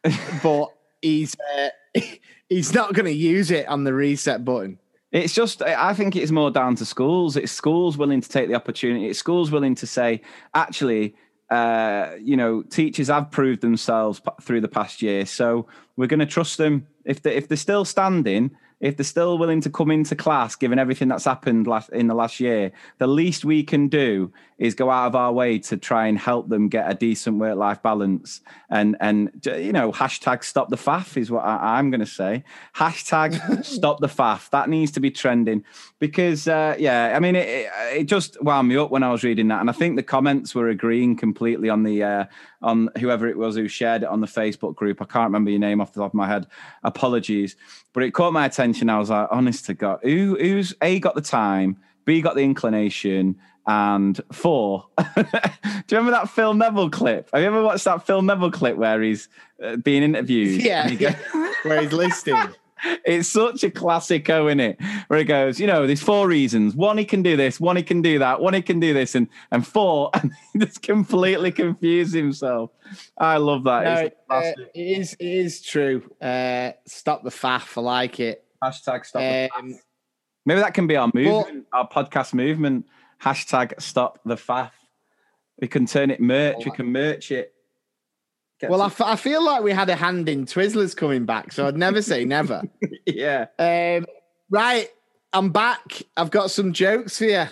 but 0.43 0.69
he's 1.01 1.35
uh, 1.57 1.69
he's 2.49 2.75
not 2.75 2.93
going 2.95 3.07
to 3.07 3.13
use 3.13 3.51
it 3.51 3.67
on 3.69 3.85
the 3.85 3.93
reset 3.95 4.45
button. 4.45 4.79
It's 5.13 5.35
just, 5.35 5.61
I 5.61 5.93
think 5.93 6.17
it's 6.17 6.31
more 6.31 6.51
down 6.51 6.75
to 6.77 6.87
schools. 6.87 7.37
It's 7.37 7.53
schools 7.53 7.99
willing 7.99 8.23
to 8.23 8.29
take 8.29 8.49
the 8.49 8.55
opportunity. 8.55 9.09
It's 9.09 9.19
schools 9.19 9.51
willing 9.51 9.75
to 9.75 9.87
say, 9.87 10.23
actually, 10.55 11.15
uh, 11.51 12.13
you 12.19 12.35
know, 12.35 12.63
teachers 12.63 13.09
have 13.09 13.31
proved 13.31 13.61
themselves 13.61 14.23
through 14.41 14.63
the 14.63 14.69
past 14.69 15.03
year. 15.03 15.27
So 15.27 15.67
we're 15.97 16.07
going 16.07 16.21
to 16.21 16.25
trust 16.27 16.57
them 16.57 16.87
if 17.05 17.21
they 17.21 17.35
if 17.37 17.47
they're 17.47 17.59
still 17.59 17.85
standing. 17.85 18.53
If 18.83 18.97
they're 18.97 19.05
still 19.05 19.39
willing 19.39 19.61
to 19.63 19.71
come 19.71 19.93
into 19.93 20.17
class, 20.17 20.57
given 20.57 20.79
everything 20.79 21.07
that's 21.09 21.25
happened 21.25 21.69
last, 21.69 21.89
in 21.91 22.09
the 22.09 22.15
last 22.15 22.41
year, 22.41 22.73
the 22.99 23.07
least 23.07 23.45
we 23.45 23.63
can 23.63 23.87
do 23.87 24.33
is 24.63 24.77
go 24.77 24.91
out 24.91 25.09
of 25.09 25.17
our 25.17 25.33
way 25.33 25.59
to 25.59 25.77
try 25.77 26.07
and 26.07 26.17
help 26.17 26.49
them 26.49 26.69
get 26.69 26.89
a 26.89 26.95
decent 26.95 27.37
work-life 27.39 27.83
balance. 27.83 28.41
And 28.71 28.97
and 29.01 29.29
you 29.45 29.73
know, 29.73 29.91
hashtag 29.91 30.45
stop 30.45 30.69
the 30.69 30.77
faff 30.77 31.17
is 31.17 31.33
what 31.33 31.41
I, 31.41 31.81
am 31.81 31.91
going 31.91 32.01
to 32.01 32.07
say. 32.07 32.45
Hashtag 32.77 33.65
stop 33.65 33.99
the 33.99 34.07
faff. 34.07 34.51
That 34.51 34.69
needs 34.69 34.93
to 34.93 35.01
be 35.01 35.11
trending 35.11 35.65
because 35.99 36.47
uh, 36.47 36.77
yeah, 36.79 37.13
I 37.17 37.19
mean, 37.19 37.35
it, 37.35 37.49
it, 37.49 37.73
it 37.93 38.05
just 38.05 38.41
wound 38.41 38.69
me 38.69 38.77
up 38.77 38.93
when 38.93 39.03
I 39.03 39.11
was 39.11 39.25
reading 39.25 39.49
that, 39.49 39.61
and 39.61 39.69
I 39.69 39.73
think 39.73 39.97
the 39.97 40.03
comments 40.05 40.55
were 40.55 40.69
agreeing 40.69 41.17
completely 41.17 41.69
on 41.69 41.83
the 41.83 42.05
uh, 42.05 42.25
on 42.63 42.89
whoever 43.01 43.27
it 43.27 43.37
was 43.37 43.57
who 43.57 43.67
shared 43.67 44.05
it 44.05 44.09
on 44.09 44.21
the 44.21 44.29
Facebook 44.29 44.77
group. 44.77 45.03
I 45.03 45.07
can't 45.07 45.27
remember 45.27 45.51
your 45.51 45.59
name 45.59 45.81
off 45.81 45.93
the 45.93 46.03
top 46.03 46.13
of 46.13 46.15
my 46.15 46.29
head. 46.29 46.47
Apologies, 46.85 47.57
but 47.93 48.05
it 48.05 48.13
caught 48.13 48.33
my 48.33 48.47
attention. 48.47 48.89
I 48.89 49.01
was 49.01 49.11
like, 49.11 49.27
honest 49.33 49.67
to 49.67 49.75
God, 49.75 49.99
who 50.05 50.37
who's 50.39 50.73
a 50.81 51.01
got 51.01 51.17
the 51.17 51.21
time, 51.21 51.79
b 52.05 52.21
got 52.21 52.37
the 52.37 52.43
inclination, 52.43 53.41
and 53.67 54.21
four. 54.33 54.87
Do 55.17 55.25
you 55.25 55.99
remember 55.99 56.13
that 56.13 56.31
Phil 56.31 56.55
Neville 56.55 56.91
clip? 56.91 57.29
Have 57.33 57.43
you 57.43 57.49
ever 57.49 57.63
watched 57.63 57.85
that 57.85 58.07
Phil 58.07 58.23
Neville 58.23 58.51
clip 58.51 58.77
where 58.77 59.01
he's 59.03 59.29
uh, 59.63 59.77
being 59.77 60.03
interviewed? 60.03 60.63
Yeah, 60.63 60.89
yeah. 60.89 61.17
where 61.63 61.81
he's 61.81 61.93
listening 61.93 62.55
it's 63.05 63.29
such 63.29 63.63
a 63.65 63.71
classic, 63.71 64.29
isn't 64.29 64.61
it? 64.61 64.81
Where 65.09 65.19
he 65.19 65.25
goes, 65.25 65.61
you 65.61 65.67
know, 65.67 65.87
there's 65.87 66.03
four 66.03 66.27
reasons. 66.27 66.75
One, 66.75 66.99
he 66.99 67.05
can 67.05 67.23
do 67.23 67.37
this. 67.37 67.61
One, 67.61 67.77
he 67.77 67.83
can 67.83 68.03
do 68.03 68.19
that. 68.19 68.41
One, 68.41 68.55
he 68.55 68.63
can 68.63 68.81
do 68.81 68.93
this. 68.93 69.15
And 69.15 69.29
and 69.51 69.67
four, 69.67 70.11
and 70.15 70.33
he 70.53 70.59
just 70.59 70.83
completely 70.83 71.53
confuse 71.53 72.13
himself. 72.13 72.71
I 73.19 73.37
love 73.37 73.65
that. 73.65 74.17
No, 74.29 74.37
uh, 74.37 74.53
it 74.75 74.99
is. 74.99 75.15
It 75.15 75.27
is 75.27 75.63
true. 75.63 76.11
Uh, 76.21 76.73
stop 76.87 77.23
the 77.23 77.31
faff. 77.31 77.77
I 77.77 77.81
like 77.81 78.21
it. 78.21 78.45
Hashtag 78.63 79.07
stop 79.07 79.51
um, 79.59 79.79
Maybe 80.45 80.61
that 80.61 80.75
can 80.75 80.87
be 80.87 80.97
our 80.97 81.11
movement, 81.15 81.67
but, 81.71 81.79
our 81.79 81.89
podcast 81.89 82.35
movement. 82.35 82.87
Hashtag 83.23 83.81
stop 83.81 84.21
the 84.25 84.37
faff. 84.37 84.73
We 85.61 85.69
can 85.69 85.87
turn 85.87 86.11
it 86.11 86.21
merch. 86.21 86.65
We 86.65 86.71
can 86.73 86.87
merch 86.87 87.31
it 87.31 87.55
well, 88.69 88.83
I, 88.83 88.87
f- 88.87 89.01
I 89.01 89.17
feel 89.17 89.45
like 89.45 89.63
we 89.63 89.73
had 89.73 89.89
a 89.91 89.97
hand 89.97 90.29
in 90.29 90.47
Twizzlers 90.47 90.97
coming 90.97 91.25
back, 91.25 91.53
so 91.53 91.67
I'd 91.67 91.77
never 91.77 92.03
say 92.03 92.25
never. 92.25 92.63
yeah. 93.07 93.47
Um, 93.59 94.07
right, 94.51 94.89
I'm 95.33 95.51
back. 95.51 96.03
I've 96.17 96.31
got 96.31 96.51
some 96.51 96.73
jokes 96.73 97.19
for 97.19 97.25
you. 97.25 97.45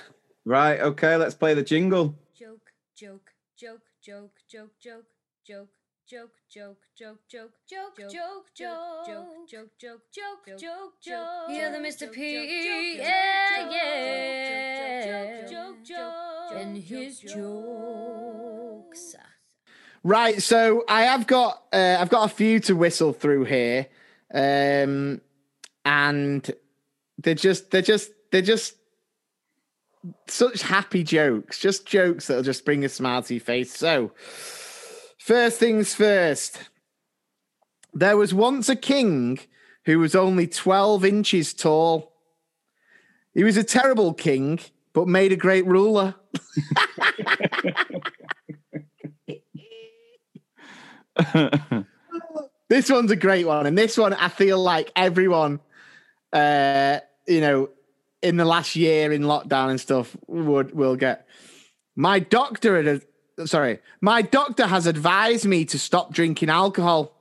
Right, 0.44 0.80
okay, 0.80 1.16
let's 1.16 1.34
play 1.34 1.54
the 1.54 1.62
jingle. 1.62 2.14
Joke, 2.38 2.72
joke, 2.96 3.30
joke, 3.56 3.80
joke, 4.02 4.32
joke, 4.48 4.72
joke, 4.80 5.04
joke, 5.46 5.68
joke, 6.08 6.32
joke, 6.50 6.78
joke, 6.96 7.20
joke, 7.28 7.50
joke, 7.68 7.96
joke, 7.96 8.46
joke, 8.56 9.06
joke, 9.06 9.46
joke, 9.46 9.70
joke, 9.78 10.00
joke, 10.10 10.58
joke, 10.58 10.94
joke. 11.00 11.48
You're 11.48 11.70
the 11.70 11.78
Mr. 11.78 12.10
P, 12.10 12.96
yeah, 12.96 13.70
yeah. 13.70 15.46
Joke, 15.46 15.76
joke, 15.84 15.84
joke, 15.84 16.60
and 16.60 16.76
his 16.76 17.20
jokes. 17.20 19.14
Right, 20.02 20.42
so 20.42 20.82
I 20.88 21.02
have 21.02 21.28
got 21.28 21.62
uh, 21.72 21.98
I've 22.00 22.10
got 22.10 22.28
a 22.28 22.34
few 22.34 22.58
to 22.60 22.74
whistle 22.74 23.12
through 23.12 23.44
here, 23.44 23.86
um, 24.34 25.20
and 25.84 26.50
they're 27.18 27.34
just 27.34 27.70
they're 27.70 27.80
just 27.80 28.10
they're 28.32 28.42
just 28.42 28.74
such 30.26 30.62
happy 30.62 31.04
jokes, 31.04 31.60
just 31.60 31.86
jokes 31.86 32.26
that'll 32.26 32.42
just 32.42 32.64
bring 32.64 32.84
a 32.84 32.88
smile 32.88 33.22
to 33.22 33.34
your 33.34 33.40
face. 33.40 33.72
So, 33.76 34.12
first 35.30 35.60
things 35.60 35.94
first, 35.94 36.70
there 37.94 38.16
was 38.16 38.34
once 38.34 38.68
a 38.68 38.74
king 38.74 39.38
who 39.84 40.00
was 40.00 40.16
only 40.16 40.48
twelve 40.48 41.04
inches 41.04 41.54
tall. 41.54 42.12
He 43.32 43.44
was 43.44 43.56
a 43.56 43.62
terrible 43.62 44.12
king, 44.12 44.58
but 44.92 45.06
made 45.06 45.30
a 45.30 45.36
great 45.36 45.64
ruler. 45.66 46.16
this 52.68 52.90
one's 52.90 53.12
a 53.12 53.16
great 53.16 53.46
one, 53.46 53.66
and 53.66 53.78
this 53.78 53.96
one 53.96 54.12
I 54.14 54.30
feel 54.30 54.58
like 54.58 54.90
everyone, 54.96 55.60
uh, 56.32 56.98
you 57.28 57.40
know, 57.40 57.68
in 58.20 58.36
the 58.36 58.44
last 58.44 58.74
year 58.74 59.12
in 59.12 59.22
lockdown 59.22 59.70
and 59.70 59.80
stuff 59.80 60.16
would 60.26 60.74
will 60.74 60.96
get. 60.96 61.28
My 61.94 62.18
doctor 62.18 62.82
had, 62.82 63.02
sorry, 63.46 63.80
my 64.00 64.22
doctor 64.22 64.66
has 64.66 64.86
advised 64.86 65.44
me 65.44 65.64
to 65.66 65.78
stop 65.78 66.12
drinking 66.12 66.50
alcohol. 66.50 67.16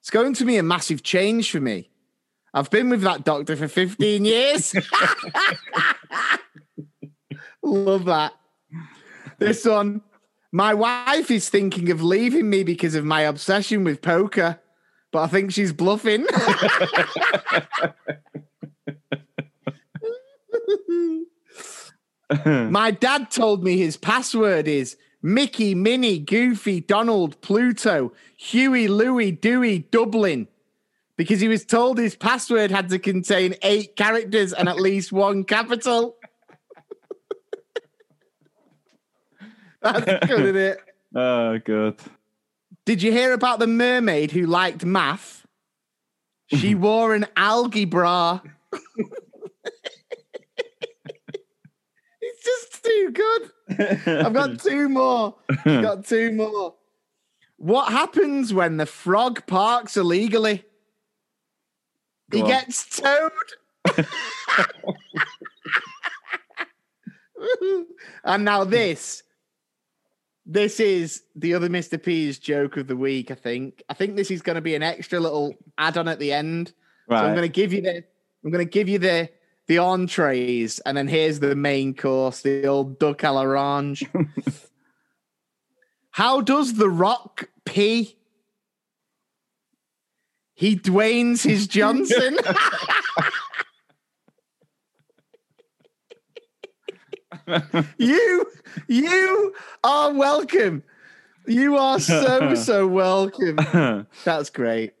It's 0.00 0.10
going 0.10 0.34
to 0.34 0.44
be 0.44 0.56
a 0.56 0.62
massive 0.62 1.02
change 1.02 1.50
for 1.50 1.60
me. 1.60 1.90
I've 2.52 2.70
been 2.70 2.88
with 2.88 3.02
that 3.02 3.24
doctor 3.24 3.56
for 3.56 3.68
15 3.68 4.24
years. 4.26 4.74
Love 7.62 8.04
that. 8.04 8.32
This 9.38 9.64
one, 9.64 10.02
my 10.52 10.74
wife 10.74 11.30
is 11.30 11.48
thinking 11.48 11.90
of 11.90 12.02
leaving 12.02 12.48
me 12.48 12.62
because 12.62 12.94
of 12.94 13.04
my 13.04 13.22
obsession 13.22 13.82
with 13.82 14.02
poker, 14.02 14.60
but 15.10 15.22
I 15.22 15.26
think 15.26 15.52
she's 15.52 15.72
bluffing. 15.72 16.26
my 22.46 22.90
dad 22.90 23.30
told 23.30 23.62
me 23.64 23.76
his 23.76 23.96
password 23.96 24.68
is 24.68 24.96
Mickey, 25.24 25.74
Minnie, 25.74 26.18
Goofy, 26.18 26.82
Donald, 26.82 27.40
Pluto, 27.40 28.12
Huey, 28.36 28.88
Louie, 28.88 29.30
Dewey, 29.30 29.78
Dublin. 29.90 30.48
Because 31.16 31.40
he 31.40 31.48
was 31.48 31.64
told 31.64 31.96
his 31.96 32.14
password 32.14 32.70
had 32.70 32.90
to 32.90 32.98
contain 32.98 33.54
eight 33.62 33.96
characters 33.96 34.52
and 34.52 34.68
at 34.68 34.76
least 34.76 35.12
one 35.12 35.44
capital. 35.44 36.16
That's 39.82 40.26
good, 40.26 40.40
isn't 40.40 40.56
it? 40.56 40.78
Oh, 41.16 41.58
good. 41.58 41.94
Did 42.84 43.00
you 43.00 43.12
hear 43.12 43.34
about 43.34 43.60
the 43.60 43.68
mermaid 43.68 44.32
who 44.32 44.46
liked 44.46 44.84
math? 44.84 45.46
She 46.48 46.74
wore 46.84 47.14
an 47.14 47.26
algae 47.36 47.84
bra. 47.84 48.40
it's 52.20 52.44
just 52.44 52.73
too 52.84 53.10
good. 53.12 53.50
I've 54.24 54.32
got 54.32 54.60
two 54.62 54.88
more. 54.88 55.36
I've 55.64 55.82
got 55.82 56.04
two 56.06 56.32
more. 56.32 56.74
What 57.56 57.92
happens 57.92 58.52
when 58.52 58.76
the 58.76 58.86
frog 58.86 59.46
parks 59.46 59.96
illegally? 59.96 60.64
Go 62.30 62.38
he 62.38 62.42
on. 62.42 62.48
gets 62.48 63.00
towed. 63.00 63.30
and 68.24 68.44
now 68.44 68.64
this 68.64 69.22
this 70.46 70.78
is 70.80 71.22
the 71.36 71.54
other 71.54 71.68
Mr. 71.68 72.02
P's 72.02 72.38
joke 72.38 72.76
of 72.76 72.86
the 72.86 72.96
week, 72.96 73.30
I 73.30 73.34
think. 73.34 73.82
I 73.88 73.94
think 73.94 74.16
this 74.16 74.30
is 74.30 74.42
going 74.42 74.56
to 74.56 74.62
be 74.62 74.74
an 74.74 74.82
extra 74.82 75.18
little 75.18 75.54
add-on 75.78 76.06
at 76.06 76.18
the 76.18 76.32
end. 76.32 76.72
Right. 77.08 77.20
So 77.20 77.26
I'm 77.26 77.34
going 77.34 77.48
to 77.48 77.52
give 77.52 77.72
you 77.72 77.80
the 77.80 78.04
I'm 78.44 78.50
going 78.50 78.64
to 78.64 78.70
give 78.70 78.88
you 78.88 78.98
the 78.98 79.30
the 79.66 79.78
entrees, 79.78 80.78
and 80.80 80.96
then 80.96 81.08
here's 81.08 81.40
the 81.40 81.56
main 81.56 81.94
course, 81.94 82.42
the 82.42 82.66
old 82.66 82.98
duck 82.98 83.22
à 83.22 83.32
l'orange. 83.32 84.04
How 86.10 86.40
does 86.40 86.74
the 86.74 86.88
Rock 86.88 87.48
pee? 87.64 88.16
He 90.54 90.76
Dwayne's 90.76 91.42
his 91.42 91.66
Johnson. 91.66 92.38
you, 97.98 98.46
you 98.86 99.54
are 99.82 100.12
welcome. 100.12 100.84
You 101.46 101.76
are 101.76 101.98
so, 101.98 102.54
so 102.64 102.86
welcome. 102.86 104.06
That's 104.24 104.50
great. 104.50 104.92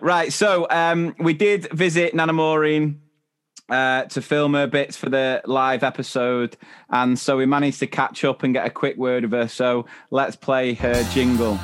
right. 0.00 0.32
So 0.32 0.68
um, 0.70 1.16
we 1.18 1.34
did 1.34 1.72
visit 1.72 2.14
Nana 2.14 2.32
Maureen 2.32 3.00
uh, 3.68 4.04
to 4.04 4.20
film 4.20 4.54
her 4.54 4.66
bits 4.66 4.96
for 4.96 5.08
the 5.08 5.42
live 5.46 5.82
episode. 5.82 6.56
And 6.90 7.18
so 7.18 7.36
we 7.36 7.46
managed 7.46 7.80
to 7.80 7.86
catch 7.86 8.24
up 8.24 8.42
and 8.42 8.54
get 8.54 8.66
a 8.66 8.70
quick 8.70 8.96
word 8.96 9.24
of 9.24 9.30
her. 9.32 9.48
So 9.48 9.86
let's 10.10 10.36
play 10.36 10.74
her 10.74 11.02
jingle. 11.12 11.58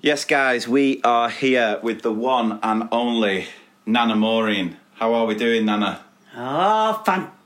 Yes, 0.00 0.24
guys, 0.24 0.68
we 0.68 1.02
are 1.02 1.28
here 1.28 1.80
with 1.82 2.02
the 2.02 2.12
one 2.12 2.60
and 2.62 2.88
only 2.92 3.46
Nana 3.84 4.14
Maureen. 4.14 4.76
How 4.94 5.12
are 5.12 5.26
we 5.26 5.34
doing, 5.34 5.64
Nana? 5.64 6.04
Oh, 6.36 7.02
fantastic! 7.04 7.37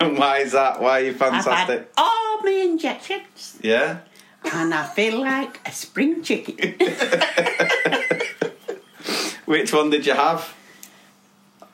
And 0.00 0.18
why 0.18 0.38
is 0.38 0.52
that? 0.52 0.80
Why 0.80 1.00
are 1.00 1.04
you 1.04 1.14
fantastic? 1.14 1.52
I've 1.52 1.68
had 1.68 1.86
all 1.96 2.40
my 2.42 2.50
injections. 2.50 3.58
Yeah. 3.62 3.98
and 4.52 4.72
I 4.74 4.86
feel 4.86 5.20
like 5.20 5.60
a 5.66 5.72
spring 5.72 6.22
chicken. 6.22 6.56
Which 9.44 9.72
one 9.72 9.90
did 9.90 10.06
you 10.06 10.14
have? 10.14 10.54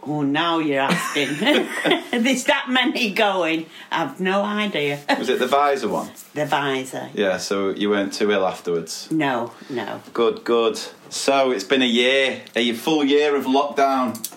oh, 0.07 0.23
now 0.23 0.59
you're 0.59 0.81
asking. 0.83 1.37
There's 2.23 2.45
that 2.45 2.67
many 2.69 3.13
going. 3.13 3.67
I've 3.91 4.21
no 4.21 4.43
idea. 4.43 5.01
Was 5.19 5.29
it 5.29 5.39
the 5.39 5.47
Pfizer 5.47 5.91
one? 5.91 6.11
the 6.35 6.43
Pfizer. 6.43 7.11
Yeah, 7.15 7.39
so 7.39 7.71
you 7.71 7.91
weren't 7.91 8.13
too 8.13 8.31
ill 8.31 8.47
afterwards. 8.47 9.11
No, 9.11 9.53
no. 9.69 10.01
Good, 10.13 10.45
good. 10.45 10.79
So 11.09 11.51
it's 11.51 11.65
been 11.65 11.83
a 11.83 11.87
year, 11.87 12.43
a 12.55 12.73
full 12.73 13.05
year 13.05 13.35
of 13.37 13.45
lockdown. 13.45 14.36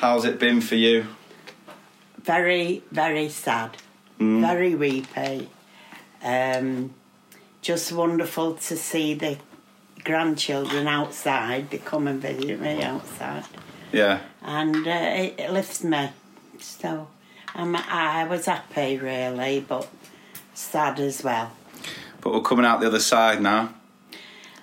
How's 0.00 0.24
it 0.24 0.38
been 0.38 0.62
for 0.62 0.76
you? 0.76 1.06
Very, 2.22 2.82
very 2.90 3.28
sad. 3.28 3.76
Very 4.18 4.74
weepy. 4.74 5.50
Um, 6.24 6.94
just 7.60 7.92
wonderful 7.92 8.54
to 8.54 8.76
see 8.78 9.12
the 9.12 9.36
grandchildren 10.02 10.86
outside. 10.86 11.68
They 11.68 11.76
come 11.76 12.08
and 12.08 12.20
visit 12.20 12.58
me 12.62 12.82
outside. 12.82 13.44
Yeah. 13.92 14.20
and 14.40 14.86
uh, 14.86 14.90
it, 14.90 15.34
it 15.38 15.52
lifts 15.52 15.84
me. 15.84 16.08
So 16.58 17.08
um, 17.54 17.76
I 17.76 18.24
was 18.24 18.46
happy, 18.46 18.96
really, 18.96 19.60
but 19.60 19.86
sad 20.54 20.98
as 20.98 21.22
well. 21.22 21.52
But 22.22 22.32
we're 22.32 22.40
coming 22.40 22.64
out 22.64 22.80
the 22.80 22.86
other 22.86 23.00
side 23.00 23.42
now. 23.42 23.74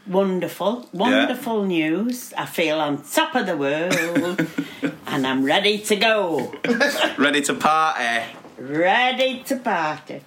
Wonderful, 0.07 0.87
wonderful 0.93 1.65
news. 1.65 2.33
I 2.37 2.45
feel 2.45 2.79
on 2.79 3.03
top 3.03 3.35
of 3.35 3.45
the 3.45 3.57
world 3.57 4.47
and 5.07 5.27
I'm 5.27 5.43
ready 5.43 5.79
to 5.79 5.95
go. 5.97 6.53
Ready 7.17 7.41
to 7.41 7.53
party. 7.53 8.23
Ready 8.57 9.43
to 9.43 9.57
party. 9.57 10.21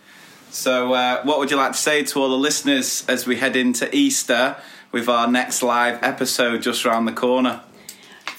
So, 0.51 0.93
uh, 0.93 1.23
what 1.23 1.39
would 1.39 1.51
you 1.51 1.57
like 1.57 1.73
to 1.73 1.79
say 1.79 2.05
to 2.05 2.21
all 2.21 2.29
the 2.29 2.37
listeners 2.37 3.05
as 3.09 3.27
we 3.27 3.37
head 3.37 3.57
into 3.57 3.89
Easter 3.95 4.57
with 4.93 5.09
our 5.09 5.27
next 5.27 5.63
live 5.63 6.03
episode 6.03 6.61
just 6.61 6.85
round 6.85 7.09
the 7.09 7.13
corner? 7.13 7.63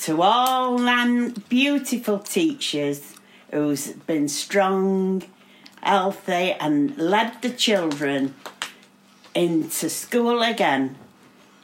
To 0.02 0.22
all 0.22 0.78
them 0.78 1.32
beautiful 1.50 2.20
teachers 2.20 3.16
who's 3.52 3.94
been 3.94 4.28
strong, 4.28 5.24
healthy, 5.82 6.52
and 6.54 6.96
led 6.98 7.42
the 7.42 7.50
children 7.50 8.36
into 9.34 9.90
school 9.90 10.42
again, 10.44 10.98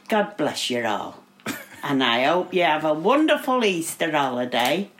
God 0.08 0.36
bless 0.36 0.70
you 0.70 0.84
all. 0.86 1.22
and 1.82 2.02
I 2.02 2.24
hope 2.24 2.54
you 2.54 2.62
have 2.62 2.84
a 2.84 2.94
wonderful 2.94 3.64
Easter 3.64 4.10
holiday 4.10 4.90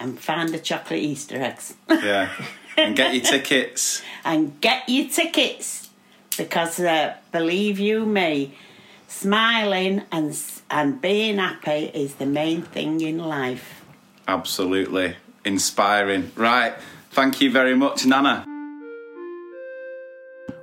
and 0.00 0.18
find 0.18 0.48
the 0.50 0.58
chocolate 0.58 1.00
Easter 1.00 1.36
eggs. 1.36 1.74
Yeah. 1.90 2.30
and 2.76 2.96
get 2.96 3.14
your 3.14 3.24
tickets. 3.24 4.02
and 4.24 4.60
get 4.60 4.88
your 4.88 5.08
tickets 5.08 5.90
because 6.36 6.80
uh, 6.80 7.14
believe 7.32 7.78
you 7.78 8.06
me, 8.06 8.54
smiling 9.08 10.02
and 10.12 10.38
and 10.70 11.00
being 11.00 11.38
happy 11.38 11.90
is 11.94 12.14
the 12.14 12.26
main 12.26 12.62
thing 12.62 13.00
in 13.00 13.18
life. 13.18 13.82
Absolutely. 14.26 15.16
Inspiring. 15.44 16.30
Right. 16.36 16.74
Thank 17.10 17.40
you 17.40 17.50
very 17.50 17.74
much, 17.74 18.06
Nana. 18.06 18.44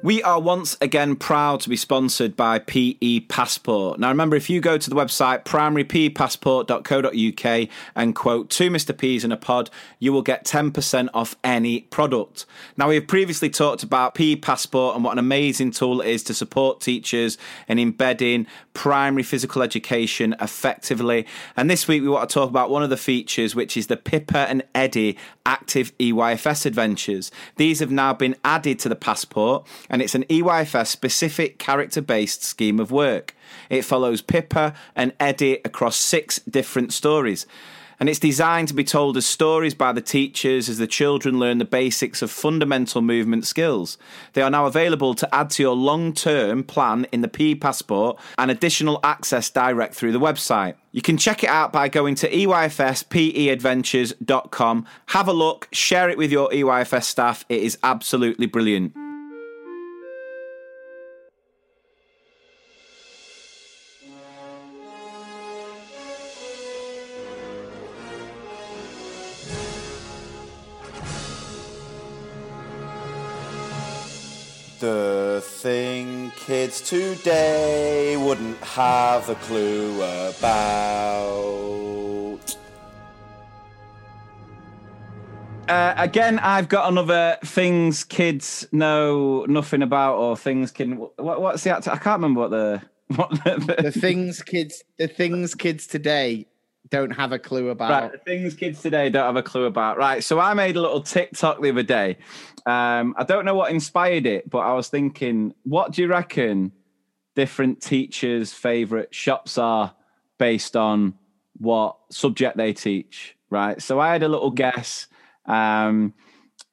We 0.05 0.21
are 0.21 0.39
once 0.39 0.77
again 0.81 1.15
proud 1.15 1.61
to 1.61 1.69
be 1.69 1.75
sponsored 1.75 2.35
by 2.35 2.59
PE 2.59 3.21
Passport. 3.21 3.99
Now, 3.99 4.09
remember, 4.09 4.35
if 4.35 4.51
you 4.51 4.61
go 4.61 4.77
to 4.77 4.87
the 4.87 4.95
website 4.95 5.45
primarypassport.co.uk 5.45 7.69
and 7.95 8.15
quote 8.15 8.51
two 8.51 8.69
Mr. 8.69 8.95
P's 8.95 9.23
in 9.23 9.31
a 9.31 9.37
pod, 9.37 9.71
you 9.97 10.13
will 10.13 10.21
get 10.21 10.45
10% 10.45 11.09
off 11.15 11.35
any 11.43 11.81
product. 11.81 12.45
Now, 12.77 12.89
we 12.89 12.93
have 12.93 13.07
previously 13.07 13.49
talked 13.49 13.81
about 13.81 14.13
PE 14.13 14.35
Passport 14.35 14.95
and 14.95 15.03
what 15.03 15.13
an 15.13 15.17
amazing 15.17 15.71
tool 15.71 16.01
it 16.01 16.07
is 16.07 16.21
to 16.25 16.35
support 16.35 16.81
teachers 16.81 17.39
in 17.67 17.79
embedding 17.79 18.45
primary 18.75 19.23
physical 19.23 19.63
education 19.63 20.35
effectively. 20.39 21.25
And 21.57 21.67
this 21.67 21.87
week, 21.87 22.03
we 22.03 22.09
want 22.09 22.29
to 22.29 22.33
talk 22.35 22.51
about 22.51 22.69
one 22.69 22.83
of 22.83 22.91
the 22.91 22.97
features, 22.97 23.55
which 23.55 23.75
is 23.75 23.87
the 23.87 23.97
Pippa 23.97 24.37
and 24.37 24.61
Eddie 24.75 25.17
active 25.47 25.95
EYFS 25.97 26.65
adventures. 26.65 27.31
These 27.55 27.79
have 27.79 27.91
now 27.91 28.13
been 28.13 28.35
added 28.43 28.77
to 28.79 28.89
the 28.89 28.95
passport, 28.95 29.65
and 29.95 30.01
it's 30.01 30.13
an 30.13 30.25
EYFS 30.25 30.87
specific 30.87 31.57
character 31.57 32.01
based 32.01 32.43
scheme 32.43 32.81
of 32.81 32.91
work. 32.91 33.33
It 33.69 33.83
follows 33.83 34.21
Pippa 34.21 34.73
and 34.93 35.13
Eddie 35.21 35.61
across 35.63 35.95
six 35.95 36.39
different 36.39 36.91
stories. 36.91 37.45
And 37.97 38.09
it's 38.09 38.19
designed 38.19 38.67
to 38.67 38.73
be 38.73 38.83
told 38.83 39.15
as 39.15 39.25
stories 39.25 39.73
by 39.73 39.93
the 39.93 40.01
teachers 40.01 40.67
as 40.67 40.79
the 40.79 40.85
children 40.85 41.39
learn 41.39 41.59
the 41.59 41.63
basics 41.63 42.21
of 42.21 42.29
fundamental 42.29 43.01
movement 43.01 43.45
skills. 43.45 43.97
They 44.33 44.41
are 44.41 44.49
now 44.49 44.65
available 44.65 45.15
to 45.15 45.33
add 45.33 45.49
to 45.51 45.63
your 45.63 45.77
long 45.77 46.11
term 46.11 46.65
plan 46.65 47.07
in 47.13 47.21
the 47.21 47.29
PE 47.29 47.55
Passport 47.55 48.19
and 48.37 48.51
additional 48.51 48.99
access 49.01 49.49
direct 49.49 49.95
through 49.95 50.11
the 50.11 50.19
website. 50.19 50.75
You 50.91 51.01
can 51.01 51.17
check 51.17 51.41
it 51.41 51.49
out 51.49 51.71
by 51.71 51.87
going 51.87 52.15
to 52.15 52.29
eyfspeadventures.com. 52.29 54.85
Have 55.05 55.27
a 55.29 55.33
look, 55.33 55.69
share 55.71 56.09
it 56.09 56.17
with 56.17 56.33
your 56.33 56.49
EYFS 56.49 57.05
staff. 57.05 57.45
It 57.47 57.63
is 57.63 57.77
absolutely 57.81 58.47
brilliant. 58.47 59.04
The 74.85 75.41
thing 75.43 76.31
kids 76.35 76.79
today 76.79 78.17
wouldn't 78.17 78.63
have 78.63 79.27
a 79.29 79.33
clue 79.33 79.95
about. 80.03 80.85
Uh, 85.67 85.95
again, 85.97 86.37
I've 86.37 86.69
got 86.69 86.91
another 86.91 87.39
things 87.43 88.03
kids 88.03 88.67
know 88.71 89.45
nothing 89.45 89.81
about, 89.81 90.17
or 90.17 90.37
things 90.37 90.69
can. 90.69 90.97
What, 90.97 91.41
what's 91.41 91.63
the 91.63 91.71
actor? 91.71 91.89
I 91.89 91.97
can't 91.97 92.21
remember 92.21 92.41
what 92.41 92.51
the 92.51 92.83
what 93.15 93.31
the, 93.31 93.77
The 93.81 93.91
things 93.91 94.43
kids, 94.43 94.83
the 94.99 95.07
things 95.07 95.55
kids 95.55 95.87
today 95.87 96.45
don't 96.89 97.11
have 97.11 97.31
a 97.31 97.39
clue 97.39 97.69
about. 97.69 97.89
Right, 97.89 98.11
the 98.11 98.17
things 98.19 98.53
kids 98.53 98.81
today 98.81 99.09
don't 99.09 99.25
have 99.25 99.35
a 99.35 99.43
clue 99.43 99.65
about. 99.65 99.97
Right, 99.97 100.23
so 100.23 100.39
I 100.39 100.53
made 100.53 100.75
a 100.75 100.81
little 100.81 101.01
TikTok 101.01 101.61
the 101.61 101.69
other 101.69 101.83
day. 101.83 102.17
Um, 102.65 103.15
I 103.17 103.23
don't 103.23 103.45
know 103.45 103.55
what 103.55 103.71
inspired 103.71 104.25
it, 104.25 104.49
but 104.49 104.59
I 104.59 104.73
was 104.73 104.87
thinking, 104.89 105.53
what 105.63 105.91
do 105.91 106.01
you 106.01 106.07
reckon 106.07 106.71
different 107.35 107.81
teachers' 107.81 108.53
favorite 108.53 109.13
shops 109.13 109.57
are 109.57 109.93
based 110.37 110.75
on 110.75 111.13
what 111.57 111.97
subject 112.11 112.57
they 112.57 112.73
teach? 112.73 113.35
Right, 113.49 113.81
so 113.81 113.99
I 113.99 114.11
had 114.11 114.23
a 114.23 114.27
little 114.27 114.51
guess. 114.51 115.07
Um, 115.45 116.13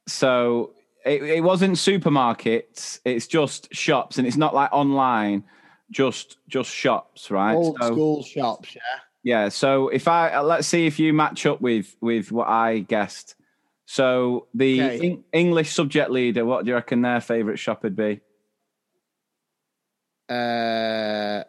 so 0.07 0.73
it, 1.05 1.23
it 1.23 1.45
wasn't 1.45 1.77
supermarkets; 1.77 3.01
it's 3.05 3.27
just 3.27 3.73
shops, 3.75 4.19
and 4.19 4.27
it's 4.27 4.37
not 4.37 4.55
like 4.55 4.73
online. 4.73 5.45
Just 5.91 6.39
just 6.49 6.71
shops, 6.71 7.31
right? 7.31 7.55
Old 7.55 7.77
So- 7.81 7.93
school 7.93 8.23
shops, 8.23 8.75
yeah. 8.75 8.81
Yeah. 9.23 9.49
So 9.49 9.89
if 9.89 10.09
I 10.09 10.33
uh, 10.35 10.43
let's 10.43 10.67
see 10.69 10.87
if 10.87 10.99
you 10.99 11.13
match 11.13 11.47
up 11.47 11.61
with 11.61 11.95
with 12.01 12.33
what 12.33 12.49
I 12.49 12.81
guessed. 12.81 13.35
So 13.87 14.47
the 14.55 14.81
Okay. 14.83 15.07
Eng- 15.07 15.25
English 15.33 15.73
subject 15.73 16.11
leader, 16.11 16.45
what 16.45 16.65
do 16.65 16.71
you 16.71 16.75
reckon 16.75 17.03
their 17.03 17.21
favourite 17.21 17.59
shop 17.59 17.83
would 17.83 17.97
be? 17.97 18.21
Uh, 20.29 21.43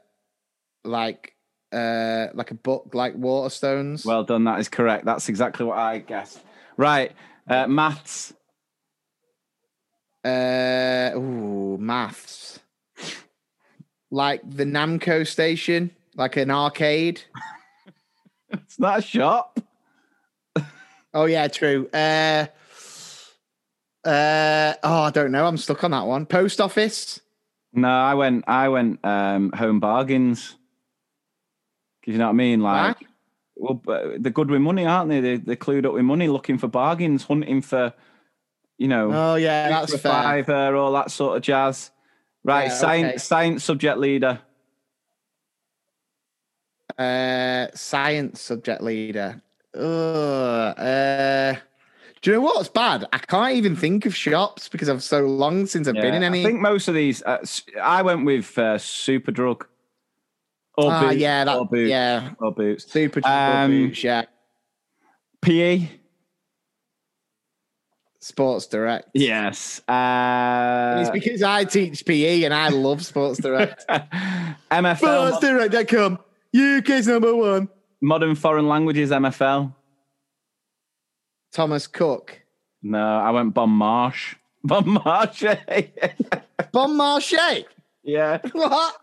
like, 0.84 1.36
uh, 1.72 2.28
like 2.34 2.52
a 2.52 2.56
book, 2.56 2.90
like 2.94 3.16
Waterstones. 3.16 4.06
Well 4.06 4.24
done. 4.26 4.44
That 4.44 4.60
is 4.60 4.68
correct. 4.68 5.06
That's 5.06 5.30
exactly 5.30 5.66
what 5.66 5.78
I 5.78 6.00
guessed. 6.00 6.40
Right. 6.76 7.14
Uh, 7.48 7.68
maths. 7.68 8.34
Uh, 10.26 11.12
ooh, 11.16 11.78
maths. 11.80 12.60
Like 14.12 14.42
the 14.50 14.66
Namco 14.66 15.26
station, 15.26 15.92
like 16.16 16.36
an 16.38 16.52
arcade. 16.52 17.22
It's 18.54 18.80
not 18.80 19.00
a 19.00 19.02
shop. 19.02 19.60
Oh 21.14 21.26
yeah, 21.26 21.48
true. 21.48 21.88
Uh, 21.94 22.48
uh, 24.06 24.74
oh, 24.84 25.02
I 25.04 25.12
don't 25.12 25.32
know. 25.32 25.46
I'm 25.46 25.58
stuck 25.58 25.84
on 25.84 25.92
that 25.92 26.06
one. 26.06 26.26
Post 26.26 26.60
office. 26.60 27.20
No, 27.74 27.88
I 27.90 28.14
went. 28.16 28.44
I 28.48 28.70
went 28.70 29.04
um, 29.06 29.52
home 29.52 29.80
bargains. 29.80 30.56
'Cause 32.04 32.12
you 32.14 32.18
know 32.18 32.26
what 32.26 32.32
I 32.32 32.34
mean? 32.34 32.60
Like, 32.62 32.98
Why? 33.56 33.82
well, 33.86 34.16
they're 34.20 34.32
good 34.32 34.52
with 34.52 34.60
money, 34.62 34.86
aren't 34.86 35.10
they? 35.10 35.22
they? 35.22 35.38
They're 35.38 35.56
clued 35.56 35.86
up 35.86 35.94
with 35.94 36.04
money, 36.04 36.28
looking 36.28 36.58
for 36.58 36.68
bargains, 36.68 37.24
hunting 37.24 37.62
for, 37.62 37.94
you 38.78 38.90
know, 38.90 39.12
Oh 39.14 39.36
yeah, 39.36 39.70
that's 39.70 39.98
fair. 40.02 40.12
fiver, 40.12 40.76
all 40.76 40.92
that 40.94 41.12
sort 41.12 41.38
of 41.38 41.44
jazz. 41.44 41.92
Right, 42.44 42.66
Yeah, 42.66 42.74
science, 42.76 43.08
okay. 43.10 43.18
science 43.20 43.64
subject 43.64 44.00
leader. 44.00 44.42
Uh, 46.98 47.68
science 47.74 48.42
subject 48.42 48.82
leader. 48.82 49.42
Ugh, 49.76 49.82
uh, 50.80 51.56
Do 52.22 52.30
you 52.32 52.38
know 52.38 52.42
what's 52.42 52.70
bad? 52.70 53.06
I 53.12 53.18
can't 53.18 53.56
even 53.56 53.76
think 53.76 54.06
of 54.06 54.16
shops 54.16 54.70
because 54.70 54.88
I've 54.90 55.02
so 55.04 55.22
long 55.22 55.66
since 55.66 55.88
I've 55.88 55.96
been 55.96 56.14
in 56.14 56.24
any. 56.24 56.42
I 56.42 56.46
think 56.46 56.62
most 56.62 56.88
of 56.88 56.94
these. 56.96 57.24
Uh, 57.24 57.44
I 57.82 58.02
went 58.04 58.26
with 58.26 58.56
uh, 58.58 58.76
Superdrug. 58.78 59.64
Or 60.76 60.92
Ah, 60.92 61.02
Boots, 61.10 61.16
yeah, 61.18 61.44
that- 61.44 61.58
or 61.58 61.66
Boots, 61.68 61.90
yeah. 61.90 62.30
or 62.40 62.52
Boots. 62.52 62.92
Super 62.92 63.22
Um, 63.26 63.70
boots, 63.72 64.04
yeah. 64.04 64.24
PE. 65.42 65.88
Sports 68.20 68.68
Direct. 68.68 69.10
Yes. 69.14 69.82
Uh, 69.88 71.00
it's 71.02 71.10
because 71.10 71.44
I 71.44 71.66
teach 71.66 72.06
PE 72.06 72.44
and 72.44 72.54
I 72.54 72.70
love 72.70 73.04
Sports 73.06 73.40
Direct. 73.40 73.86
MFL. 74.72 74.98
SportsDirect.com. 75.40 76.20
UK's 76.56 77.08
number 77.08 77.36
one. 77.36 77.70
Modern 78.02 78.36
Foreign 78.36 78.68
Languages. 78.68 79.10
MFL. 79.12 79.74
Thomas 81.52 81.88
Cook. 81.88 82.42
No, 82.82 83.00
I 83.00 83.32
went 83.32 83.54
Bon 83.54 83.70
Marsh. 83.70 84.36
Bon 84.66 84.88
Marsh. 84.88 85.44
Bon 86.72 86.90
Marché. 86.98 87.66
yeah. 88.04 88.40
What? 88.54 88.96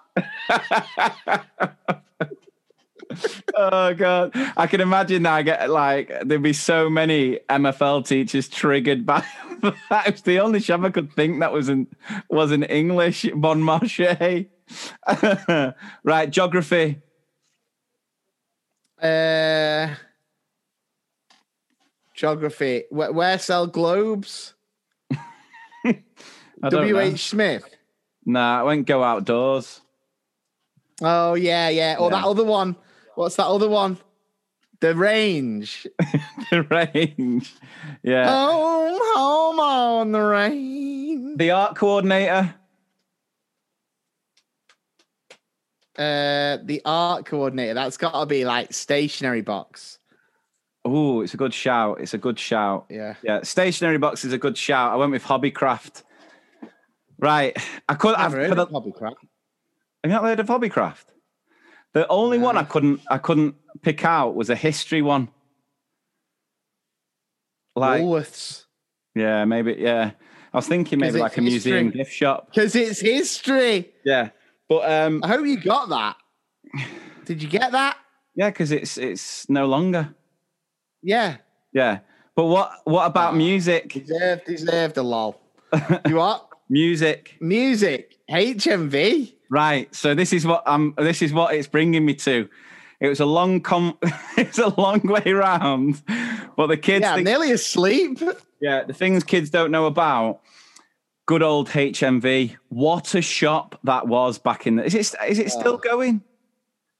Oh 3.57 3.93
god, 3.95 4.31
I 4.57 4.67
can 4.69 4.81
imagine 4.81 5.25
that. 5.25 5.33
I 5.33 5.43
get 5.43 5.69
like 5.71 6.13
there'd 6.25 6.43
be 6.43 6.53
so 6.53 6.89
many 6.89 7.41
MFL 7.49 8.07
teachers 8.07 8.49
triggered 8.49 9.05
by 9.05 9.25
that. 9.91 10.07
It 10.07 10.13
was 10.13 10.23
the 10.23 10.39
only 10.41 10.61
shop 10.61 10.83
I 10.83 10.91
could 10.91 11.13
think 11.13 11.41
that 11.41 11.53
wasn't 11.53 11.93
wasn't 12.29 12.71
English. 12.71 13.27
Bon 13.35 13.61
Marché. 13.61 14.47
right, 16.05 16.31
geography. 16.31 17.01
Uh, 19.01 19.95
geography. 22.15 22.85
Where, 22.91 23.13
where 23.13 23.39
sell 23.39 23.67
globes? 23.67 24.55
W. 26.69 26.99
H. 26.99 27.31
Smith. 27.31 27.65
Nah, 28.27 28.61
I 28.61 28.63
won't 28.63 28.87
go 28.87 29.03
outdoors. 29.03 29.81
Oh 31.03 31.35
yeah, 31.35 31.71
yeah. 31.71 31.97
Or 31.99 32.11
that 32.11 32.25
other 32.25 32.45
one. 32.45 32.77
What's 33.15 33.37
that 33.37 33.47
other 33.47 33.69
one? 33.69 33.99
The 34.81 34.95
range. 34.95 35.87
the 36.51 36.63
range. 36.63 37.55
Yeah. 38.03 38.29
home, 38.29 38.99
home 39.01 39.61
on 39.61 40.13
the 40.13 40.21
range. 40.21 41.39
The 41.39 41.51
art 41.51 41.77
coordinator. 41.77 42.55
Uh, 46.01 46.57
the 46.65 46.81
art 46.87 47.27
coordinator. 47.27 47.75
That's 47.75 47.99
got 47.99 48.19
to 48.19 48.25
be 48.25 48.47
like 48.47 48.73
stationery 48.73 49.43
box. 49.43 49.99
Oh, 50.83 51.21
it's 51.21 51.35
a 51.35 51.37
good 51.37 51.53
shout. 51.53 52.01
It's 52.01 52.15
a 52.15 52.19
good 52.19 52.39
shout. 52.39 52.87
Yeah. 52.89 53.17
Yeah, 53.23 53.43
stationery 53.43 53.99
box 53.99 54.25
is 54.25 54.33
a 54.33 54.39
good 54.39 54.57
shout. 54.57 54.93
I 54.93 54.97
went 54.97 55.13
with 55.13 55.23
Hobbycraft. 55.23 56.05
Right, 57.19 57.55
I 57.87 57.95
could. 57.97 58.15
I've, 58.15 58.33
heard 58.33 58.57
the- 58.57 58.63
of 58.63 58.71
Hobbycraft. 58.71 59.17
Have 60.03 60.05
you 60.05 60.09
not 60.09 60.23
heard 60.23 60.41
of 60.41 60.47
Hobbycraft? 60.47 61.05
The 61.93 62.09
only 62.09 62.39
one 62.39 62.57
I 62.57 62.63
couldn't 62.63 63.01
I 63.11 63.19
couldn't 63.19 63.57
pick 63.83 64.03
out 64.03 64.35
was 64.35 64.49
a 64.49 64.57
history 64.57 65.03
one. 65.03 65.29
Like 67.77 68.01
Woolworths. 68.01 68.65
yeah, 69.15 69.45
maybe 69.45 69.77
yeah. 69.79 70.13
I 70.53 70.57
was 70.57 70.67
thinking 70.67 70.99
maybe 70.99 71.19
like 71.19 71.37
a 71.37 71.43
museum 71.43 71.91
gift 71.91 72.13
shop. 72.13 72.49
Because 72.49 72.75
it's 72.75 73.01
history. 73.01 73.93
Yeah, 74.03 74.31
but 74.71 74.91
um, 74.91 75.21
I 75.23 75.29
hope 75.29 75.45
you 75.45 75.61
got 75.61 75.89
that. 75.91 76.17
Did 77.27 77.43
you 77.43 77.49
get 77.49 77.73
that? 77.73 77.97
yeah, 78.37 78.49
because 78.51 78.71
it's 78.73 78.97
it's 78.97 79.49
no 79.51 79.67
longer. 79.67 80.15
Yeah. 81.03 81.37
Yeah, 81.73 81.99
but 82.35 82.47
what 82.47 82.73
what 82.85 83.05
about 83.07 83.37
music? 83.37 83.93
Deserved, 83.93 84.45
deserved 84.47 84.97
a 84.97 85.03
lol. 85.03 85.39
you 86.09 86.17
what? 86.17 86.49
Music, 86.69 87.37
Music. 87.41 88.17
HMV. 88.31 89.33
right? 89.51 89.93
So 89.95 90.15
this 90.15 90.33
is 90.33 90.47
what 90.47 90.63
I'm. 90.67 90.95
this 90.97 91.21
is 91.23 91.33
what 91.33 91.55
it's 91.55 91.67
bringing 91.69 92.07
me 92.07 92.15
to. 92.15 92.49
It 93.01 93.09
was 93.09 93.19
a 93.21 93.27
long 93.27 93.61
com. 93.61 93.99
it's 94.37 94.59
a 94.59 94.69
long 94.81 95.01
way 95.03 95.33
round, 95.33 96.01
but 96.57 96.69
the 96.69 96.77
kids 96.77 97.03
Yeah, 97.03 97.15
think 97.17 97.27
nearly 97.27 97.51
asleep. 97.51 98.21
Yeah, 98.61 98.85
the 98.85 98.93
things 98.93 99.25
kids 99.25 99.51
don't 99.51 99.71
know 99.71 99.87
about. 99.87 100.41
Good 101.31 101.45
old 101.45 101.69
HMV. 101.69 102.57
What 102.71 103.15
a 103.15 103.23
shop 103.23 103.79
that 103.85 104.09
was 104.09 104.37
back 104.37 104.67
in 104.67 104.75
the. 104.75 104.85
Is 104.85 104.97
it 104.97 105.15
is 105.29 105.39
it 105.39 105.51
still 105.53 105.77
going? 105.77 106.23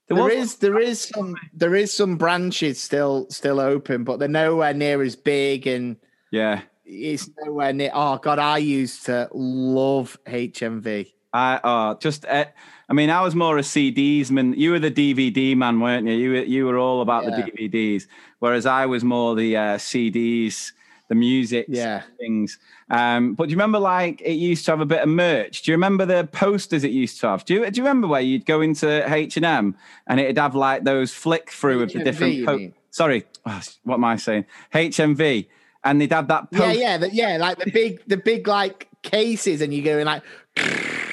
There 0.07 0.23
was- 0.23 0.33
is 0.33 0.55
there 0.59 0.79
is 0.79 1.01
some 1.01 1.35
there 1.53 1.75
is 1.75 1.93
some 1.93 2.15
branches 2.17 2.81
still 2.81 3.27
still 3.29 3.59
open, 3.59 4.05
but 4.05 4.21
they're 4.21 4.29
nowhere 4.29 4.73
near 4.73 5.03
as 5.03 5.17
big 5.17 5.67
and 5.67 5.97
Yeah. 6.31 6.61
it's 6.87 7.29
nowhere 7.45 7.73
near. 7.73 7.91
Oh 7.93 8.19
God, 8.19 8.39
I 8.39 8.59
used 8.59 9.05
to 9.07 9.29
love 9.35 10.17
HMV. 10.29 11.13
I 11.33 11.55
uh 11.65 11.95
just 11.99 12.25
uh, 12.25 12.45
I 12.89 12.93
mean 12.93 13.11
I 13.11 13.23
was 13.23 13.35
more 13.35 13.59
a 13.59 13.63
CDs 13.63 14.31
man. 14.31 14.53
You 14.53 14.71
were 14.71 14.79
the 14.79 14.93
DVD 14.93 15.57
man, 15.57 15.81
weren't 15.81 16.07
you? 16.07 16.15
You 16.15 16.31
were 16.31 16.45
you 16.45 16.67
were 16.67 16.79
all 16.79 17.03
about 17.03 17.25
Yeah. 17.25 17.31
the 17.41 17.51
DVDs, 17.51 18.05
whereas 18.39 18.65
I 18.65 18.87
was 18.87 19.03
more 19.03 19.35
the 19.35 19.57
uh, 19.57 19.77
CDs, 19.77 20.71
the 21.11 21.15
music 21.17 21.67
Yeah. 21.69 22.03
things. 22.19 22.59
Um, 22.89 23.35
but 23.35 23.47
do 23.47 23.51
you 23.51 23.57
remember 23.57 23.81
like 23.81 24.23
it 24.23 24.35
used 24.35 24.65
to 24.67 24.71
have 24.71 24.81
a 24.81 24.87
bit 24.87 25.01
of 25.01 25.09
merch? 25.09 25.63
Do 25.63 25.73
you 25.73 25.75
remember 25.75 26.07
the 26.07 26.27
posters 26.31 26.85
it 26.85 26.93
used 26.93 27.21
to 27.21 27.27
have? 27.27 27.45
Do 27.45 27.53
you 27.55 27.71
do 27.71 27.79
you 27.81 27.85
remember 27.85 28.07
where 28.07 28.21
you'd 28.21 28.47
go 28.47 28.61
into 28.61 28.89
H 29.13 29.37
and 29.37 29.45
M 29.45 29.77
and 30.07 30.21
it'd 30.21 30.39
have 30.39 30.55
like 30.55 30.85
those 30.85 31.13
flick 31.13 31.51
through 31.51 31.83
of 31.83 31.93
the 31.93 31.99
different 32.05 32.47
po- 32.47 32.71
sorry, 32.91 33.25
oh, 33.45 33.61
what 33.83 33.97
am 33.97 34.05
I 34.05 34.17
saying? 34.17 34.45
HMV, 34.73 35.49
and 35.83 36.01
they'd 36.01 36.13
have 36.13 36.29
that 36.29 36.47
Yeah, 36.53 36.59
post- 36.61 36.79
yeah, 36.79 36.97
the, 36.99 37.11
yeah, 37.13 37.37
like 37.39 37.59
the 37.59 37.71
big 37.73 38.03
the 38.07 38.17
big 38.17 38.47
like 38.47 38.87
cases, 39.03 39.61
and 39.63 39.75
you 39.75 39.83
go 39.83 39.99
in 39.99 40.07
like 40.07 40.23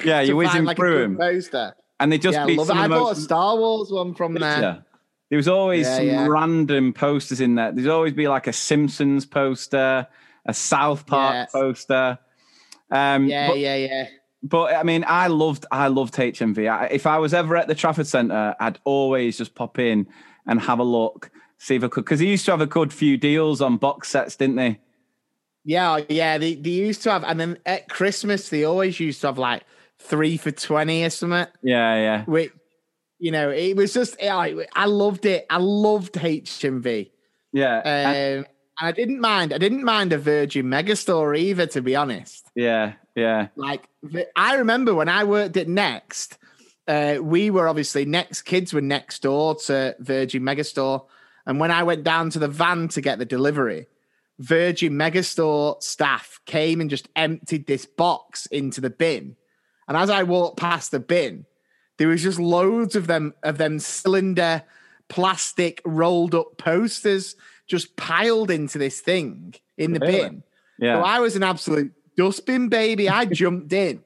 yeah, 0.04 0.20
you're 0.20 0.36
whizzing 0.36 0.52
find, 0.58 0.66
like, 0.66 0.76
through 0.76 1.00
them, 1.02 1.16
poster. 1.16 1.74
and 1.98 2.12
they 2.12 2.18
just 2.18 2.36
Yeah, 2.36 2.44
I 2.44 2.46
be 2.46 2.56
love 2.56 2.70
it. 2.70 2.76
I 2.76 2.84
of 2.84 2.90
bought 2.90 3.16
a 3.16 3.20
Star 3.20 3.56
Wars 3.56 3.90
one 3.90 4.14
from 4.14 4.34
there. 4.34 4.84
There 5.30 5.36
was 5.36 5.48
always 5.48 5.86
Yeah, 5.86 5.96
some 5.96 6.06
yeah. 6.06 6.26
random 6.28 6.92
posters 6.92 7.40
in 7.40 7.54
there. 7.56 7.72
There's 7.72 7.86
always 7.86 8.14
be 8.14 8.28
like 8.28 8.46
a 8.46 8.52
Simpsons 8.52 9.26
poster, 9.26 10.06
a 10.46 10.54
South 10.54 11.06
Park 11.06 11.34
Yes. 11.34 11.52
poster. 11.52 12.18
Um, 12.90 13.26
Yeah, 13.26 13.48
but, 13.48 13.58
yeah, 13.58 13.76
yeah. 13.76 14.06
but 14.42 14.74
I 14.74 14.82
mean, 14.82 15.04
I 15.06 15.26
loved, 15.26 15.66
I 15.70 15.88
loved 15.88 16.14
HMV. 16.14 16.70
I, 16.70 16.86
if 16.86 17.06
I 17.06 17.18
was 17.18 17.34
ever 17.34 17.56
at 17.56 17.68
the 17.68 17.74
Trafford 17.74 18.06
Centre, 18.06 18.54
I'd 18.58 18.78
always 18.84 19.36
just 19.36 19.54
pop 19.54 19.78
in 19.78 20.06
and 20.46 20.60
have 20.62 20.78
a 20.78 20.84
look, 20.84 21.30
see 21.58 21.74
if 21.76 21.84
I 21.84 21.88
could, 21.88 22.04
because 22.04 22.20
they 22.20 22.26
used 22.26 22.46
to 22.46 22.52
have 22.52 22.62
a 22.62 22.66
good 22.66 22.92
few 22.92 23.18
deals 23.18 23.60
on 23.60 23.76
box 23.76 24.08
sets, 24.08 24.36
didn't 24.36 24.56
they? 24.56 24.80
Yeah, 25.64 26.00
yeah. 26.08 26.38
They, 26.38 26.54
they 26.54 26.70
used 26.70 27.02
to 27.02 27.10
have, 27.12 27.24
and 27.24 27.38
then 27.38 27.58
at 27.66 27.90
Christmas 27.90 28.48
they 28.48 28.64
always 28.64 28.98
used 28.98 29.20
to 29.20 29.26
have 29.26 29.36
like 29.36 29.64
three 29.98 30.38
for 30.38 30.50
twenty 30.50 31.04
or 31.04 31.10
something. 31.10 31.46
Yeah, 31.62 31.94
yeah, 31.96 32.24
Which, 32.24 32.52
you 33.18 33.30
know, 33.32 33.50
it 33.50 33.76
was 33.76 33.92
just 33.94 34.16
I, 34.22 34.54
I 34.74 34.86
loved 34.86 35.26
it. 35.26 35.46
I 35.50 35.58
loved 35.58 36.14
HMV, 36.14 37.10
yeah, 37.52 37.78
um, 37.78 37.84
and- 37.84 38.46
and 38.80 38.88
I 38.88 38.92
didn't 38.92 39.20
mind. 39.20 39.52
I 39.52 39.58
didn't 39.58 39.82
mind 39.82 40.12
a 40.12 40.18
Virgin 40.18 40.66
Megastore 40.66 41.36
either, 41.36 41.66
to 41.66 41.82
be 41.82 41.96
honest. 41.96 42.48
yeah, 42.54 42.92
yeah, 43.16 43.48
Like 43.56 43.88
I 44.36 44.54
remember 44.54 44.94
when 44.94 45.08
I 45.08 45.24
worked 45.24 45.56
at 45.56 45.66
Next, 45.66 46.38
uh, 46.86 47.16
we 47.20 47.50
were 47.50 47.66
obviously 47.66 48.04
Next 48.04 48.42
kids 48.42 48.72
were 48.72 48.80
next 48.80 49.22
door 49.22 49.56
to 49.66 49.96
Virgin 49.98 50.42
Megastore, 50.44 51.06
and 51.44 51.58
when 51.58 51.72
I 51.72 51.82
went 51.82 52.04
down 52.04 52.30
to 52.30 52.38
the 52.38 52.46
van 52.46 52.86
to 52.90 53.00
get 53.00 53.18
the 53.18 53.24
delivery, 53.24 53.88
Virgin 54.38 54.92
Megastore 54.92 55.82
staff 55.82 56.38
came 56.46 56.80
and 56.80 56.88
just 56.88 57.08
emptied 57.16 57.66
this 57.66 57.84
box 57.84 58.46
into 58.46 58.80
the 58.80 58.90
bin, 58.90 59.34
and 59.88 59.96
as 59.96 60.08
I 60.08 60.22
walked 60.22 60.60
past 60.60 60.92
the 60.92 61.00
bin, 61.00 61.46
there 61.98 62.08
was 62.08 62.22
just 62.22 62.38
loads 62.38 62.96
of 62.96 63.06
them 63.06 63.34
of 63.42 63.58
them 63.58 63.78
cylinder 63.78 64.62
plastic 65.08 65.80
rolled 65.84 66.34
up 66.34 66.56
posters 66.58 67.36
just 67.66 67.96
piled 67.96 68.50
into 68.50 68.78
this 68.78 69.00
thing 69.00 69.54
in 69.76 69.92
the 69.92 70.00
Really? 70.00 70.20
bin. 70.20 70.42
yeah. 70.78 70.96
So 70.96 71.04
I 71.04 71.20
was 71.20 71.36
an 71.36 71.42
absolute 71.42 71.92
dustbin 72.16 72.68
baby. 72.68 73.08
I 73.08 73.24
jumped 73.42 73.72
in, 73.72 74.02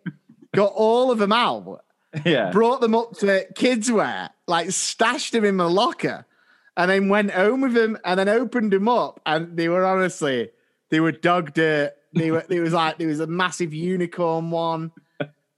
got 0.55 0.73
all 0.75 1.11
of 1.11 1.19
them 1.19 1.33
out, 1.33 1.85
yeah. 2.25 2.51
brought 2.51 2.81
them 2.81 2.95
up 2.95 3.13
to 3.19 3.47
kids' 3.55 3.91
wear, 3.91 4.31
like 4.47 4.71
stashed 4.71 5.33
them 5.33 5.45
in 5.45 5.57
my 5.57 5.65
locker, 5.65 6.27
and 6.77 6.91
then 6.91 7.09
went 7.09 7.31
home 7.31 7.61
with 7.61 7.75
them 7.75 7.99
and 8.05 8.19
then 8.19 8.29
opened 8.29 8.73
them 8.73 8.89
up. 8.89 9.21
And 9.27 9.57
they 9.57 9.69
were 9.69 9.85
honestly, 9.85 10.51
they 10.91 11.01
were 11.01 11.13
dog 11.13 11.55
dirt. 11.55 11.93
They 12.15 12.31
were, 12.31 12.45
there 12.49 12.63
was 12.63 12.73
like, 12.75 12.99
there 12.99 13.09
was 13.09 13.21
a 13.21 13.27
massive 13.27 13.73
unicorn 13.73 14.51
one 14.51 14.93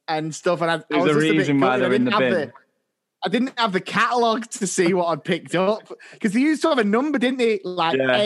and 0.08 0.34
stuff. 0.34 0.60
And 0.60 0.70
I, 0.70 0.74
I 0.74 0.96
was 0.96 1.04
a 1.04 1.14
just 1.14 1.20
bit 1.20 1.36
reason 1.36 1.60
why 1.60 1.66
gutted. 1.68 1.84
I 1.84 1.88
they're 1.88 1.96
in 1.96 2.04
didn't 2.04 2.20
the 2.20 2.40
have. 2.40 2.52
I 3.24 3.28
didn't 3.28 3.58
have 3.58 3.72
the 3.72 3.80
catalog 3.80 4.44
to 4.50 4.66
see 4.66 4.92
what 4.92 5.06
I'd 5.06 5.24
picked 5.24 5.54
up 5.54 5.90
because 6.12 6.32
they 6.32 6.40
used 6.40 6.60
to 6.62 6.68
have 6.68 6.78
a 6.78 6.84
number, 6.84 7.18
didn't 7.18 7.38
they? 7.38 7.60
Like 7.64 7.96
Yeah. 7.96 8.18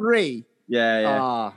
A3. 0.00 0.44
yeah, 0.68 1.00
yeah. 1.00 1.18
Ah, 1.20 1.54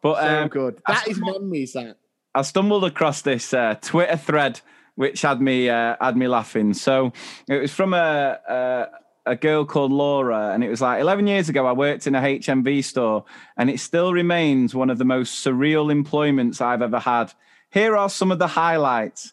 but 0.00 0.20
so 0.20 0.42
um, 0.42 0.48
good. 0.48 0.80
I 0.86 0.94
That 0.94 1.08
is 1.08 1.20
memories. 1.20 1.72
That. 1.72 1.96
I 2.34 2.42
stumbled 2.42 2.84
across 2.84 3.22
this 3.22 3.52
uh, 3.52 3.74
Twitter 3.80 4.16
thread 4.16 4.60
which 4.96 5.22
had 5.22 5.40
me 5.40 5.68
uh, 5.68 5.96
had 6.00 6.16
me 6.16 6.26
laughing. 6.26 6.74
So 6.74 7.12
it 7.48 7.60
was 7.60 7.72
from 7.72 7.94
a, 7.94 8.38
a 8.48 8.86
a 9.26 9.36
girl 9.36 9.64
called 9.64 9.92
Laura, 9.92 10.50
and 10.52 10.64
it 10.64 10.68
was 10.68 10.80
like 10.80 11.00
11 11.00 11.26
years 11.26 11.48
ago. 11.48 11.66
I 11.66 11.72
worked 11.72 12.06
in 12.06 12.14
a 12.14 12.20
HMV 12.20 12.82
store, 12.84 13.24
and 13.56 13.70
it 13.70 13.78
still 13.80 14.12
remains 14.12 14.74
one 14.74 14.90
of 14.90 14.98
the 14.98 15.04
most 15.04 15.44
surreal 15.44 15.90
employments 15.92 16.60
I've 16.60 16.82
ever 16.82 16.98
had. 16.98 17.32
Here 17.70 17.96
are 17.96 18.08
some 18.08 18.30
of 18.30 18.38
the 18.38 18.46
highlights. 18.46 19.32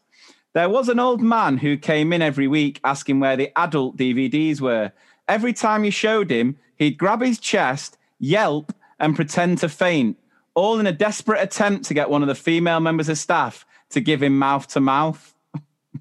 There 0.53 0.69
was 0.69 0.89
an 0.89 0.99
old 0.99 1.21
man 1.21 1.57
who 1.57 1.77
came 1.77 2.13
in 2.13 2.21
every 2.21 2.47
week 2.47 2.79
asking 2.83 3.19
where 3.19 3.35
the 3.35 3.51
adult 3.57 3.97
DVDs 3.97 4.61
were. 4.61 4.91
Every 5.27 5.53
time 5.53 5.83
you 5.83 5.91
showed 5.91 6.29
him, 6.29 6.57
he'd 6.75 6.97
grab 6.97 7.21
his 7.21 7.39
chest, 7.39 7.97
yelp, 8.19 8.73
and 8.99 9.15
pretend 9.15 9.57
to 9.59 9.69
faint, 9.69 10.17
all 10.53 10.79
in 10.79 10.85
a 10.85 10.91
desperate 10.91 11.41
attempt 11.41 11.85
to 11.85 11.93
get 11.93 12.09
one 12.09 12.21
of 12.21 12.27
the 12.27 12.35
female 12.35 12.79
members 12.79 13.09
of 13.09 13.17
staff 13.17 13.65
to 13.89 14.01
give 14.01 14.21
him 14.21 14.37
mouth 14.37 14.67
to 14.69 14.79
mouth. 14.79 15.33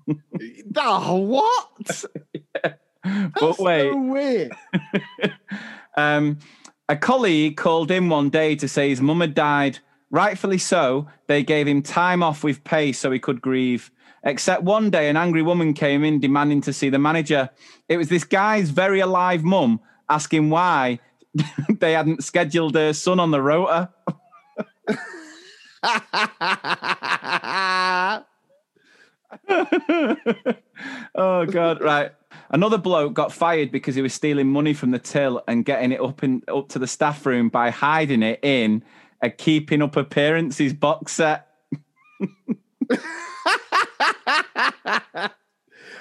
Oh, 0.75 1.17
what? 1.19 2.05
But 3.05 3.59
wait, 3.59 3.91
so 3.91 3.97
weird. 3.97 4.53
um, 5.97 6.39
a 6.89 6.97
colleague 6.97 7.57
called 7.57 7.91
in 7.91 8.09
one 8.09 8.31
day 8.31 8.55
to 8.57 8.69
say 8.69 8.89
his 8.91 9.01
mum 9.01 9.21
had 9.21 9.35
died. 9.35 9.81
Rightfully 10.13 10.59
so, 10.59 11.09
they 11.27 11.43
gave 11.43 11.67
him 11.67 11.83
time 11.83 12.23
off 12.23 12.45
with 12.45 12.63
pay 12.65 12.93
so 12.93 13.11
he 13.11 13.19
could 13.19 13.41
grieve. 13.41 13.91
Except 14.23 14.63
one 14.63 14.91
day, 14.91 15.09
an 15.09 15.17
angry 15.17 15.41
woman 15.41 15.73
came 15.73 16.05
in 16.05 16.21
demanding 16.21 16.61
to 16.61 16.73
see 16.73 16.91
the 16.91 16.99
manager. 16.99 17.49
It 17.89 17.97
was 17.97 18.09
this 18.09 18.23
guy's 18.23 18.69
very 18.69 19.01
alive 19.01 19.43
mum 19.43 19.81
asking 20.11 20.51
why 20.51 21.01
they 21.81 21.93
hadn't 21.93 22.23
scheduled 22.23 22.75
her 22.75 22.93
son 22.93 23.19
on 23.19 23.31
the 23.31 23.41
rota. 23.41 23.89
oh 31.15 31.47
god, 31.47 31.81
right. 31.81 32.13
Another 32.51 32.77
bloke 32.77 33.15
got 33.15 33.33
fired 33.33 33.73
because 33.73 33.95
he 33.95 34.03
was 34.03 34.13
stealing 34.13 34.49
money 34.49 34.75
from 34.75 34.91
the 34.91 34.99
till 34.99 35.43
and 35.49 35.65
getting 35.65 35.91
it 35.91 36.03
up 36.03 36.23
in 36.23 36.43
up 36.49 36.69
to 36.69 36.79
the 36.79 36.87
staff 36.87 37.25
room 37.25 37.49
by 37.49 37.71
hiding 37.71 38.23
it 38.23 38.41
in 38.43 38.85
a 39.23 39.31
keeping 39.31 39.81
up 39.81 39.97
appearances 39.97 40.75
box 40.75 41.13
set. 41.13 41.47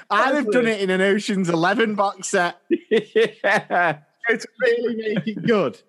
I'd 0.09 0.36
have 0.36 0.51
done 0.51 0.67
it 0.67 0.82
in 0.82 0.89
an 0.89 0.99
Ocean's 0.99 1.47
Eleven 1.49 1.95
box 1.95 2.28
set 2.28 2.57
yeah. 2.89 3.99
to 4.28 4.47
really 4.59 4.95
make 4.95 5.28
it 5.28 5.45
good. 5.45 5.80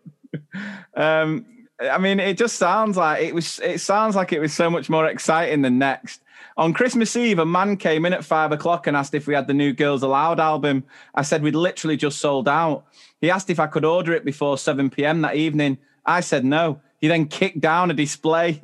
Um, 0.94 1.46
I 1.80 1.98
mean, 1.98 2.20
it 2.20 2.38
just 2.38 2.56
sounds 2.56 2.96
like 2.96 3.22
it 3.22 3.34
was. 3.34 3.58
It 3.60 3.80
sounds 3.80 4.14
like 4.14 4.32
it 4.32 4.40
was 4.40 4.52
so 4.52 4.70
much 4.70 4.88
more 4.88 5.06
exciting 5.06 5.62
than 5.62 5.78
next. 5.78 6.20
On 6.56 6.72
Christmas 6.72 7.16
Eve, 7.16 7.38
a 7.38 7.46
man 7.46 7.76
came 7.76 8.04
in 8.04 8.12
at 8.12 8.24
five 8.24 8.52
o'clock 8.52 8.86
and 8.86 8.96
asked 8.96 9.14
if 9.14 9.26
we 9.26 9.34
had 9.34 9.46
the 9.46 9.54
new 9.54 9.72
Girls 9.72 10.02
Aloud 10.02 10.38
album. 10.38 10.84
I 11.14 11.22
said 11.22 11.42
we'd 11.42 11.54
literally 11.54 11.96
just 11.96 12.18
sold 12.18 12.46
out. 12.46 12.84
He 13.20 13.30
asked 13.30 13.50
if 13.50 13.58
I 13.58 13.66
could 13.66 13.84
order 13.84 14.12
it 14.12 14.24
before 14.24 14.58
7 14.58 14.90
p.m. 14.90 15.22
that 15.22 15.36
evening. 15.36 15.78
I 16.04 16.20
said 16.20 16.44
no. 16.44 16.80
He 17.03 17.09
then 17.09 17.26
kicked 17.26 17.61
down 17.61 17.90
a 17.90 17.94
display. 17.94 18.62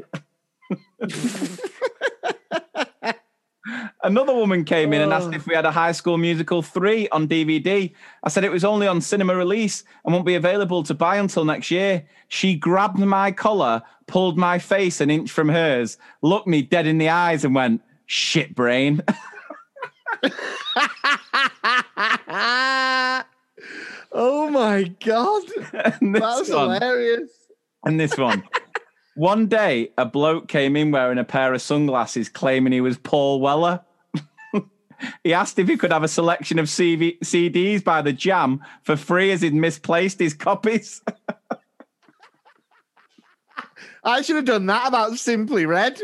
Another 4.05 4.32
woman 4.32 4.64
came 4.64 4.93
in 4.93 5.03
and 5.03 5.12
asked 5.12 5.34
if 5.34 5.49
we 5.49 5.57
had 5.57 5.66
a 5.66 5.72
High 5.72 5.91
School 5.91 6.16
Musical 6.16 6.62
3 6.62 7.09
on 7.09 7.26
DVD. 7.26 7.93
I 8.22 8.28
said 8.28 8.45
it 8.45 8.53
was 8.53 8.64
only 8.64 8.86
on 8.86 9.01
cinema 9.01 9.34
release 9.34 9.82
and 10.05 10.14
won't 10.14 10.24
be 10.24 10.36
available 10.36 10.84
to 10.84 10.95
buy 10.95 11.16
until 11.16 11.45
next 11.45 11.72
year. 11.72 12.07
She 12.28 12.55
grabbed 12.55 13.01
my 13.01 13.32
collar, 13.32 13.82
pulled 14.07 14.39
my 14.39 14.61
face 14.61 15.01
an 15.01 15.11
inch 15.11 15.32
from 15.32 15.49
hers, 15.49 15.99
looked 16.22 16.47
me 16.47 16.62
dead 16.62 16.86
in 16.86 16.99
the 16.99 17.09
eyes, 17.09 17.45
and 17.45 17.57
went, 17.57 17.82
shit 18.07 18.55
brain. 18.55 19.03
oh 24.12 24.49
my 24.49 24.84
god, 25.05 25.43
that's 26.01 26.51
one, 26.51 26.80
hilarious. 26.80 27.38
And 27.85 27.99
this 27.99 28.16
one. 28.16 28.45
One 29.16 29.47
day, 29.47 29.91
a 29.99 30.07
bloke 30.07 30.47
came 30.47 30.76
in 30.76 30.93
wearing 30.93 31.18
a 31.18 31.24
pair 31.24 31.53
of 31.53 31.61
sunglasses, 31.61 32.29
claiming 32.29 32.72
he 32.72 32.81
was 32.81 32.99
Paul 32.99 33.41
Weller. 33.41 33.81
he 35.24 35.35
asked 35.35 35.59
if 35.59 35.66
he 35.66 35.76
could 35.76 35.91
have 35.91 36.05
a 36.05 36.09
selection 36.09 36.61
of 36.61 36.66
CV- 36.66 37.18
CDs 37.20 37.83
by 37.83 38.01
the 38.01 38.12
Jam 38.12 38.61
for 38.85 38.97
free 38.97 39.33
as 39.33 39.43
he'd 39.43 39.55
misplaced 39.55 40.20
his 40.20 40.35
copies. 40.35 41.03
I 44.05 44.22
should 44.22 44.37
have 44.37 44.45
done 44.45 44.66
that 44.66 44.87
about 44.87 45.18
Simply 45.18 45.66
Red. 45.66 46.01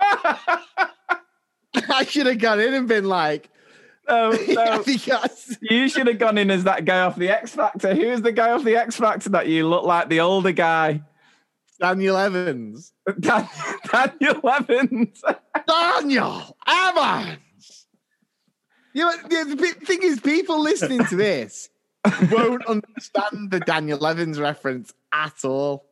I 0.00 2.04
should 2.06 2.26
have 2.26 2.38
gone 2.38 2.60
in 2.60 2.72
and 2.72 2.86
been 2.86 3.06
like, 3.06 3.50
no, 4.12 4.30
no. 4.48 4.70
have 4.70 5.58
you 5.60 5.88
should 5.88 6.06
have 6.06 6.18
gone 6.18 6.38
in 6.38 6.50
as 6.50 6.64
that 6.64 6.84
guy 6.84 7.00
off 7.00 7.16
the 7.16 7.28
X 7.28 7.54
Factor. 7.54 7.94
Who's 7.94 8.20
the 8.22 8.32
guy 8.32 8.50
off 8.52 8.64
the 8.64 8.76
X 8.76 8.96
Factor 8.96 9.30
that 9.30 9.48
you 9.48 9.68
look 9.68 9.84
like 9.84 10.08
the 10.08 10.20
older 10.20 10.52
guy? 10.52 11.02
Daniel 11.80 12.16
Evans. 12.16 12.92
Dan- 13.18 13.48
Daniel 13.92 14.48
Evans. 14.48 15.22
Daniel 15.66 16.56
Evans. 16.66 17.86
You 18.94 19.04
know, 19.06 19.16
the 19.22 19.56
the 19.56 19.86
thing 19.86 20.02
is, 20.02 20.20
people 20.20 20.60
listening 20.60 21.04
to 21.06 21.16
this 21.16 21.70
won't 22.30 22.64
understand 22.66 23.50
the 23.50 23.60
Daniel 23.60 24.04
Evans 24.06 24.38
reference 24.38 24.92
at 25.12 25.44
all. 25.44 25.86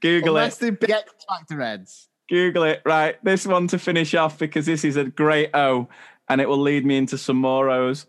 Google 0.00 0.36
Unless 0.36 0.62
it. 0.62 0.78
big 0.78 0.90
X 0.90 1.12
Factor 1.28 1.60
heads. 1.60 2.08
Google 2.28 2.64
it. 2.64 2.82
Right. 2.84 3.22
This 3.24 3.46
one 3.46 3.66
to 3.68 3.78
finish 3.78 4.14
off 4.14 4.38
because 4.38 4.66
this 4.66 4.84
is 4.84 4.96
a 4.96 5.04
great 5.04 5.50
O 5.54 5.88
and 6.28 6.40
it 6.40 6.48
will 6.48 6.58
lead 6.58 6.86
me 6.86 6.96
into 6.96 7.18
some 7.18 7.36
moros. 7.36 8.06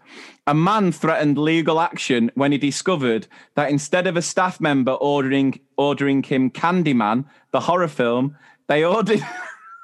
A 0.48 0.54
man 0.54 0.92
threatened 0.92 1.38
legal 1.38 1.80
action 1.80 2.32
when 2.36 2.52
he 2.52 2.58
discovered 2.58 3.28
that 3.56 3.70
instead 3.70 4.08
of 4.08 4.16
a 4.16 4.22
staff 4.22 4.60
member 4.62 4.94
ordering 4.94 5.60
ordering 5.78 6.24
him 6.24 6.50
Candyman, 6.50 7.26
the 7.52 7.60
horror 7.62 7.88
film, 7.88 8.38
they 8.68 8.84
ordered 8.86 9.26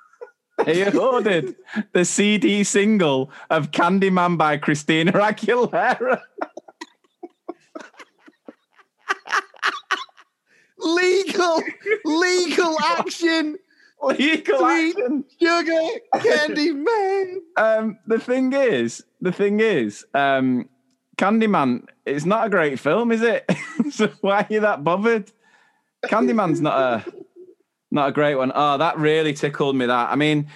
they 0.65 0.89
ordered 0.91 1.55
the 1.93 2.05
CD 2.05 2.63
single 2.63 3.31
of 3.49 3.71
Candyman 3.71 4.37
by 4.37 4.57
Christina 4.57 5.11
Aguilera. 5.11 6.21
Legal, 10.83 11.61
legal 12.05 12.75
action. 12.81 13.57
Legal 14.03 14.57
Sweet 14.59 14.95
action. 14.97 15.25
sugar 15.39 15.99
candy 16.19 16.71
man. 16.73 17.41
Um, 17.57 17.99
the 18.07 18.19
thing 18.19 18.53
is, 18.53 19.03
the 19.21 19.31
thing 19.31 19.59
is, 19.59 20.05
um, 20.13 20.67
Candyman 21.17 21.85
is 22.05 22.25
not 22.25 22.47
a 22.47 22.49
great 22.49 22.79
film, 22.79 23.11
is 23.11 23.21
it? 23.21 23.49
so 23.91 24.09
why 24.21 24.37
are 24.37 24.47
you 24.49 24.61
that 24.61 24.83
bothered? 24.83 25.31
Candyman's 26.05 26.61
not 26.61 26.79
a 26.79 27.13
not 27.91 28.09
a 28.09 28.11
great 28.11 28.35
one. 28.35 28.51
Oh, 28.55 28.77
that 28.79 28.97
really 28.97 29.33
tickled 29.33 29.75
me. 29.75 29.85
That 29.85 30.09
I 30.11 30.15
mean, 30.15 30.47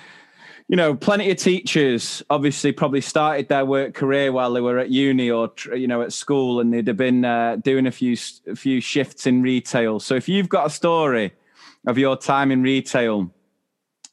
you 0.67 0.75
know, 0.75 0.95
plenty 0.95 1.29
of 1.29 1.37
teachers 1.37 2.23
obviously 2.31 2.71
probably 2.71 3.01
started 3.01 3.47
their 3.47 3.65
work 3.65 3.93
career 3.93 4.31
while 4.31 4.51
they 4.53 4.61
were 4.61 4.79
at 4.79 4.89
uni 4.89 5.29
or 5.29 5.51
you 5.75 5.87
know 5.87 6.01
at 6.01 6.13
school, 6.13 6.59
and 6.59 6.73
they'd 6.73 6.87
have 6.87 6.97
been 6.97 7.23
uh, 7.23 7.57
doing 7.57 7.85
a 7.85 7.91
few 7.91 8.17
a 8.47 8.55
few 8.55 8.81
shifts 8.81 9.27
in 9.27 9.43
retail. 9.43 9.99
So 9.99 10.15
if 10.15 10.27
you've 10.27 10.49
got 10.49 10.65
a 10.65 10.71
story 10.71 11.33
of 11.85 11.99
your 11.99 12.17
time 12.17 12.51
in 12.51 12.63
retail 12.63 13.29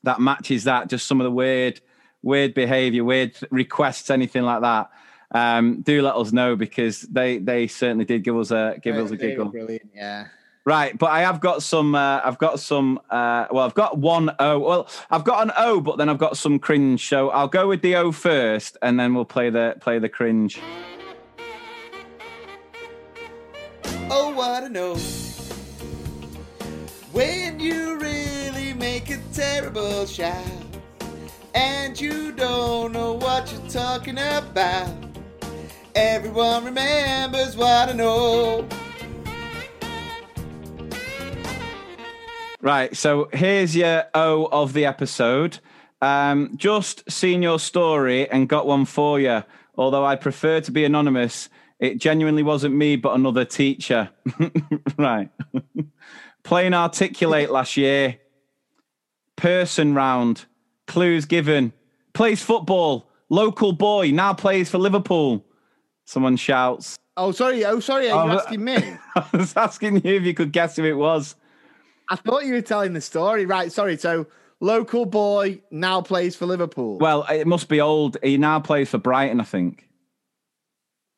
that 0.02 0.20
matches 0.20 0.64
that, 0.64 0.88
just 0.88 1.06
some 1.06 1.20
of 1.20 1.24
the 1.24 1.30
weird 1.30 1.80
weird 2.22 2.54
behavior, 2.54 3.04
weird 3.04 3.36
requests, 3.50 4.10
anything 4.10 4.42
like 4.42 4.62
that. 4.62 4.90
Um, 5.32 5.80
do 5.80 6.02
let 6.02 6.14
us 6.14 6.32
know 6.32 6.56
because 6.56 7.02
they 7.02 7.38
they 7.38 7.66
certainly 7.66 8.04
did 8.04 8.22
give 8.22 8.36
us 8.36 8.50
a 8.50 8.76
give 8.82 8.96
us 8.96 9.10
a 9.10 9.16
giggle. 9.16 9.46
Brilliant, 9.46 9.90
yeah. 9.94 10.26
Right, 10.64 10.96
but 10.96 11.10
I 11.10 11.22
have 11.22 11.40
got 11.40 11.62
some. 11.62 11.96
Uh, 11.96 12.20
I've 12.22 12.38
got 12.38 12.60
some. 12.60 13.00
Uh, 13.10 13.46
well, 13.50 13.66
I've 13.66 13.74
got 13.74 13.98
one 13.98 14.30
O. 14.38 14.58
Well, 14.60 14.88
I've 15.10 15.24
got 15.24 15.42
an 15.42 15.52
O, 15.56 15.80
but 15.80 15.96
then 15.98 16.08
I've 16.08 16.18
got 16.18 16.36
some 16.36 16.60
cringe. 16.60 17.08
So 17.08 17.30
I'll 17.30 17.48
go 17.48 17.66
with 17.66 17.82
the 17.82 17.96
O 17.96 18.12
first, 18.12 18.76
and 18.80 19.00
then 19.00 19.14
we'll 19.14 19.24
play 19.24 19.50
the 19.50 19.76
play 19.80 19.98
the 19.98 20.08
cringe. 20.08 20.60
Oh, 24.08 24.32
what 24.34 24.62
a 24.62 24.68
know. 24.68 24.94
When 27.12 27.58
you 27.58 27.98
really 27.98 28.02
make 28.02 28.08
a 28.08 28.11
terrible 29.32 30.04
shout, 30.06 30.44
and 31.54 31.98
you 31.98 32.32
don't 32.32 32.92
know 32.92 33.14
what 33.14 33.50
you're 33.52 33.70
talking 33.70 34.18
about. 34.18 34.94
Everyone 35.94 36.64
remembers 36.64 37.56
what 37.56 37.88
I 37.88 37.92
know. 37.92 38.68
Right, 42.60 42.96
so 42.96 43.28
here's 43.32 43.74
your 43.74 44.04
O 44.14 44.48
of 44.52 44.72
the 44.72 44.86
episode. 44.86 45.58
Um, 46.00 46.52
just 46.56 47.10
seen 47.10 47.42
your 47.42 47.58
story 47.58 48.28
and 48.30 48.48
got 48.48 48.66
one 48.66 48.84
for 48.84 49.18
you. 49.18 49.42
Although 49.76 50.04
I 50.04 50.16
prefer 50.16 50.60
to 50.60 50.70
be 50.70 50.84
anonymous, 50.84 51.48
it 51.80 51.98
genuinely 51.98 52.42
wasn't 52.42 52.74
me, 52.74 52.96
but 52.96 53.14
another 53.14 53.44
teacher. 53.44 54.10
right. 54.98 55.30
Playing 56.44 56.74
articulate 56.74 57.50
last 57.50 57.76
year. 57.76 58.18
Person 59.42 59.92
round. 59.92 60.44
Clues 60.86 61.24
given. 61.24 61.72
Plays 62.14 62.40
football. 62.40 63.10
Local 63.28 63.72
boy. 63.72 64.12
Now 64.12 64.34
plays 64.34 64.70
for 64.70 64.78
Liverpool. 64.78 65.44
Someone 66.04 66.36
shouts. 66.36 66.96
Oh, 67.16 67.32
sorry. 67.32 67.64
Oh, 67.64 67.80
sorry. 67.80 68.08
Are 68.08 68.24
you 68.26 68.32
Oh, 68.34 68.38
asking 68.38 68.62
me? 68.62 68.76
I 69.16 69.24
was 69.32 69.56
asking 69.56 70.06
you 70.06 70.14
if 70.14 70.22
you 70.22 70.32
could 70.32 70.52
guess 70.52 70.76
who 70.76 70.84
it 70.84 70.92
was. 70.92 71.34
I 72.08 72.14
thought 72.14 72.44
you 72.44 72.54
were 72.54 72.60
telling 72.62 72.92
the 72.92 73.00
story. 73.00 73.44
Right. 73.44 73.72
Sorry. 73.72 73.96
So, 73.96 74.28
local 74.60 75.06
boy 75.06 75.60
now 75.72 76.02
plays 76.02 76.36
for 76.36 76.46
Liverpool. 76.46 76.98
Well, 76.98 77.24
it 77.28 77.48
must 77.48 77.68
be 77.68 77.80
old. 77.80 78.18
He 78.22 78.38
now 78.38 78.60
plays 78.60 78.90
for 78.90 78.98
Brighton, 78.98 79.40
I 79.40 79.44
think. 79.44 79.88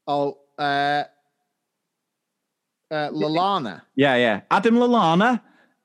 oh, 0.06 0.38
uh, 0.58 1.04
uh, 2.90 3.10
Lallana. 3.10 3.82
Yeah, 3.96 4.16
yeah. 4.16 4.40
Adam 4.50 4.76
Lallana? 4.76 5.42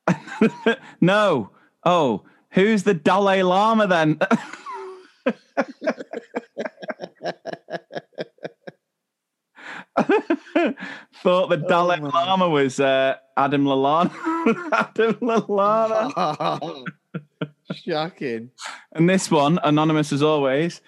no. 1.02 1.50
Oh, 1.84 2.22
who's 2.52 2.82
the 2.82 2.94
Dalai 2.94 3.42
Lama 3.42 3.86
then? 3.86 4.18
Thought 11.22 11.50
the 11.50 11.56
Dalai 11.56 12.00
my. 12.00 12.08
Lama 12.08 12.48
was 12.48 12.80
uh, 12.80 13.16
Adam 13.36 13.64
Lallana. 13.64 14.10
Adam 14.72 15.14
Lallana. 15.14 16.86
Shocking. 17.72 18.50
And 18.92 19.08
this 19.08 19.30
one, 19.30 19.58
anonymous 19.62 20.12
as 20.12 20.22
always. 20.22 20.80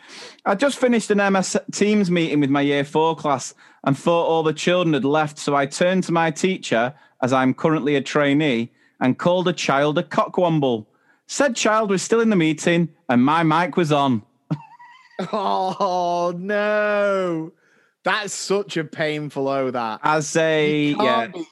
I 0.45 0.55
just 0.55 0.79
finished 0.79 1.11
an 1.11 1.33
MS 1.33 1.57
Teams 1.73 2.11
meeting 2.11 2.41
with 2.41 2.51
my 2.51 2.61
year 2.61 2.85
four 2.85 3.15
class 3.15 3.55
and 3.85 3.97
thought 3.97 4.27
all 4.27 4.43
the 4.43 4.53
children 4.53 4.95
had 4.95 5.05
left. 5.05 5.39
So 5.39 5.55
I 5.55 5.67
turned 5.67 6.05
to 6.05 6.13
my 6.13 6.31
teacher, 6.31 6.95
as 7.23 7.33
I'm 7.33 7.55
currently 7.55 7.95
a 7.95 8.01
trainee, 8.01 8.73
and 9.01 9.19
called 9.19 9.49
a 9.49 9.53
child 9.53 9.99
a 9.99 10.03
cockwomble. 10.03 10.87
Said 11.27 11.57
child 11.57 11.91
was 11.91 12.03
still 12.03 12.21
in 12.21 12.31
the 12.31 12.37
meeting 12.37 12.89
and 13.09 13.25
my 13.25 13.43
mic 13.43 13.77
was 13.77 13.93
on. 13.93 14.23
Oh 15.33 16.35
no, 16.37 17.53
that's 18.03 18.33
such 18.33 18.77
a 18.77 18.83
painful 18.83 19.47
oh 19.47 19.71
that. 19.71 20.01
As 20.03 20.35
a 20.35 20.89
You 20.89 20.97
yeah, 21.01 21.27
be, 21.29 21.47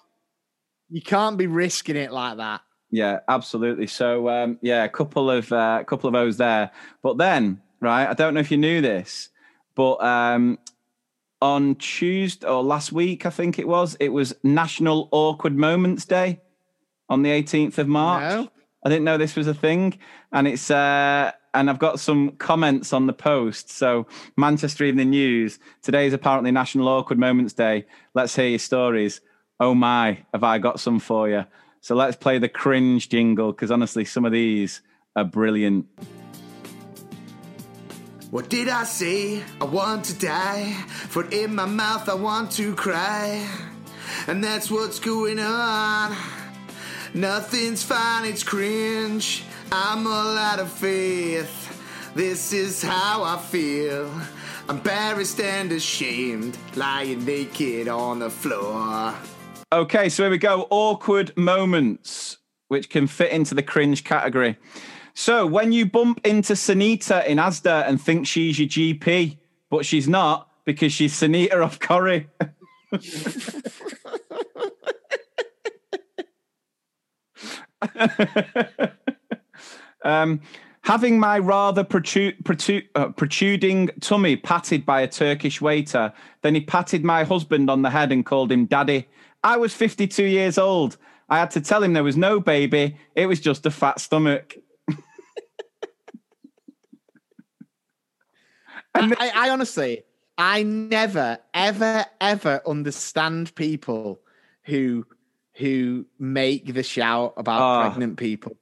you 0.88 1.02
can't 1.02 1.36
be 1.36 1.46
risking 1.46 1.94
it 1.94 2.10
like 2.10 2.38
that. 2.38 2.62
yeah, 2.90 3.20
absolutely. 3.28 3.86
So 3.86 4.28
um, 4.28 4.58
yeah, 4.60 4.82
a 4.84 4.88
couple 4.88 5.30
of 5.30 5.52
uh, 5.52 5.84
couple 5.84 6.08
of 6.08 6.16
O's 6.16 6.38
there. 6.38 6.72
But 7.02 7.18
then, 7.18 7.60
right, 7.80 8.08
I 8.08 8.14
don't 8.14 8.34
know 8.34 8.40
if 8.40 8.50
you 8.50 8.56
knew 8.56 8.80
this, 8.80 9.28
but 9.76 10.02
um, 10.02 10.58
on 11.40 11.76
Tuesday 11.76 12.46
or 12.46 12.62
last 12.62 12.92
week, 12.92 13.24
I 13.26 13.30
think 13.30 13.58
it 13.58 13.68
was, 13.68 13.96
it 14.00 14.08
was 14.08 14.34
National 14.42 15.08
Awkward 15.12 15.56
Moments 15.56 16.04
Day 16.04 16.40
on 17.08 17.22
the 17.22 17.30
18th 17.30 17.78
of 17.78 17.88
March. 17.88 18.22
No? 18.22 18.50
I 18.82 18.88
didn't 18.88 19.04
know 19.04 19.18
this 19.18 19.36
was 19.36 19.46
a 19.46 19.54
thing, 19.54 19.98
and 20.32 20.48
it's 20.48 20.70
uh, 20.70 21.32
and 21.52 21.68
I've 21.68 21.78
got 21.78 22.00
some 22.00 22.32
comments 22.32 22.92
on 22.92 23.06
the 23.06 23.12
post. 23.12 23.70
So 23.70 24.06
Manchester 24.36 24.84
Evening 24.84 25.10
News 25.10 25.58
today 25.82 26.06
is 26.06 26.14
apparently 26.14 26.50
National 26.50 26.88
Awkward 26.88 27.18
Moments 27.18 27.52
Day. 27.52 27.86
Let's 28.14 28.34
hear 28.34 28.48
your 28.48 28.58
stories. 28.58 29.20
Oh 29.58 29.74
my, 29.74 30.18
have 30.32 30.44
I 30.44 30.58
got 30.58 30.80
some 30.80 30.98
for 30.98 31.28
you? 31.28 31.44
So 31.82 31.94
let's 31.94 32.16
play 32.16 32.38
the 32.38 32.48
cringe 32.48 33.08
jingle 33.08 33.52
because 33.52 33.70
honestly, 33.70 34.04
some 34.04 34.24
of 34.24 34.32
these 34.32 34.80
are 35.16 35.24
brilliant. 35.24 35.86
What 38.30 38.48
did 38.48 38.68
I 38.68 38.84
say? 38.84 39.42
I 39.60 39.64
want 39.64 40.04
to 40.04 40.14
die. 40.14 40.72
Foot 41.08 41.32
in 41.32 41.54
my 41.54 41.66
mouth, 41.66 42.08
I 42.08 42.14
want 42.14 42.52
to 42.52 42.74
cry. 42.76 43.46
And 44.28 44.44
that's 44.44 44.70
what's 44.70 45.00
going 45.00 45.40
on. 45.40 46.16
Nothing's 47.14 47.82
fine, 47.82 48.24
it's 48.24 48.44
cringe. 48.44 49.42
I'm 49.72 50.06
all 50.06 50.38
out 50.38 50.60
of 50.60 50.70
faith. 50.70 52.12
This 52.14 52.52
is 52.52 52.82
how 52.82 53.24
I 53.24 53.36
feel. 53.38 54.10
I'm 54.68 54.76
embarrassed 54.76 55.40
and 55.40 55.72
ashamed, 55.72 56.56
lying 56.76 57.24
naked 57.24 57.88
on 57.88 58.20
the 58.20 58.30
floor. 58.30 59.14
Okay, 59.72 60.08
so 60.08 60.22
here 60.22 60.30
we 60.30 60.38
go. 60.38 60.68
Awkward 60.70 61.36
moments, 61.36 62.38
which 62.68 62.88
can 62.88 63.08
fit 63.08 63.32
into 63.32 63.54
the 63.54 63.62
cringe 63.62 64.04
category. 64.04 64.56
So 65.14 65.46
when 65.46 65.72
you 65.72 65.86
bump 65.86 66.20
into 66.24 66.52
Sunita 66.52 67.26
in 67.26 67.38
Asda 67.38 67.88
and 67.88 68.00
think 68.00 68.26
she's 68.26 68.58
your 68.58 68.68
GP, 68.68 69.38
but 69.68 69.84
she's 69.84 70.08
not 70.08 70.48
because 70.64 70.92
she's 70.92 71.12
Sunita 71.14 71.54
of 71.54 71.80
Corrie. 71.80 72.28
um, 80.04 80.40
having 80.82 81.18
my 81.18 81.38
rather 81.38 81.84
protru- 81.84 82.40
protru- 82.42 82.86
uh, 82.94 83.08
protruding 83.08 83.90
tummy 84.00 84.36
patted 84.36 84.86
by 84.86 85.00
a 85.02 85.08
Turkish 85.08 85.60
waiter, 85.60 86.12
then 86.42 86.54
he 86.54 86.60
patted 86.60 87.04
my 87.04 87.24
husband 87.24 87.68
on 87.70 87.82
the 87.82 87.90
head 87.90 88.12
and 88.12 88.24
called 88.24 88.50
him 88.52 88.66
daddy. 88.66 89.08
I 89.42 89.56
was 89.56 89.74
52 89.74 90.24
years 90.24 90.58
old. 90.58 90.96
I 91.28 91.38
had 91.38 91.50
to 91.52 91.60
tell 91.60 91.82
him 91.82 91.92
there 91.92 92.02
was 92.04 92.16
no 92.16 92.40
baby, 92.40 92.96
it 93.14 93.26
was 93.26 93.40
just 93.40 93.64
a 93.66 93.70
fat 93.70 94.00
stomach. 94.00 94.56
I, 98.94 99.14
I, 99.18 99.32
I 99.34 99.50
honestly, 99.50 100.02
I 100.36 100.62
never, 100.64 101.38
ever, 101.54 102.04
ever 102.20 102.60
understand 102.66 103.54
people 103.54 104.20
who 104.64 105.06
who 105.60 106.06
make 106.18 106.72
the 106.74 106.82
shout 106.82 107.34
about 107.36 107.60
Ah. 107.60 107.82
pregnant 107.88 108.16
people. 108.16 108.56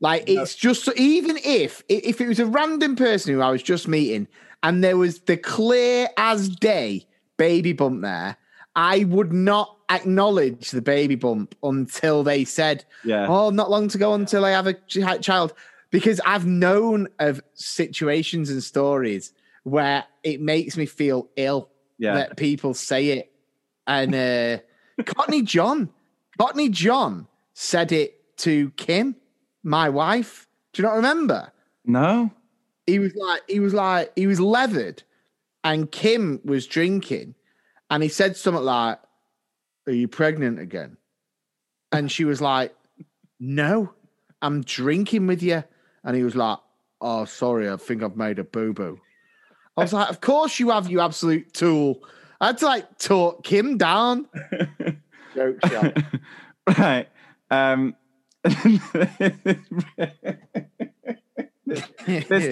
Like 0.00 0.24
it's 0.28 0.54
just 0.56 0.88
even 0.96 1.38
if 1.44 1.82
if 1.88 2.20
it 2.20 2.26
was 2.28 2.40
a 2.40 2.46
random 2.46 2.96
person 2.96 3.32
who 3.32 3.40
I 3.40 3.50
was 3.50 3.62
just 3.62 3.86
meeting 3.86 4.26
and 4.62 4.82
there 4.82 4.96
was 4.96 5.20
the 5.20 5.36
clear 5.36 6.08
as 6.16 6.48
day 6.48 7.06
baby 7.36 7.72
bump 7.72 8.02
there, 8.02 8.36
I 8.74 9.04
would 9.04 9.32
not 9.32 9.76
acknowledge 9.90 10.70
the 10.70 10.82
baby 10.82 11.14
bump 11.14 11.54
until 11.62 12.22
they 12.24 12.44
said, 12.44 12.84
Yeah. 13.04 13.26
"Oh, 13.28 13.50
not 13.50 13.70
long 13.70 13.88
to 13.88 13.98
go 13.98 14.14
until 14.14 14.44
I 14.44 14.50
have 14.50 14.66
a 14.66 14.74
ch- 14.74 14.98
child," 15.20 15.52
because 15.90 16.20
I've 16.26 16.46
known 16.46 17.08
of 17.20 17.40
situations 17.54 18.50
and 18.50 18.62
stories 18.62 19.32
where 19.64 20.04
it 20.24 20.40
makes 20.40 20.76
me 20.76 20.86
feel 20.86 21.28
ill 21.36 21.68
Yeah. 21.98 22.14
that 22.14 22.36
people 22.36 22.74
say 22.74 23.08
it. 23.18 23.32
And 23.86 24.14
uh, 24.14 24.58
Courtney 25.04 25.42
John, 25.42 25.90
Courtney 26.38 26.68
John 26.68 27.26
said 27.54 27.92
it 27.92 28.36
to 28.38 28.70
Kim, 28.72 29.16
my 29.62 29.88
wife. 29.88 30.48
Do 30.72 30.82
you 30.82 30.88
not 30.88 30.96
remember? 30.96 31.52
No? 31.84 32.30
He 32.86 32.98
was 32.98 33.14
like, 33.14 33.42
he 33.48 33.60
was 33.60 33.74
like, 33.74 34.12
he 34.16 34.26
was 34.26 34.40
leathered, 34.40 35.02
and 35.62 35.90
Kim 35.90 36.40
was 36.44 36.66
drinking, 36.66 37.34
and 37.90 38.02
he 38.02 38.08
said 38.08 38.36
something 38.36 38.64
like, 38.64 38.98
"Are 39.86 39.92
you 39.92 40.08
pregnant 40.08 40.58
again?" 40.58 40.96
And 41.92 42.10
she 42.10 42.24
was 42.24 42.40
like, 42.40 42.74
"No, 43.38 43.92
I'm 44.40 44.62
drinking 44.62 45.26
with 45.28 45.42
you." 45.42 45.62
And 46.02 46.16
he 46.16 46.24
was 46.24 46.34
like, 46.34 46.58
"Oh, 47.00 47.24
sorry, 47.24 47.70
I 47.70 47.76
think 47.76 48.02
I've 48.02 48.16
made 48.16 48.40
a 48.40 48.44
boo 48.44 48.72
boo." 48.72 48.98
I 49.76 49.82
was 49.82 49.92
like, 49.92 50.10
"Of 50.10 50.20
course 50.20 50.58
you 50.58 50.70
have, 50.70 50.90
you 50.90 51.00
absolute 51.00 51.54
tool." 51.54 52.02
I 52.40 52.46
had 52.46 52.58
to 52.58 52.64
like 52.64 52.98
talk 52.98 53.44
Kim 53.44 53.78
down. 53.78 54.26
Joke 55.34 55.58
shot. 55.66 56.02
Right. 56.78 57.08
Um, 57.50 57.96
this, 58.44 58.80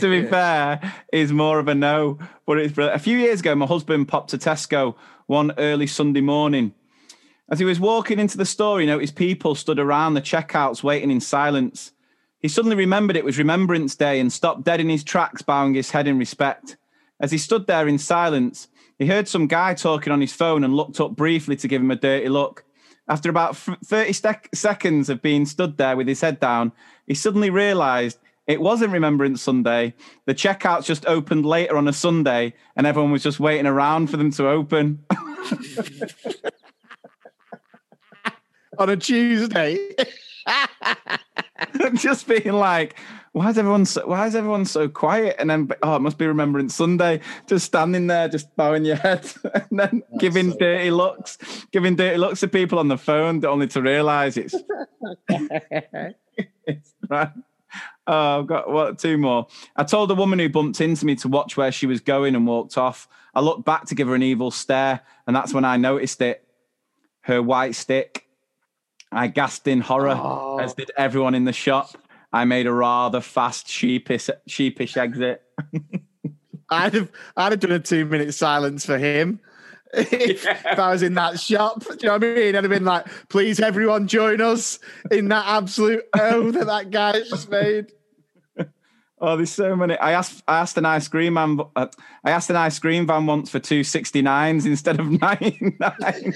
to 0.01 0.11
be 0.11 0.27
fair, 0.27 0.95
is 1.13 1.33
more 1.33 1.59
of 1.59 1.69
a 1.69 1.75
no. 1.75 2.19
But 2.47 2.59
it's 2.59 2.75
brilliant. 2.75 3.01
a 3.01 3.03
few 3.03 3.19
years 3.19 3.41
ago. 3.41 3.55
My 3.55 3.67
husband 3.67 4.09
popped 4.09 4.31
to 4.31 4.39
Tesco 4.39 4.95
one 5.27 5.53
early 5.59 5.87
Sunday 5.87 6.21
morning. 6.21 6.75
As 7.51 7.59
he 7.59 7.65
was 7.65 7.81
walking 7.81 8.19
into 8.19 8.37
the 8.37 8.47
store, 8.47 8.81
he 8.81 8.87
noticed 8.87 9.17
people 9.17 9.55
stood 9.55 9.79
around 9.79 10.15
the 10.15 10.23
checkouts 10.23 10.83
waiting 10.83 11.11
in 11.11 11.21
silence. 11.21 11.93
He 12.39 12.49
suddenly 12.49 12.77
remembered 12.77 13.17
it 13.17 13.25
was 13.25 13.39
Remembrance 13.39 13.97
Day 13.97 14.21
and 14.21 14.33
stopped 14.33 14.65
dead 14.65 14.81
in 14.81 14.89
his 14.89 15.05
tracks, 15.05 15.43
bowing 15.43 15.75
his 15.75 15.91
head 15.91 16.07
in 16.07 16.19
respect. 16.19 16.77
As 17.21 17.33
he 17.33 17.39
stood 17.39 17.67
there 17.67 17.87
in 17.87 17.99
silence, 17.99 18.69
he 18.99 19.07
heard 19.07 19.29
some 19.29 19.47
guy 19.47 19.75
talking 19.75 20.13
on 20.13 20.21
his 20.21 20.33
phone 20.33 20.65
and 20.65 20.75
looked 20.75 21.01
up 21.01 21.17
briefly 21.17 21.57
to 21.57 21.69
give 21.69 21.83
him 21.83 21.91
a 21.91 21.97
dirty 21.97 22.29
look. 22.29 22.65
After 23.11 23.29
about 23.29 23.57
30 23.57 24.13
sec- 24.13 24.49
seconds 24.55 25.11
of 25.11 25.21
being 25.21 25.45
stood 25.45 25.77
there 25.79 25.97
with 25.97 26.07
his 26.07 26.21
head 26.21 26.39
down, 26.39 26.71
he 27.09 27.15
suddenly 27.15 27.51
realized 27.51 28.21
it 28.47 28.61
wasn't 28.61 28.93
Remembrance 28.93 29.43
Sunday. 29.43 29.95
The 30.27 30.35
checkouts 30.35 30.85
just 30.85 31.05
opened 31.07 31.45
later 31.45 31.77
on 31.77 31.89
a 31.89 31.93
Sunday 31.93 32.55
and 32.77 32.87
everyone 32.87 33.11
was 33.11 33.25
just 33.25 33.41
waiting 33.41 33.67
around 33.67 34.11
for 34.11 34.17
them 34.17 34.31
to 34.33 34.49
open. 34.49 35.05
On 38.79 38.89
a 38.89 38.97
Tuesday. 38.97 39.79
just 41.95 42.29
being 42.29 42.53
like, 42.53 42.97
why 43.33 43.49
is 43.51 43.59
everyone 43.59 43.85
so, 43.85 44.07
why 44.07 44.27
is 44.27 44.35
everyone 44.35 44.65
so 44.65 44.89
quiet? 44.89 45.37
And 45.39 45.49
then 45.49 45.71
oh, 45.83 45.97
it 45.97 46.01
must 46.01 46.19
be 46.19 46.27
Remembrance 46.27 46.75
Sunday. 46.75 47.21
Just 47.47 47.67
standing 47.67 48.09
there, 48.09 48.29
just 48.29 48.55
bowing 48.57 48.85
your 48.85 48.97
head, 48.97 49.31
and 49.55 49.79
then 49.79 50.03
giving 50.19 50.51
so 50.51 50.59
dirty 50.59 50.91
looks, 50.91 51.39
giving 51.71 51.95
dirty 51.95 52.19
looks 52.19 52.41
to 52.41 52.49
people 52.49 52.79
on 52.79 52.89
the 52.89 52.99
phone, 52.99 53.45
only 53.45 53.69
to 53.69 53.83
realise 53.83 54.37
it's, 54.37 54.55
it's 55.29 56.93
right. 57.09 57.31
Oh, 58.09 58.41
I've 58.41 58.47
got 58.49 58.69
what 58.69 58.99
two 58.99 59.17
more. 59.17 59.47
I 59.77 59.85
told 59.85 60.11
the 60.11 60.17
woman 60.17 60.41
who 60.41 60.49
bumped 60.49 60.81
into 60.81 61.07
me 61.07 61.15
to 61.17 61.29
watch 61.29 61.57
where 61.57 61.71
she 61.71 61.87
was 61.87 62.01
going 62.01 62.35
and 62.35 62.49
walked 62.49 62.77
off. 62.77 63.07
I 63.33 63.41
looked 63.41 63.65
back 63.65 63.87
to 63.87 63.95
give 63.95 64.09
her 64.09 64.17
an 64.17 64.25
evil 64.25 64.51
stare, 64.51 65.03
and 65.29 65.37
that's 65.37 65.55
when 65.55 65.65
I 65.65 65.77
noticed 65.77 66.21
it. 66.21 66.45
Her 67.23 67.41
white 67.41 67.77
stick. 67.77 68.27
I 69.13 69.29
gasped 69.29 69.69
in 69.69 69.81
horror, 69.81 70.11
as 70.61 70.73
oh. 70.73 70.75
did 70.77 70.91
everyone 70.97 71.35
in 71.35 71.45
the 71.45 71.53
shop. 71.53 71.97
I 72.33 72.45
made 72.45 72.67
a 72.67 72.73
rather 72.73 73.21
fast 73.21 73.69
sheepish 73.69 74.31
sheepish 74.47 74.97
exit. 74.97 75.43
I'd 76.71 76.95
have 76.95 77.11
I'd 77.37 77.53
have 77.53 77.61
done 77.61 77.73
a 77.73 77.81
two 77.81 78.05
minute 78.05 78.35
silence 78.35 78.87
for 78.87 78.99
him. 78.99 79.41
if, 79.93 80.47
if 80.47 80.79
I 80.79 80.91
was 80.93 81.03
in 81.03 81.15
that 81.15 81.41
shop, 81.41 81.81
do 81.81 81.97
you 82.01 82.07
know 82.07 82.13
what 82.13 82.25
I 82.25 82.35
mean? 82.35 82.55
I'd 82.55 82.63
have 82.63 82.71
been 82.71 82.85
like, 82.85 83.07
please 83.29 83.59
everyone 83.59 84.07
join 84.07 84.41
us 84.41 84.79
in 85.11 85.29
that 85.29 85.45
absolute 85.47 86.05
oh 86.19 86.53
that 86.53 86.67
that 86.67 86.91
guy 86.91 87.21
just 87.23 87.51
made. 87.51 87.93
Oh, 89.23 89.37
there's 89.37 89.51
so 89.51 89.77
many. 89.77 89.99
I 89.99 90.13
asked 90.13 90.43
I 90.49 90.61
asked 90.61 90.79
an 90.79 90.87
ice 90.87 91.07
cream 91.09 91.35
man. 91.35 91.61
Uh, 91.77 91.89
I 92.25 92.31
asked 92.31 92.49
an 92.49 92.57
ice 92.57 92.79
cream 92.79 93.07
van 93.07 93.27
once 93.27 93.51
for 93.51 93.59
two 93.59 93.85
sixty 93.85 94.23
nines 94.23 94.65
instead 94.65 94.99
of 94.99 95.11
ninety 95.21 95.77
nine. 95.79 96.35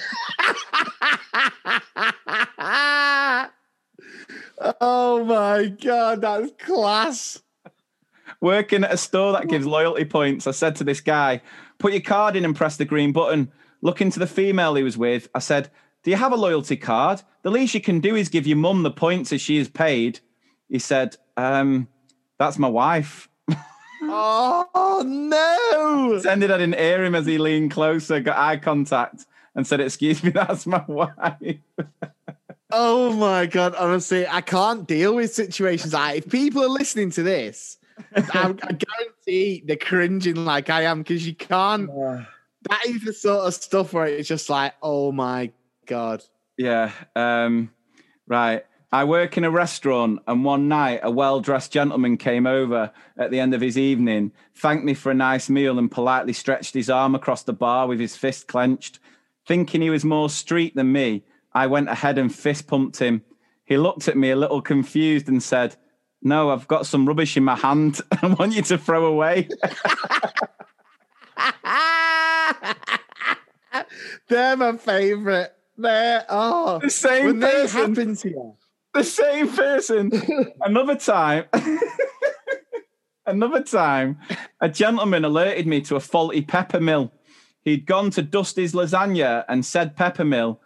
Oh 4.81 5.25
my 5.25 5.67
god, 5.69 6.21
that's 6.21 6.53
class. 6.59 7.43
Working 8.41 8.85
at 8.85 8.93
a 8.93 8.97
store 8.97 9.33
that 9.33 9.49
gives 9.49 9.67
loyalty 9.67 10.05
points, 10.05 10.47
I 10.47 10.53
said 10.53 10.77
to 10.77 10.85
this 10.85 11.01
guy, 11.01 11.43
"Put 11.79 11.93
your 11.93 12.03
card 12.03 12.37
in 12.37 12.45
and 12.45 12.57
press 12.57 12.77
the 12.77 12.85
green 12.85 13.13
button." 13.13 13.53
Looking 13.83 14.11
to 14.11 14.19
the 14.19 14.27
female 14.27 14.75
he 14.75 14.83
was 14.83 14.97
with, 14.97 15.29
I 15.35 15.41
said, 15.41 15.71
"Do 16.03 16.11
you 16.11 16.17
have 16.17 16.33
a 16.33 16.37
loyalty 16.37 16.77
card? 16.77 17.23
The 17.43 17.51
least 17.51 17.75
you 17.75 17.81
can 17.81 18.01
do 18.01 18.17
is 18.17 18.29
give 18.29 18.47
your 18.47 18.57
mum 18.57 18.83
the 18.83 18.91
points 18.91 19.33
as 19.33 19.41
she 19.41 19.59
is 19.59 19.69
paid." 19.69 20.21
He 20.69 20.79
said, 20.79 21.17
um, 21.37 21.89
"That's 22.39 22.59
my 22.59 22.69
wife." 22.69 23.29
Oh 24.07 25.03
no! 25.07 26.11
Pretended 26.21 26.51
I 26.51 26.59
didn't 26.59 26.79
hear 26.79 27.05
him 27.05 27.15
as 27.15 27.27
he 27.27 27.39
leaned 27.39 27.71
closer, 27.71 28.21
got 28.21 28.37
eye 28.37 28.59
contact, 28.59 29.27
and 29.55 29.67
said, 29.67 29.81
"Excuse 29.81 30.23
me, 30.23 30.31
that's 30.35 30.67
my 30.67 30.85
wife." 30.87 31.59
Oh 32.73 33.13
my 33.13 33.47
god! 33.47 33.75
Honestly, 33.75 34.27
I 34.27 34.41
can't 34.41 34.87
deal 34.87 35.15
with 35.15 35.35
situations 35.35 35.93
like 35.93 36.19
if 36.19 36.29
people 36.29 36.63
are 36.63 36.69
listening 36.69 37.11
to 37.13 37.23
this, 37.23 37.79
I, 38.17 38.23
I 38.33 38.53
guarantee 38.73 39.63
they're 39.67 39.77
cringing 39.77 40.45
like 40.45 40.71
I 40.71 40.83
am 40.83 41.03
because 41.03 41.27
you 41.27 41.35
can't. 41.35 41.89
That 41.89 42.81
is 42.87 43.05
the 43.05 43.13
sort 43.13 43.47
of 43.47 43.55
stuff 43.55 43.93
where 43.93 44.07
it's 44.07 44.29
just 44.29 44.49
like, 44.49 44.73
oh 44.83 45.13
my 45.13 45.53
god. 45.87 46.25
Yeah. 46.57 46.93
Um, 47.15 47.71
right. 48.27 48.65
I 48.91 49.03
work 49.05 49.37
in 49.37 49.43
a 49.43 49.51
restaurant, 49.51 50.21
and 50.29 50.45
one 50.45 50.69
night 50.69 51.01
a 51.03 51.11
well 51.11 51.41
dressed 51.41 51.73
gentleman 51.73 52.17
came 52.17 52.47
over 52.47 52.93
at 53.19 53.33
the 53.33 53.41
end 53.41 53.53
of 53.53 53.61
his 53.61 53.77
evening, 53.77 54.31
thanked 54.55 54.85
me 54.85 54.95
for 54.95 55.11
a 55.11 55.15
nice 55.15 55.51
meal, 55.51 55.79
and 55.79 55.91
politely 55.91 56.33
stretched 56.33 56.75
his 56.75 56.89
arm 56.89 57.15
across 57.17 57.43
the 57.43 57.53
bar 57.53 57.89
with 57.89 57.99
his 57.99 58.17
fist 58.17 58.47
clenched. 58.47 59.01
Thinking 59.47 59.83
he 59.83 59.91
was 59.91 60.05
more 60.05 60.31
street 60.31 60.77
than 60.77 60.93
me, 60.93 61.25
I 61.55 61.67
went 61.69 61.89
ahead 61.89 62.19
and 62.19 62.35
fist 62.35 62.67
pumped 62.67 62.99
him. 62.99 63.23
He 63.65 63.77
looked 63.79 64.09
at 64.09 64.17
me 64.17 64.31
a 64.31 64.37
little 64.37 64.61
confused 64.61 65.29
and 65.29 65.43
said, 65.43 65.77
No, 66.23 66.51
I've 66.51 66.69
got 66.69 66.87
some 66.87 67.07
rubbish 67.07 67.37
in 67.37 67.45
my 67.45 67.55
hand 67.57 68.01
I 68.23 68.27
want 68.29 68.55
you 68.55 68.63
to 68.63 68.79
throw 68.79 69.07
away. 69.07 69.49
They're 74.29 74.57
my 74.57 74.77
favorite. 74.77 75.53
They're 75.77 76.25
oh 76.29 76.79
The 76.79 76.91
same 76.91 77.27
when 77.27 77.41
they 77.41 77.51
person. 77.51 77.95
happen 77.95 78.17
to 78.17 78.29
you. 78.29 78.57
the 78.95 79.05
same 79.05 79.49
person. 79.49 80.13
Another 80.61 80.95
time, 80.95 81.45
another 83.27 83.63
time, 83.63 84.19
a 84.61 84.69
gentleman 84.69 85.25
alerted 85.25 85.67
me 85.67 85.81
to 85.83 85.97
a 85.97 86.01
faulty 86.01 86.43
pepper 86.43 86.81
mill. 86.81 87.13
He'd 87.63 87.87
gone 87.87 88.11
to 88.11 88.23
dust 88.23 88.57
his 88.57 88.73
lasagna 88.73 89.45
and 89.49 89.65
said 89.67 89.97
pepper 89.97 90.25
mill, 90.25 90.61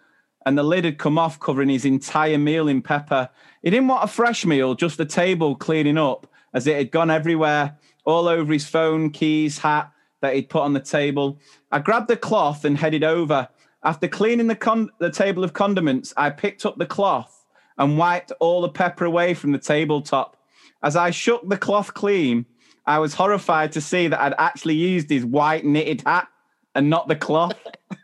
and 0.49 0.57
the 0.57 0.62
lid 0.62 0.86
had 0.86 0.96
come 0.96 1.18
off, 1.18 1.38
covering 1.38 1.68
his 1.68 1.84
entire 1.84 2.38
meal 2.38 2.68
in 2.68 2.80
pepper. 2.80 3.28
He 3.62 3.68
didn't 3.68 3.88
want 3.88 4.03
a 4.03 4.07
fresh 4.07 4.46
meal, 4.46 4.74
just 4.74 4.96
the 4.96 5.05
table 5.05 5.55
cleaning 5.55 5.99
up, 5.99 6.26
as 6.55 6.66
it 6.66 6.74
had 6.74 6.90
gone 6.90 7.11
everywhere, 7.11 7.76
all 8.07 8.26
over 8.26 8.51
his 8.51 8.66
phone, 8.66 9.11
keys, 9.11 9.59
hat 9.59 9.92
that 10.22 10.34
he'd 10.34 10.49
put 10.49 10.62
on 10.62 10.72
the 10.72 10.80
table. 10.80 11.38
I 11.70 11.80
grabbed 11.80 12.09
the 12.09 12.16
cloth 12.16 12.64
and 12.64 12.78
headed 12.78 13.05
over. 13.05 13.46
After 13.84 14.09
cleaning 14.09 14.46
the, 14.46 14.57
con- 14.57 14.88
the 14.99 15.11
table 15.11 15.44
of 15.44 15.53
condiments, 15.53 16.14
I 16.16 16.30
picked 16.30 16.64
up 16.64 16.78
the 16.78 16.86
cloth 16.86 17.44
and 17.76 17.99
wiped 17.99 18.32
all 18.40 18.62
the 18.62 18.70
pepper 18.70 19.05
away 19.05 19.34
from 19.34 19.53
the 19.53 19.59
tabletop. 19.59 20.38
As 20.82 20.96
I 20.96 21.11
shook 21.11 21.46
the 21.46 21.59
cloth 21.59 21.92
clean, 21.92 22.46
I 22.86 23.01
was 23.01 23.12
horrified 23.12 23.72
to 23.72 23.82
see 23.82 24.09
that 24.09 24.18
I'd 24.18 24.34
actually 24.38 24.76
used 24.76 25.11
his 25.11 25.26
white 25.26 25.66
knitted 25.66 26.05
hat 26.07 26.28
and 26.74 26.88
not 26.88 27.07
the 27.07 27.16
cloth. 27.16 27.55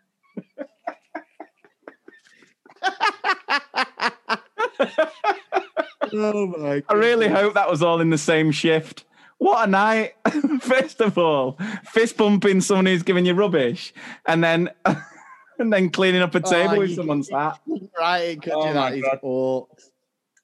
Oh 6.13 6.47
my 6.47 6.83
I 6.89 6.95
really 6.95 7.29
hope 7.29 7.55
that 7.55 7.71
was 7.71 7.83
all 7.83 8.01
in 8.01 8.11
the 8.11 8.19
same 8.19 8.51
shift. 8.53 9.05
What 9.39 9.69
a 9.69 9.71
night! 9.71 10.15
First 10.61 11.01
of 11.01 11.19
all, 11.19 11.59
fist 11.85 12.17
bumping 12.17 12.61
someone 12.61 12.87
who's 12.87 13.03
giving 13.03 13.27
you 13.27 13.35
rubbish, 13.35 13.93
and 14.27 14.43
then 14.43 14.71
and 15.59 15.73
then 15.73 15.91
cleaning 15.91 16.23
up 16.23 16.35
a 16.35 16.39
oh, 16.45 16.51
table 16.51 16.79
with 16.79 16.95
someone's 16.95 17.31
hat. 17.31 17.61
right, 17.99 18.41
could 18.41 18.53
Oh 18.53 18.67
my 18.67 18.91
that. 18.91 18.99
is 18.99 19.03
God. 19.05 19.19
all- 19.23 19.69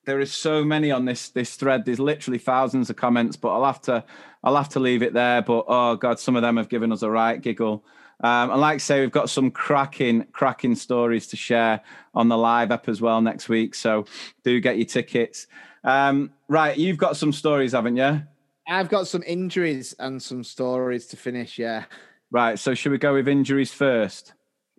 there 0.06 0.18
is 0.18 0.32
so 0.32 0.64
many 0.64 0.90
on 0.90 1.04
this 1.04 1.28
this 1.28 1.56
thread. 1.56 1.84
There's 1.84 2.00
literally 2.00 2.38
thousands 2.38 2.90
of 2.90 2.96
comments, 2.96 3.36
but 3.36 3.50
I'll 3.50 3.66
have 3.66 3.82
to 3.82 4.04
I'll 4.42 4.56
have 4.56 4.70
to 4.70 4.80
leave 4.80 5.02
it 5.02 5.12
there. 5.12 5.42
But 5.42 5.66
oh 5.68 5.96
god, 5.96 6.18
some 6.18 6.36
of 6.36 6.42
them 6.42 6.56
have 6.56 6.68
given 6.68 6.90
us 6.90 7.02
a 7.02 7.10
right 7.10 7.40
giggle. 7.40 7.84
Um, 8.22 8.50
and 8.50 8.60
like 8.60 8.74
I 8.74 8.78
say, 8.78 9.00
we've 9.00 9.10
got 9.10 9.30
some 9.30 9.50
cracking 9.50 10.24
cracking 10.32 10.74
stories 10.74 11.26
to 11.28 11.36
share 11.36 11.80
on 12.14 12.28
the 12.28 12.36
live 12.36 12.70
app 12.70 12.88
as 12.88 13.00
well 13.00 13.20
next 13.20 13.48
week. 13.48 13.74
So 13.74 14.04
do 14.44 14.60
get 14.60 14.76
your 14.76 14.86
tickets. 14.86 15.46
Um, 15.84 16.30
right, 16.48 16.76
you've 16.76 16.98
got 16.98 17.16
some 17.16 17.32
stories, 17.32 17.72
haven't 17.72 17.96
you? 17.96 18.22
I've 18.68 18.88
got 18.90 19.08
some 19.08 19.22
injuries 19.26 19.94
and 19.98 20.22
some 20.22 20.44
stories 20.44 21.06
to 21.08 21.16
finish. 21.16 21.58
Yeah, 21.58 21.84
Right. 22.30 22.58
So 22.58 22.74
should 22.74 22.92
we 22.92 22.98
go 22.98 23.14
with 23.14 23.26
injuries 23.26 23.72
first? 23.72 24.34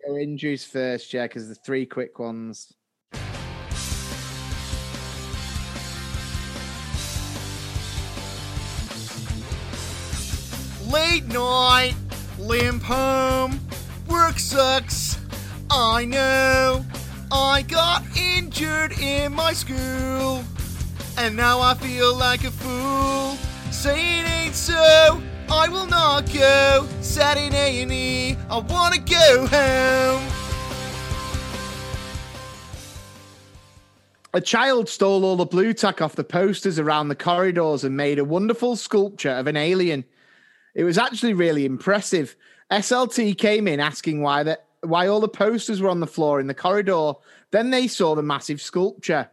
go 0.06 0.16
injuries 0.16 0.64
first. 0.64 1.12
Yeah, 1.12 1.26
because 1.26 1.48
the 1.48 1.54
three 1.54 1.84
quick 1.86 2.18
ones. 2.18 2.72
Late 10.90 11.24
night, 11.26 11.94
limp 12.42 12.82
home, 12.82 13.60
work 14.08 14.38
sucks. 14.38 15.18
I 15.70 16.04
know. 16.04 16.84
I 17.30 17.62
got 17.62 18.04
injured 18.16 18.98
in 18.98 19.32
my 19.32 19.54
school, 19.54 20.44
and 21.16 21.34
now 21.34 21.60
I 21.60 21.74
feel 21.74 22.14
like 22.14 22.44
a 22.44 22.50
fool. 22.50 23.36
Say 23.70 24.20
it 24.20 24.28
ain't 24.28 24.54
so. 24.54 25.22
I 25.48 25.68
will 25.68 25.86
not 25.86 26.30
go. 26.32 26.86
Sat 27.00 27.38
in 27.38 27.54
A 27.54 27.82
and 27.82 27.92
E. 27.92 28.36
I 28.50 28.58
wanna 28.58 28.98
go 28.98 29.46
home. 29.46 30.32
A 34.34 34.40
child 34.40 34.88
stole 34.88 35.24
all 35.24 35.36
the 35.36 35.44
Blu 35.44 35.74
Tack 35.74 36.00
off 36.00 36.16
the 36.16 36.24
posters 36.24 36.78
around 36.78 37.08
the 37.08 37.14
corridors 37.14 37.84
and 37.84 37.96
made 37.96 38.18
a 38.18 38.24
wonderful 38.24 38.76
sculpture 38.76 39.30
of 39.30 39.46
an 39.46 39.56
alien. 39.56 40.04
It 40.74 40.84
was 40.84 40.98
actually 40.98 41.34
really 41.34 41.64
impressive. 41.64 42.36
SLT 42.70 43.36
came 43.36 43.68
in 43.68 43.80
asking 43.80 44.22
why 44.22 44.42
the, 44.42 44.58
why 44.80 45.06
all 45.06 45.20
the 45.20 45.28
posters 45.28 45.80
were 45.80 45.90
on 45.90 46.00
the 46.00 46.06
floor 46.06 46.40
in 46.40 46.46
the 46.46 46.54
corridor. 46.54 47.12
Then 47.50 47.70
they 47.70 47.86
saw 47.88 48.14
the 48.14 48.22
massive 48.22 48.60
sculpture. 48.60 49.30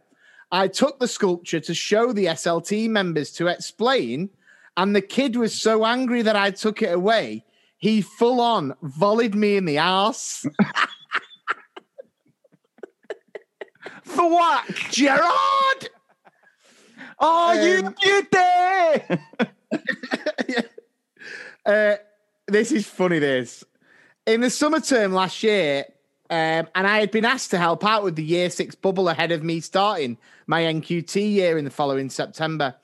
I 0.52 0.68
took 0.68 0.98
the 0.98 1.08
sculpture 1.08 1.60
to 1.60 1.74
show 1.74 2.12
the 2.12 2.26
SLT 2.26 2.90
members 2.90 3.30
to 3.32 3.46
explain, 3.46 4.30
and 4.76 4.94
the 4.94 5.00
kid 5.00 5.36
was 5.36 5.60
so 5.60 5.86
angry 5.86 6.22
that 6.22 6.36
I 6.36 6.50
took 6.50 6.82
it 6.82 6.92
away. 6.92 7.44
He 7.78 8.02
full 8.02 8.40
on 8.40 8.74
volleyed 8.82 9.34
me 9.34 9.56
in 9.56 9.64
the 9.64 9.78
ass. 9.78 10.44
For 14.04 14.28
what? 14.30 14.66
Gerard! 14.90 15.88
Oh, 17.22 17.52
you 17.52 17.86
Um, 17.86 17.94
you 18.02 18.26
dare! 18.32 19.20
Uh, 21.70 21.96
this 22.48 22.72
is 22.72 22.84
funny. 22.86 23.20
This 23.20 23.62
in 24.26 24.40
the 24.40 24.50
summer 24.50 24.80
term 24.80 25.12
last 25.12 25.42
year, 25.42 25.84
um, 26.28 26.66
and 26.74 26.86
I 26.86 26.98
had 26.98 27.12
been 27.12 27.24
asked 27.24 27.52
to 27.52 27.58
help 27.58 27.84
out 27.84 28.02
with 28.02 28.16
the 28.16 28.24
year 28.24 28.50
six 28.50 28.74
bubble 28.74 29.08
ahead 29.08 29.30
of 29.30 29.44
me 29.44 29.60
starting 29.60 30.18
my 30.48 30.62
NQT 30.62 31.32
year 31.32 31.58
in 31.58 31.64
the 31.64 31.70
following 31.70 32.10
September. 32.10 32.74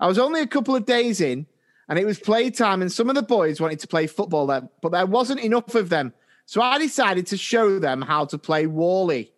I 0.00 0.06
was 0.06 0.18
only 0.18 0.40
a 0.40 0.46
couple 0.46 0.74
of 0.74 0.86
days 0.86 1.20
in, 1.20 1.46
and 1.90 1.98
it 1.98 2.06
was 2.06 2.18
playtime, 2.18 2.80
and 2.80 2.90
some 2.90 3.10
of 3.10 3.16
the 3.16 3.22
boys 3.22 3.60
wanted 3.60 3.80
to 3.80 3.86
play 3.86 4.06
football 4.06 4.46
there, 4.46 4.66
but 4.80 4.92
there 4.92 5.06
wasn't 5.06 5.40
enough 5.40 5.74
of 5.74 5.90
them. 5.90 6.14
So 6.46 6.62
I 6.62 6.78
decided 6.78 7.26
to 7.28 7.36
show 7.36 7.78
them 7.78 8.00
how 8.00 8.24
to 8.26 8.38
play 8.38 8.66
Wally. 8.66 9.30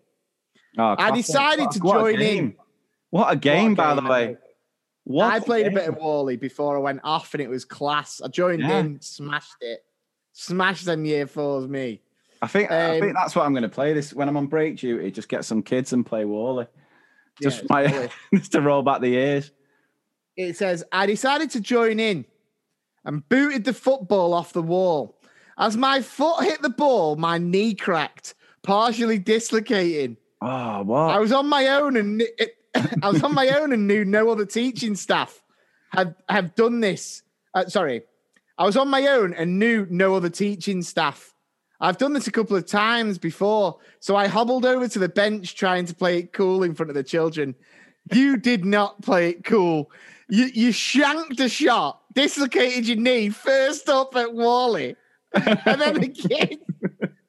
Oh, 0.78 0.94
I 0.98 1.10
decided 1.10 1.70
to 1.72 1.78
What 1.80 1.96
a 1.96 2.00
join 2.00 2.14
in. 2.14 2.18
game. 2.20 2.54
What 3.10 3.32
a 3.32 3.36
game, 3.36 3.74
by 3.74 3.94
game, 3.94 4.04
the 4.04 4.10
way. 4.10 4.36
Mate. 5.06 5.12
What 5.14 5.32
I 5.32 5.40
played 5.40 5.66
a 5.66 5.70
bit 5.70 5.88
of 5.88 5.96
Wally 5.96 6.36
before 6.36 6.76
I 6.76 6.80
went 6.80 7.00
off, 7.04 7.34
and 7.34 7.40
it 7.42 7.48
was 7.48 7.64
class. 7.64 8.20
I 8.24 8.28
joined 8.28 8.62
Yeah. 8.62 8.78
in, 8.80 9.00
smashed 9.00 9.56
it, 9.60 9.84
smashed 10.32 10.84
them 10.86 11.04
year 11.04 11.26
fours. 11.26 11.66
Me, 11.68 12.00
I 12.42 12.46
think 12.46 12.70
I 12.70 12.94
Um, 12.96 13.00
think 13.00 13.14
that's 13.14 13.34
what 13.36 13.44
I'm 13.46 13.52
going 13.52 13.62
to 13.62 13.68
play 13.68 13.92
this 13.92 14.12
when 14.14 14.28
I'm 14.28 14.36
on 14.36 14.46
break 14.46 14.76
duty. 14.76 15.10
Just 15.10 15.28
get 15.28 15.44
some 15.44 15.62
kids 15.62 15.92
and 15.92 16.04
play 16.04 16.24
Wally. 16.24 16.66
Just 17.42 17.60
it's 17.62 17.70
my 17.70 17.86
Wally. 17.90 18.08
just 18.34 18.52
to 18.52 18.60
roll 18.60 18.82
back 18.82 19.00
the 19.00 19.08
years. 19.08 19.50
it 20.36 20.56
says 20.56 20.82
I 20.92 21.06
decided 21.06 21.50
to 21.50 21.60
join 21.60 22.00
in 22.00 22.24
and 23.04 23.28
booted 23.28 23.64
the 23.64 23.72
football 23.74 24.32
off 24.34 24.52
the 24.52 24.62
wall. 24.62 25.20
As 25.58 25.76
my 25.76 26.00
foot 26.00 26.42
hit 26.44 26.62
the 26.62 26.70
ball, 26.70 27.14
my 27.16 27.38
knee 27.38 27.74
cracked, 27.74 28.34
partially 28.64 29.18
dislocating. 29.18 30.16
Oh, 30.40 30.82
what? 30.82 31.10
I 31.14 31.18
was 31.20 31.30
on 31.30 31.46
my 31.48 31.68
own 31.68 31.96
and 31.96 32.20
kn- 32.20 32.48
I 33.02 33.08
was 33.10 33.22
on 33.22 33.34
my 33.34 33.48
own 33.50 33.72
and 33.72 33.86
knew 33.86 34.04
no 34.04 34.30
other 34.30 34.46
teaching 34.46 34.94
staff 34.96 35.40
had 35.94 36.14
have 36.28 36.54
done 36.54 36.80
this. 36.80 37.22
Uh, 37.54 37.66
sorry, 37.66 38.02
I 38.58 38.64
was 38.64 38.76
on 38.76 38.88
my 38.88 39.06
own 39.06 39.32
and 39.34 39.58
knew 39.58 39.86
no 39.90 40.14
other 40.14 40.30
teaching 40.30 40.82
staff. 40.82 41.34
I've 41.80 41.98
done 41.98 42.12
this 42.12 42.26
a 42.26 42.32
couple 42.32 42.56
of 42.56 42.66
times 42.66 43.18
before, 43.18 43.78
so 44.00 44.16
I 44.16 44.26
hobbled 44.26 44.64
over 44.64 44.88
to 44.88 44.98
the 44.98 45.08
bench 45.08 45.54
trying 45.54 45.86
to 45.86 45.94
play 45.94 46.18
it 46.18 46.32
cool 46.32 46.62
in 46.62 46.74
front 46.74 46.90
of 46.90 46.94
the 46.94 47.02
children. 47.02 47.54
You 48.12 48.36
did 48.36 48.64
not 48.64 49.02
play 49.02 49.30
it 49.30 49.44
cool. 49.44 49.90
You 50.28 50.46
you 50.46 50.72
shanked 50.72 51.40
a 51.40 51.48
shot, 51.48 52.00
dislocated 52.14 52.86
your 52.86 52.96
knee 52.96 53.30
first 53.30 53.88
up 53.88 54.16
at 54.16 54.34
Wally, 54.34 54.96
and 55.34 55.80
then 55.80 56.00
the 56.00 56.08
kids, 56.08 56.62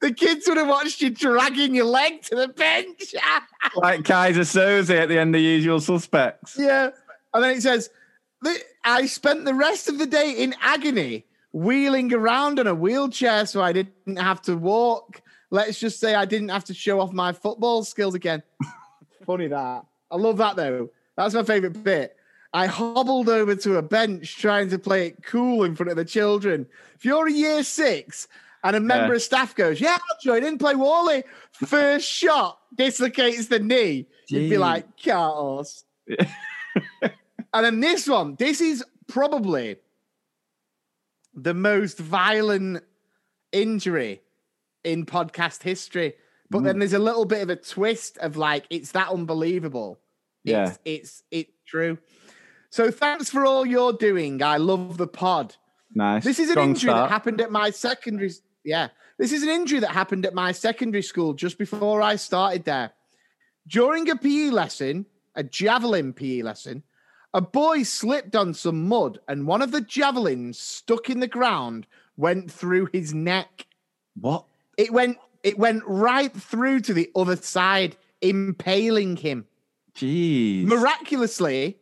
the 0.06 0.14
kids 0.14 0.46
would 0.46 0.56
have 0.56 0.68
watched 0.68 1.00
you 1.00 1.10
dragging 1.10 1.74
your 1.74 1.84
leg 1.84 2.22
to 2.22 2.36
the 2.36 2.48
bench. 2.48 3.14
like 3.76 4.02
Keyser 4.02 4.42
Söze 4.42 4.90
at 4.90 5.08
the 5.08 5.18
end 5.18 5.34
of 5.34 5.42
Usual 5.42 5.80
Suspects. 5.80 6.56
Yeah. 6.58 6.90
And 7.34 7.42
then 7.42 7.56
it 7.56 7.62
says, 7.62 7.90
I 8.84 9.06
spent 9.06 9.44
the 9.44 9.54
rest 9.54 9.88
of 9.88 9.98
the 9.98 10.06
day 10.06 10.30
in 10.30 10.54
agony, 10.60 11.24
wheeling 11.52 12.12
around 12.14 12.60
on 12.60 12.68
a 12.68 12.74
wheelchair 12.74 13.46
so 13.46 13.60
I 13.60 13.72
didn't 13.72 14.16
have 14.16 14.40
to 14.42 14.56
walk. 14.56 15.22
Let's 15.50 15.80
just 15.80 15.98
say 15.98 16.14
I 16.14 16.24
didn't 16.24 16.50
have 16.50 16.64
to 16.66 16.74
show 16.74 17.00
off 17.00 17.12
my 17.12 17.32
football 17.32 17.82
skills 17.82 18.14
again. 18.14 18.44
Funny 19.26 19.48
that. 19.48 19.84
I 20.10 20.16
love 20.16 20.36
that 20.36 20.54
though. 20.54 20.90
That's 21.16 21.34
my 21.34 21.42
favorite 21.42 21.82
bit. 21.82 22.16
I 22.52 22.66
hobbled 22.66 23.28
over 23.28 23.56
to 23.56 23.76
a 23.76 23.82
bench 23.82 24.36
trying 24.36 24.70
to 24.70 24.78
play 24.78 25.08
it 25.08 25.24
cool 25.24 25.64
in 25.64 25.74
front 25.74 25.90
of 25.90 25.96
the 25.96 26.04
children. 26.04 26.66
If 26.94 27.04
you're 27.04 27.26
a 27.26 27.32
year 27.32 27.64
six 27.64 28.28
and 28.66 28.76
a 28.76 28.80
member 28.80 29.12
Yeah. 29.12 29.16
of 29.16 29.22
staff 29.22 29.54
goes, 29.54 29.80
Yeah, 29.80 29.92
I'll 30.10 30.18
join 30.22 30.44
in, 30.44 30.58
play 30.58 30.74
Wally. 30.74 31.24
First 31.52 32.08
shot 32.08 32.58
dislocates 32.74 33.46
the 33.46 33.58
knee. 33.58 34.06
You'd 34.28 34.50
be 34.50 34.58
like, 34.58 34.96
cat 34.96 35.14
horse. 35.16 35.84
and 36.18 37.64
then 37.64 37.80
this 37.80 38.08
one, 38.08 38.36
this 38.36 38.60
is 38.60 38.84
probably 39.06 39.76
the 41.34 41.54
most 41.54 41.98
violent 41.98 42.82
injury 43.52 44.22
in 44.84 45.06
podcast 45.06 45.62
history. 45.62 46.14
But 46.50 46.60
Mm. 46.60 46.64
then 46.64 46.78
there's 46.78 46.92
a 46.92 46.98
little 46.98 47.24
bit 47.24 47.42
of 47.42 47.50
a 47.50 47.56
twist 47.56 48.18
of 48.18 48.36
like, 48.36 48.66
it's 48.70 48.92
that 48.92 49.08
unbelievable. 49.10 49.98
Yeah. 50.44 50.68
It's 50.68 50.78
it's 50.84 51.22
it's 51.30 51.52
true. 51.66 51.98
So 52.70 52.90
thanks 52.90 53.30
for 53.30 53.44
all 53.44 53.66
you're 53.66 53.92
doing. 53.94 54.42
I 54.42 54.58
love 54.58 54.96
the 54.98 55.06
pod. 55.08 55.56
Nice. 55.94 56.24
This 56.24 56.38
is 56.38 56.48
an 56.48 56.54
Strong 56.54 56.68
injury 56.70 56.92
that 56.92 57.08
happened 57.10 57.40
at 57.40 57.50
my 57.50 57.70
secondary. 57.70 58.30
Yeah, 58.66 58.88
this 59.16 59.32
is 59.32 59.44
an 59.44 59.48
injury 59.48 59.78
that 59.78 59.92
happened 59.92 60.26
at 60.26 60.34
my 60.34 60.50
secondary 60.50 61.02
school 61.02 61.34
just 61.34 61.56
before 61.56 62.02
I 62.02 62.16
started 62.16 62.64
there. 62.64 62.90
During 63.68 64.10
a 64.10 64.16
PE 64.16 64.50
lesson, 64.50 65.06
a 65.36 65.44
javelin 65.44 66.12
PE 66.12 66.42
lesson, 66.42 66.82
a 67.32 67.40
boy 67.40 67.84
slipped 67.84 68.34
on 68.34 68.54
some 68.54 68.88
mud, 68.88 69.20
and 69.28 69.46
one 69.46 69.62
of 69.62 69.70
the 69.70 69.80
javelins 69.80 70.58
stuck 70.58 71.08
in 71.08 71.20
the 71.20 71.28
ground 71.28 71.86
went 72.16 72.50
through 72.50 72.88
his 72.92 73.14
neck. 73.14 73.66
What? 74.20 74.44
It 74.76 74.92
went. 74.92 75.18
It 75.44 75.58
went 75.58 75.84
right 75.86 76.32
through 76.32 76.80
to 76.80 76.92
the 76.92 77.08
other 77.14 77.36
side, 77.36 77.96
impaling 78.20 79.16
him. 79.16 79.46
Jeez. 79.94 80.64
Miraculously, 80.64 81.78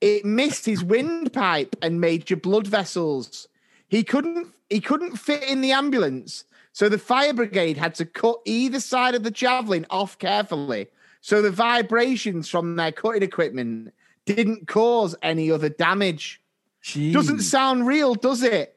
it 0.00 0.24
missed 0.24 0.64
his 0.64 0.82
windpipe 0.82 1.76
and 1.82 2.00
major 2.00 2.36
blood 2.36 2.66
vessels. 2.66 3.48
He 3.88 4.02
couldn't 4.02 4.52
he 4.68 4.80
couldn't 4.80 5.16
fit 5.16 5.44
in 5.44 5.60
the 5.60 5.72
ambulance, 5.72 6.44
so 6.72 6.88
the 6.88 6.98
fire 6.98 7.32
brigade 7.32 7.76
had 7.76 7.94
to 7.96 8.04
cut 8.04 8.36
either 8.44 8.80
side 8.80 9.14
of 9.14 9.22
the 9.22 9.30
javelin 9.30 9.86
off 9.90 10.18
carefully, 10.18 10.88
so 11.20 11.40
the 11.40 11.50
vibrations 11.50 12.48
from 12.48 12.76
their 12.76 12.92
cutting 12.92 13.22
equipment 13.22 13.92
didn't 14.26 14.66
cause 14.66 15.14
any 15.22 15.50
other 15.50 15.68
damage. 15.68 16.42
Jeez. 16.82 17.12
Doesn't 17.12 17.40
sound 17.40 17.86
real, 17.86 18.14
does 18.14 18.42
it? 18.42 18.76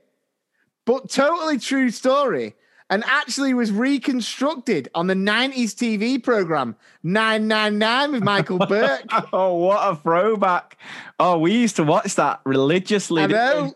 But 0.86 1.10
totally 1.10 1.60
true 1.60 1.90
story. 1.92 2.56
And 2.92 3.04
actually 3.06 3.54
was 3.54 3.72
reconstructed 3.72 4.90
on 4.96 5.06
the 5.06 5.14
90s 5.14 5.76
TV 5.76 6.24
program 6.24 6.76
999 7.04 8.12
with 8.14 8.24
Michael 8.24 8.58
Buerk. 8.58 9.04
Oh, 9.34 9.54
what 9.54 9.80
a 9.88 9.96
throwback. 9.96 10.76
Oh, 11.20 11.38
we 11.38 11.52
used 11.54 11.76
to 11.76 11.84
watch 11.84 12.16
that 12.16 12.42
religiously. 12.46 13.22
I 13.22 13.28
know. 13.28 13.76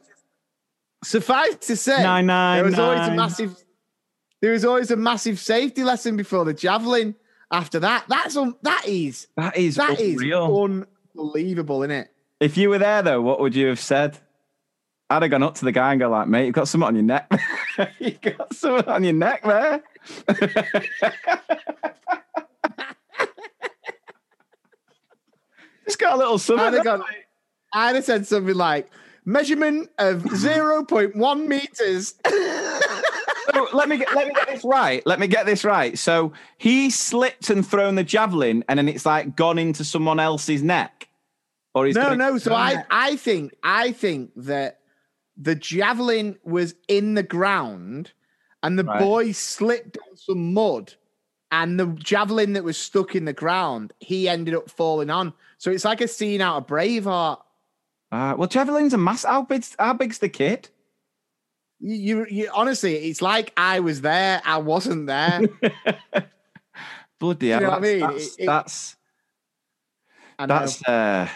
Suffice 1.03 1.55
to 1.67 1.75
say, 1.75 2.01
Nine, 2.01 2.25
nine, 2.25 2.57
there 2.57 2.65
was 2.65 2.79
always 2.79 3.07
a 3.07 3.11
massive 3.13 3.63
there 4.41 4.51
was 4.51 4.65
always 4.65 4.91
a 4.91 4.97
massive 4.97 5.39
safety 5.39 5.83
lesson 5.85 6.17
before 6.17 6.43
the 6.43 6.53
javelin. 6.53 7.15
After 7.49 7.79
that, 7.79 8.03
that's 8.09 8.35
un, 8.35 8.55
that 8.63 8.85
is 8.85 9.27
That 9.37 9.55
is 9.55 9.75
that 9.75 9.99
is 9.99 10.15
unreal. 10.15 10.85
unbelievable, 11.15 11.83
isn't 11.83 11.91
it? 11.91 12.11
If 12.41 12.57
you 12.57 12.69
were 12.69 12.79
there, 12.79 13.01
though, 13.01 13.21
what 13.21 13.39
would 13.39 13.55
you 13.55 13.67
have 13.67 13.79
said? 13.79 14.17
I'd 15.09 15.21
have 15.21 15.31
gone 15.31 15.43
up 15.43 15.55
to 15.55 15.65
the 15.65 15.71
guy 15.71 15.91
and 15.91 15.99
go 16.01 16.09
like, 16.09 16.27
mate, 16.27 16.47
you've 16.47 16.55
got 16.55 16.67
something 16.67 16.87
on 16.87 16.95
your 16.95 17.03
neck. 17.03 17.31
you 17.99 18.11
got 18.11 18.53
something 18.53 18.89
on 18.89 19.03
your 19.05 19.13
neck 19.13 19.43
there. 19.43 19.81
Just 25.85 25.99
got 25.99 26.15
a 26.15 26.17
little 26.17 26.37
something. 26.37 26.65
I'd 26.65 26.73
have, 26.73 26.83
gone, 26.83 27.03
I'd 27.73 27.95
have 27.95 28.03
said 28.03 28.27
something 28.27 28.55
like 28.55 28.89
measurement 29.25 29.89
of 29.97 30.23
0.1 30.23 31.47
meters. 31.47 32.15
So 33.53 33.67
let 33.73 33.89
me 33.89 33.97
get, 33.97 34.15
let 34.15 34.27
me 34.27 34.33
get 34.33 34.47
this 34.47 34.63
right. 34.63 35.05
Let 35.05 35.19
me 35.19 35.27
get 35.27 35.45
this 35.45 35.63
right. 35.63 35.97
So 35.97 36.33
he 36.57 36.89
slipped 36.89 37.49
and 37.49 37.65
thrown 37.65 37.95
the 37.95 38.03
javelin, 38.03 38.63
and 38.69 38.77
then 38.79 38.87
it's 38.87 39.05
like 39.05 39.35
gone 39.35 39.59
into 39.59 39.83
someone 39.83 40.19
else's 40.19 40.63
neck, 40.63 41.09
or 41.73 41.85
he's 41.85 41.95
no, 41.95 42.15
no. 42.15 42.37
So 42.37 42.53
I, 42.55 42.83
I 42.89 43.15
think, 43.17 43.53
I 43.63 43.91
think 43.91 44.31
that 44.37 44.79
the 45.37 45.55
javelin 45.55 46.37
was 46.43 46.75
in 46.87 47.15
the 47.15 47.23
ground, 47.23 48.11
and 48.63 48.79
the 48.79 48.85
Right. 48.85 48.99
boy 48.99 49.31
slipped 49.33 49.97
on 50.09 50.15
some 50.15 50.53
mud, 50.53 50.93
and 51.51 51.79
the 51.79 51.87
javelin 51.87 52.53
that 52.53 52.63
was 52.63 52.77
stuck 52.77 53.13
in 53.15 53.25
the 53.25 53.33
ground, 53.33 53.93
he 53.99 54.29
ended 54.29 54.55
up 54.55 54.69
falling 54.71 55.09
on. 55.09 55.33
So 55.57 55.69
it's 55.69 55.85
like 55.85 56.01
a 56.01 56.07
scene 56.07 56.39
out 56.41 56.57
of 56.57 56.67
Braveheart. 56.67 57.39
Uh, 58.13 58.35
well, 58.37 58.47
javelin's 58.47 58.93
a 58.93 58.97
mass. 58.97 59.23
How 59.23 59.41
big's 59.41 59.75
how 59.79 59.93
big's 59.93 60.19
the 60.19 60.29
kid? 60.29 60.69
You, 61.79 61.95
you, 61.95 62.25
you, 62.29 62.49
honestly, 62.53 62.95
it's 62.95 63.21
like 63.21 63.51
I 63.57 63.79
was 63.79 64.01
there, 64.01 64.41
I 64.45 64.57
wasn't 64.59 65.07
there. 65.07 65.41
Bloody 67.19 67.47
you 67.47 67.59
know 67.59 67.71
I 67.71 67.79
that's, 67.79 67.81
mean? 67.81 67.99
That's 67.99 68.25
It- 68.37 68.43
it- 68.43 68.45
that's, 68.45 68.95
that's, 70.47 70.83
uh, 70.87 71.27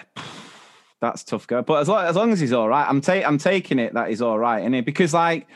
that's 1.02 1.24
tough 1.24 1.48
go. 1.48 1.62
But 1.64 1.82
as 1.82 1.88
long, 1.90 2.06
as 2.06 2.16
long 2.16 2.32
as 2.32 2.40
he's 2.40 2.54
all 2.54 2.68
right, 2.70 2.88
I'm 2.88 3.02
ta- 3.02 3.24
I'm 3.26 3.38
taking 3.38 3.80
it 3.80 3.94
that 3.94 4.10
he's 4.10 4.22
all 4.22 4.38
right, 4.40 4.64
innit? 4.64 4.86
Because 4.86 5.14
like, 5.14 5.48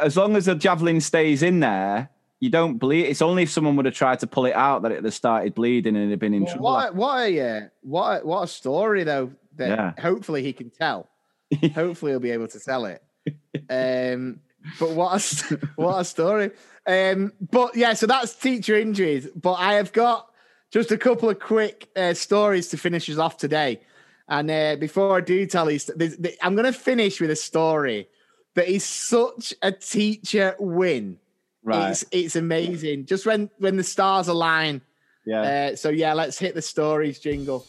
as 0.00 0.16
long 0.16 0.36
as 0.36 0.46
the 0.46 0.54
javelin 0.54 1.00
stays 1.00 1.42
in 1.42 1.60
there, 1.60 2.08
you 2.40 2.50
don't 2.50 2.78
bleed. 2.78 3.04
It's 3.06 3.22
only 3.22 3.42
if 3.44 3.50
someone 3.50 3.76
would 3.76 3.84
have 3.86 3.94
tried 3.94 4.18
to 4.20 4.26
pull 4.26 4.46
it 4.46 4.54
out 4.54 4.82
that 4.82 4.92
it 4.92 4.96
would 4.96 5.04
have 5.04 5.14
started 5.14 5.54
bleeding 5.54 5.94
and 5.96 6.04
it'd 6.04 6.10
have 6.12 6.18
been 6.20 6.34
in 6.34 6.44
Well, 6.44 6.52
trouble. 6.52 6.64
what, 6.72 6.94
what 6.94 7.18
a 7.30 7.40
uh, 7.40 7.60
what 7.82 8.22
a, 8.22 8.26
what 8.26 8.42
a 8.42 8.46
story 8.46 9.04
though 9.04 9.30
that 9.60 9.68
Yeah. 9.70 9.92
hopefully 10.02 10.42
he 10.42 10.52
can 10.52 10.70
tell. 10.70 11.08
hopefully 11.74 12.12
he'll 12.12 12.20
be 12.20 12.32
able 12.32 12.48
to 12.48 12.60
sell 12.60 12.84
it. 12.84 13.02
Um, 13.70 14.40
but 14.78 14.90
what 14.90 15.14
a 15.16 15.20
st- 15.20 15.62
what 15.76 16.00
a 16.00 16.04
story. 16.04 16.50
Um, 16.86 17.32
but 17.40 17.76
yeah, 17.76 17.94
so 17.94 18.06
that's 18.06 18.34
teacher 18.34 18.76
injuries. 18.76 19.28
But 19.34 19.54
I 19.54 19.74
have 19.74 19.92
got 19.92 20.28
just 20.72 20.90
a 20.90 20.98
couple 20.98 21.28
of 21.30 21.38
quick 21.38 21.88
uh, 21.96 22.14
stories 22.14 22.68
to 22.68 22.76
finish 22.76 23.08
us 23.08 23.18
off 23.18 23.36
today. 23.36 23.80
And 24.28 24.50
uh, 24.50 24.76
before 24.78 25.16
I 25.16 25.20
do 25.20 25.46
tell 25.46 25.66
these, 25.66 25.86
there's- 25.86 26.16
I'm 26.42 26.54
going 26.54 26.66
to 26.72 26.72
finish 26.78 27.20
with 27.20 27.30
a 27.30 27.36
story 27.36 28.08
that 28.54 28.68
is 28.68 28.84
such 28.84 29.54
a 29.62 29.70
teacher 29.72 30.56
win. 30.58 31.18
right? 31.62 31.90
It's 31.90 32.04
it's 32.10 32.36
amazing. 32.36 33.06
Just 33.06 33.26
when 33.26 33.50
when 33.58 33.76
the 33.76 33.84
stars 33.84 34.28
align. 34.28 34.80
yeah. 35.26 35.42
Uh, 35.72 35.76
so 35.76 35.88
yeah, 35.90 36.12
let's 36.14 36.38
hit 36.38 36.54
the 36.54 36.62
stories 36.62 37.18
jingle. 37.20 37.64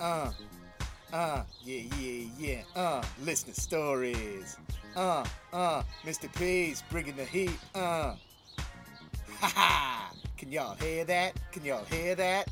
Uh, 0.00 0.30
uh, 1.12 1.42
yeah, 1.62 1.82
yeah, 1.98 2.24
yeah. 2.38 2.62
Uh, 2.74 3.02
listener 3.24 3.54
stories. 3.54 4.56
Uh, 4.96 5.24
uh, 5.52 5.82
Mr. 6.04 6.32
P's 6.38 6.82
bringing 6.90 7.16
the 7.16 7.24
heat. 7.24 7.56
Uh, 7.74 8.14
ha 9.38 9.52
ha. 9.54 10.12
Can 10.36 10.50
y'all 10.50 10.74
hear 10.76 11.04
that? 11.04 11.34
Can 11.52 11.64
y'all 11.64 11.84
hear 11.84 12.14
that? 12.14 12.48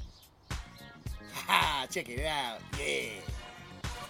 Ha 0.50 1.42
ha. 1.46 1.86
Check 1.90 2.08
it 2.08 2.24
out. 2.24 2.58
Yeah. 2.78 3.10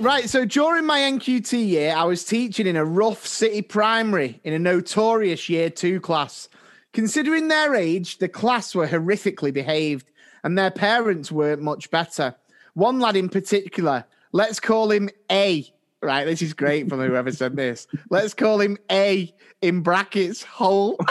Right, 0.00 0.30
so 0.30 0.46
during 0.46 0.86
my 0.86 0.98
NQT 1.00 1.66
year, 1.68 1.94
I 1.94 2.04
was 2.04 2.24
teaching 2.24 2.66
in 2.66 2.76
a 2.76 2.84
rough 2.86 3.26
city 3.26 3.60
primary 3.60 4.40
in 4.44 4.54
a 4.54 4.58
notorious 4.58 5.48
year 5.50 5.68
two 5.68 6.00
class. 6.00 6.48
Considering 6.94 7.48
their 7.48 7.74
age, 7.74 8.16
the 8.16 8.28
class 8.28 8.74
were 8.74 8.88
horrifically 8.88 9.52
behaved 9.52 10.10
and 10.42 10.56
their 10.56 10.70
parents 10.70 11.30
weren't 11.30 11.60
much 11.60 11.90
better. 11.90 12.34
One 12.72 12.98
lad 12.98 13.14
in 13.14 13.28
particular, 13.28 14.06
let's 14.32 14.60
call 14.60 14.90
him 14.90 15.10
A. 15.30 15.66
Right, 16.02 16.24
this 16.24 16.40
is 16.40 16.54
great 16.54 16.88
from 16.88 17.00
whoever 17.00 17.30
said 17.30 17.56
this. 17.56 17.86
Let's 18.08 18.32
call 18.32 18.60
him 18.60 18.78
A 18.90 19.34
in 19.60 19.82
brackets, 19.82 20.42
hole. 20.42 20.98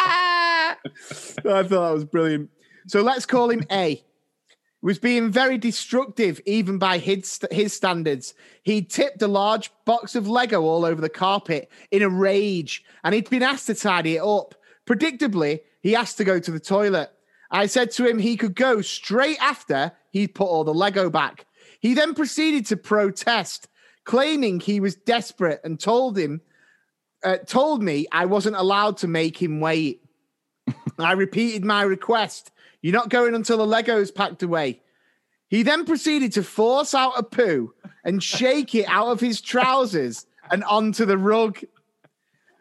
Ah! 0.00 0.76
I 0.84 1.62
thought 1.62 1.68
that 1.68 1.92
was 1.92 2.04
brilliant. 2.04 2.50
So 2.86 3.02
let's 3.02 3.26
call 3.26 3.50
him 3.50 3.62
A 3.70 4.02
was 4.80 4.98
being 4.98 5.30
very 5.30 5.58
destructive, 5.58 6.40
even 6.46 6.78
by 6.78 6.98
his, 6.98 7.40
his 7.50 7.72
standards. 7.72 8.34
He 8.62 8.82
tipped 8.82 9.22
a 9.22 9.28
large 9.28 9.70
box 9.84 10.14
of 10.14 10.28
Lego 10.28 10.62
all 10.62 10.84
over 10.84 11.00
the 11.00 11.08
carpet 11.08 11.70
in 11.90 12.02
a 12.02 12.08
rage, 12.08 12.84
and 13.02 13.14
he'd 13.14 13.30
been 13.30 13.42
asked 13.42 13.66
to 13.66 13.74
tidy 13.74 14.16
it 14.16 14.22
up. 14.22 14.54
Predictably, 14.86 15.60
he 15.80 15.96
asked 15.96 16.16
to 16.18 16.24
go 16.24 16.38
to 16.38 16.50
the 16.50 16.60
toilet. 16.60 17.10
I 17.50 17.66
said 17.66 17.90
to 17.92 18.06
him 18.06 18.18
he 18.18 18.36
could 18.36 18.54
go 18.54 18.82
straight 18.82 19.38
after 19.40 19.92
he'd 20.10 20.34
put 20.34 20.44
all 20.44 20.64
the 20.64 20.74
Lego 20.74 21.10
back. 21.10 21.46
He 21.80 21.94
then 21.94 22.14
proceeded 22.14 22.66
to 22.66 22.76
protest, 22.76 23.68
claiming 24.04 24.60
he 24.60 24.80
was 24.80 24.96
desperate 24.96 25.60
and 25.64 25.78
told 25.78 26.18
him, 26.18 26.40
uh, 27.24 27.38
told 27.38 27.82
me 27.82 28.06
I 28.12 28.26
wasn't 28.26 28.56
allowed 28.56 28.98
to 28.98 29.08
make 29.08 29.40
him 29.40 29.60
wait. 29.60 30.02
I 30.98 31.12
repeated 31.12 31.64
my 31.64 31.82
request. 31.82 32.50
You're 32.82 32.92
not 32.92 33.08
going 33.08 33.34
until 33.34 33.58
the 33.58 33.66
Lego's 33.66 34.10
packed 34.10 34.42
away. 34.42 34.80
He 35.48 35.62
then 35.62 35.84
proceeded 35.84 36.32
to 36.32 36.42
force 36.42 36.94
out 36.94 37.14
a 37.16 37.22
poo 37.22 37.72
and 38.04 38.22
shake 38.22 38.74
it 38.74 38.86
out 38.88 39.08
of 39.08 39.20
his 39.20 39.40
trousers 39.40 40.26
and 40.50 40.62
onto 40.64 41.04
the 41.04 41.18
rug. 41.18 41.60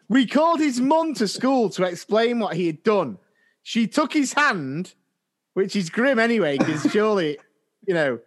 We 0.10 0.26
called 0.26 0.60
his 0.60 0.80
mum 0.80 1.14
to 1.16 1.28
school 1.28 1.70
to 1.72 1.84
explain 1.84 2.40
what 2.40 2.56
he 2.56 2.68
had 2.68 2.84
done. 2.84 3.18
She 3.68 3.86
took 3.86 4.14
his 4.14 4.32
hand, 4.32 4.94
which 5.54 5.76
is 5.76 5.90
grim 5.90 6.20
anyway, 6.20 6.58
because 6.58 6.84
surely, 6.94 7.38
you 7.86 7.94
know. 7.94 8.20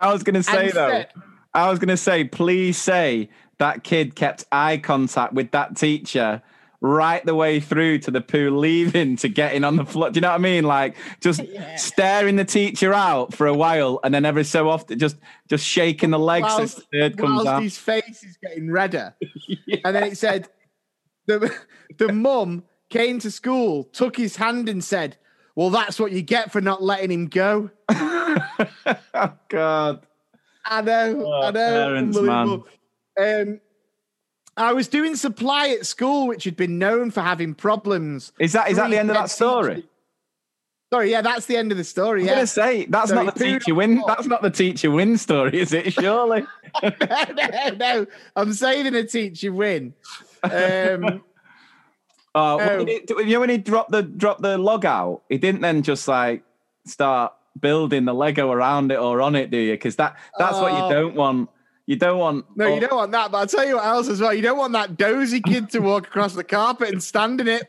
I 0.00 0.12
was 0.12 0.24
going 0.24 0.34
to 0.34 0.42
say 0.42 0.72
though, 0.72 0.90
said- 0.90 1.12
I 1.54 1.70
was 1.70 1.78
going 1.78 1.90
to 1.90 1.96
say, 1.96 2.24
please 2.24 2.76
say 2.76 3.28
that 3.58 3.84
kid 3.84 4.16
kept 4.16 4.44
eye 4.50 4.76
contact 4.78 5.34
with 5.34 5.52
that 5.52 5.76
teacher 5.76 6.42
right 6.80 7.24
the 7.24 7.36
way 7.36 7.60
through 7.60 7.98
to 7.98 8.10
the 8.10 8.20
poo 8.20 8.50
leaving 8.58 9.14
to 9.18 9.28
getting 9.28 9.62
on 9.62 9.76
the 9.76 9.84
floor. 9.84 10.10
Do 10.10 10.16
you 10.16 10.20
know 10.20 10.30
what 10.30 10.34
I 10.34 10.38
mean? 10.38 10.64
Like 10.64 10.96
just 11.20 11.42
staring 11.76 12.34
the 12.34 12.44
teacher 12.44 12.92
out 12.92 13.32
for 13.32 13.46
a 13.46 13.54
while, 13.54 14.00
and 14.02 14.12
then 14.12 14.24
every 14.24 14.42
so 14.42 14.68
often 14.68 14.98
just 14.98 15.16
just 15.48 15.64
shaking 15.64 16.10
the 16.10 16.18
legs 16.18 16.48
as 16.48 16.58
whilst, 16.58 16.76
the 16.76 16.82
third 16.92 17.18
comes 17.18 17.46
out. 17.46 17.62
his 17.62 17.78
face 17.78 18.24
is 18.24 18.36
getting 18.42 18.68
redder. 18.68 19.14
And 19.84 19.94
then 19.94 20.02
it 20.02 20.18
said, 20.18 20.48
the, 21.26 21.54
the 21.98 22.12
mum 22.12 22.64
came 22.90 23.18
to 23.20 23.30
school, 23.30 23.84
took 23.84 24.16
his 24.16 24.36
hand 24.36 24.68
and 24.68 24.82
said, 24.82 25.16
well, 25.54 25.70
that's 25.70 25.98
what 25.98 26.12
you 26.12 26.22
get 26.22 26.52
for 26.52 26.60
not 26.60 26.82
letting 26.82 27.10
him 27.10 27.26
go. 27.26 27.70
oh 27.90 29.32
God. 29.48 30.06
I 30.64 30.82
know, 30.82 31.24
Oh, 31.26 31.42
I 31.42 31.50
know. 31.50 31.52
parents, 31.52 32.16
unbelievable. 32.16 32.66
Um, 33.20 33.60
I 34.56 34.72
was 34.72 34.88
doing 34.88 35.16
supply 35.16 35.68
at 35.70 35.86
school, 35.86 36.26
which 36.28 36.44
had 36.44 36.56
been 36.56 36.78
known 36.78 37.10
for 37.10 37.20
having 37.22 37.54
problems. 37.54 38.32
Is 38.38 38.52
that 38.52 38.70
is 38.70 38.76
that 38.76 38.90
the 38.90 38.98
end 38.98 39.10
of 39.10 39.16
that 39.16 39.30
story? 39.30 39.86
Sorry, 40.92 41.10
yeah, 41.10 41.20
that's 41.20 41.46
the 41.46 41.56
end 41.56 41.70
of 41.70 41.78
the 41.78 41.84
story. 41.84 42.22
I'm 42.22 42.26
Yeah. 42.26 42.34
gonna 42.34 42.46
say 42.46 42.86
that's 42.86 43.10
So 43.10 43.14
not 43.22 43.34
the 43.34 43.44
teacher 43.44 43.74
win. 43.74 44.02
That's 44.06 44.26
not 44.26 44.42
the 44.42 44.50
teacher 44.50 44.90
win 44.90 45.16
story, 45.18 45.60
is 45.60 45.72
it? 45.72 45.92
Surely. 45.92 46.44
no, 46.82 47.70
no, 47.78 48.06
I'm 48.36 48.52
saving 48.52 48.94
a 48.94 49.04
teacher 49.04 49.52
win. 49.52 49.94
Um, 50.44 51.24
Oh, 52.34 52.56
what 52.56 52.68
Oh. 52.70 52.84
he- 52.86 53.02
you 53.08 53.32
know 53.34 53.40
when 53.40 53.50
he 53.50 53.58
dropped 53.58 53.90
the 53.90 54.02
dropped 54.02 54.42
the 54.42 54.58
log 54.58 54.84
out, 54.84 55.22
he 55.28 55.38
didn't 55.38 55.60
then 55.62 55.82
just 55.82 56.06
like 56.08 56.42
start 56.86 57.32
building 57.58 58.04
the 58.04 58.14
Lego 58.14 58.50
around 58.52 58.92
it 58.92 58.98
or 58.98 59.20
on 59.20 59.34
it, 59.34 59.50
do 59.50 59.56
you? 59.58 59.72
Because 59.72 59.96
that 59.96 60.16
that's 60.38 60.58
what 60.58 60.72
Oh. 60.72 60.88
you 60.88 60.94
don't 60.94 61.14
want. 61.14 61.50
You 61.86 61.96
don't 61.96 62.18
want. 62.18 62.44
no, 62.54 62.66
you 62.66 62.74
oh, 62.74 62.80
don't 62.80 62.96
want 62.96 63.12
that. 63.12 63.30
But 63.32 63.38
I'll 63.38 63.46
tell 63.46 63.66
you 63.66 63.76
what 63.76 63.84
else 63.86 64.08
as 64.10 64.20
well. 64.20 64.34
You 64.34 64.42
don't 64.42 64.58
want 64.58 64.74
that 64.74 64.98
dozy 64.98 65.40
kid 65.40 65.70
to 65.70 65.78
walk 65.80 66.06
across 66.06 66.34
the 66.34 66.44
carpet 66.44 66.90
and 66.90 67.02
stand 67.02 67.40
in 67.40 67.48
it, 67.48 67.66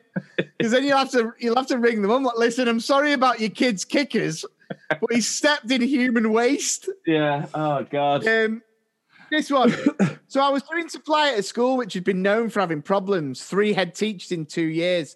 because 0.58 0.74
then 0.74 0.84
you'll 0.84 0.98
have 0.98 1.12
to 1.12 1.32
you'll 1.40 1.56
have 1.56 1.68
to 1.68 1.78
ring 1.78 2.02
them. 2.02 2.12
I'm 2.12 2.24
Like, 2.24 2.36
listen, 2.38 2.68
I'm 2.68 2.82
sorry 2.82 3.14
about 3.14 3.40
your 3.40 3.50
kid's 3.50 3.86
kickers, 3.86 4.44
but 4.90 5.14
he 5.14 5.22
stepped 5.22 5.72
in 5.72 5.82
human 5.82 6.34
waste. 6.34 6.90
Yeah. 7.08 7.46
Oh 7.54 7.86
God. 7.90 8.28
Um, 8.28 8.62
this 9.30 9.50
one. 9.50 9.74
so 10.28 10.42
I 10.42 10.50
was 10.50 10.64
doing 10.64 10.90
supply 10.90 11.30
at 11.30 11.40
a 11.40 11.44
school 11.44 11.78
which 11.78 11.94
had 11.94 12.04
been 12.04 12.22
known 12.22 12.50
for 12.50 12.60
having 12.60 12.82
problems. 12.82 13.44
Three 13.44 13.74
head 13.74 13.96
teachers 13.96 14.32
in 14.32 14.46
two 14.46 14.66
years. 14.66 15.16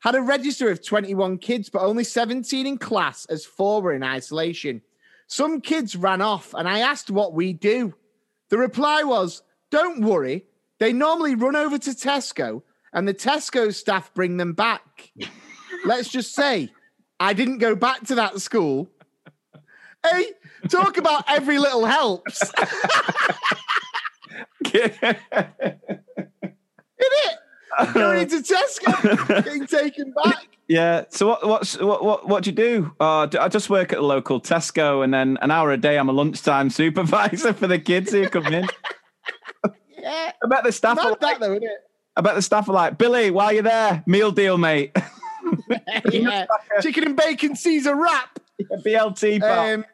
Had 0.00 0.14
a 0.14 0.20
register 0.20 0.70
of 0.70 0.84
21 0.84 1.38
kids, 1.38 1.70
but 1.70 1.82
only 1.82 2.04
17 2.04 2.66
in 2.66 2.78
class, 2.78 3.24
as 3.26 3.46
four 3.46 3.80
were 3.80 3.94
in 3.94 4.02
isolation. 4.02 4.82
Some 5.26 5.60
kids 5.60 5.96
ran 5.96 6.20
off, 6.20 6.52
and 6.54 6.68
I 6.68 6.80
asked 6.80 7.10
what 7.10 7.32
we 7.32 7.54
do. 7.54 7.94
The 8.50 8.58
reply 8.58 9.02
was, 9.02 9.42
Don't 9.70 10.02
worry. 10.02 10.44
They 10.78 10.92
normally 10.92 11.34
run 11.34 11.56
over 11.56 11.78
to 11.78 11.90
Tesco, 11.90 12.62
and 12.92 13.08
the 13.08 13.14
Tesco 13.14 13.72
staff 13.72 14.12
bring 14.12 14.36
them 14.36 14.52
back. 14.52 15.10
Let's 15.86 16.08
just 16.10 16.34
say, 16.34 16.70
I 17.18 17.32
didn't 17.32 17.58
go 17.58 17.74
back 17.74 18.04
to 18.08 18.16
that 18.16 18.40
school. 18.40 18.90
Hey, 20.04 20.26
talk 20.68 20.96
about 20.98 21.24
every 21.28 21.58
little 21.58 21.86
helps. 21.86 22.42
it? 27.14 27.38
Going 27.94 28.22
into 28.22 28.36
Tesco, 28.36 29.28
getting 29.44 29.66
taken 29.68 30.12
back. 30.22 30.46
yeah. 30.68 31.04
So 31.08 31.26
what 31.28 31.46
what's 31.46 31.78
what 31.78 32.04
what 32.04 32.28
what 32.28 32.44
do 32.44 32.50
you 32.50 32.56
do? 32.56 32.92
Uh, 33.00 33.28
I 33.38 33.48
just 33.48 33.68
work 33.70 33.92
at 33.92 33.96
the 33.96 34.04
local 34.04 34.40
Tesco, 34.40 35.02
and 35.02 35.12
then 35.12 35.38
an 35.42 35.50
hour 35.50 35.72
a 35.72 35.76
day, 35.76 35.98
I'm 35.98 36.08
a 36.08 36.12
lunchtime 36.12 36.70
supervisor 36.70 37.52
for 37.52 37.66
the 37.66 37.78
kids 37.78 38.12
who 38.12 38.28
come 38.28 38.46
in. 38.46 38.66
Yeah, 39.98 40.32
I 40.42 40.46
bet 40.48 40.64
the 40.64 40.72
staff. 40.72 40.98
Are 40.98 41.04
not 41.04 41.20
that 41.20 41.26
like, 41.26 41.40
though, 41.40 41.52
isn't 41.54 41.68
I 42.16 42.20
bet 42.20 42.36
the 42.36 42.42
staff 42.42 42.68
are 42.68 42.72
like, 42.72 42.96
Billy, 42.96 43.30
while 43.32 43.52
you're 43.52 43.64
there, 43.64 44.04
meal 44.06 44.30
deal, 44.30 44.56
mate. 44.56 44.96
yeah, 46.12 46.46
chicken 46.80 47.04
and 47.04 47.16
bacon 47.16 47.56
Caesar 47.56 47.96
wrap. 47.96 48.38
BLT. 48.84 49.40
pal. 49.40 49.74
Um, 49.74 49.84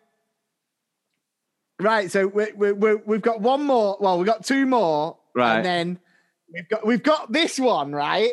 right, 1.81 2.11
so 2.11 2.27
we, 2.27 2.53
we, 2.53 2.73
we, 2.73 2.95
we've 2.95 3.23
got 3.23 3.41
one 3.41 3.65
more. 3.65 3.97
Well, 4.01 4.19
we've 4.19 4.27
got 4.27 4.45
two 4.45 4.67
more, 4.67 5.17
Right. 5.35 5.57
And 5.57 5.65
then 5.65 5.99
we've 6.53 6.69
got 6.69 6.87
we've 6.87 7.03
got 7.03 7.33
this 7.33 7.59
one. 7.59 7.93
Right, 7.93 8.33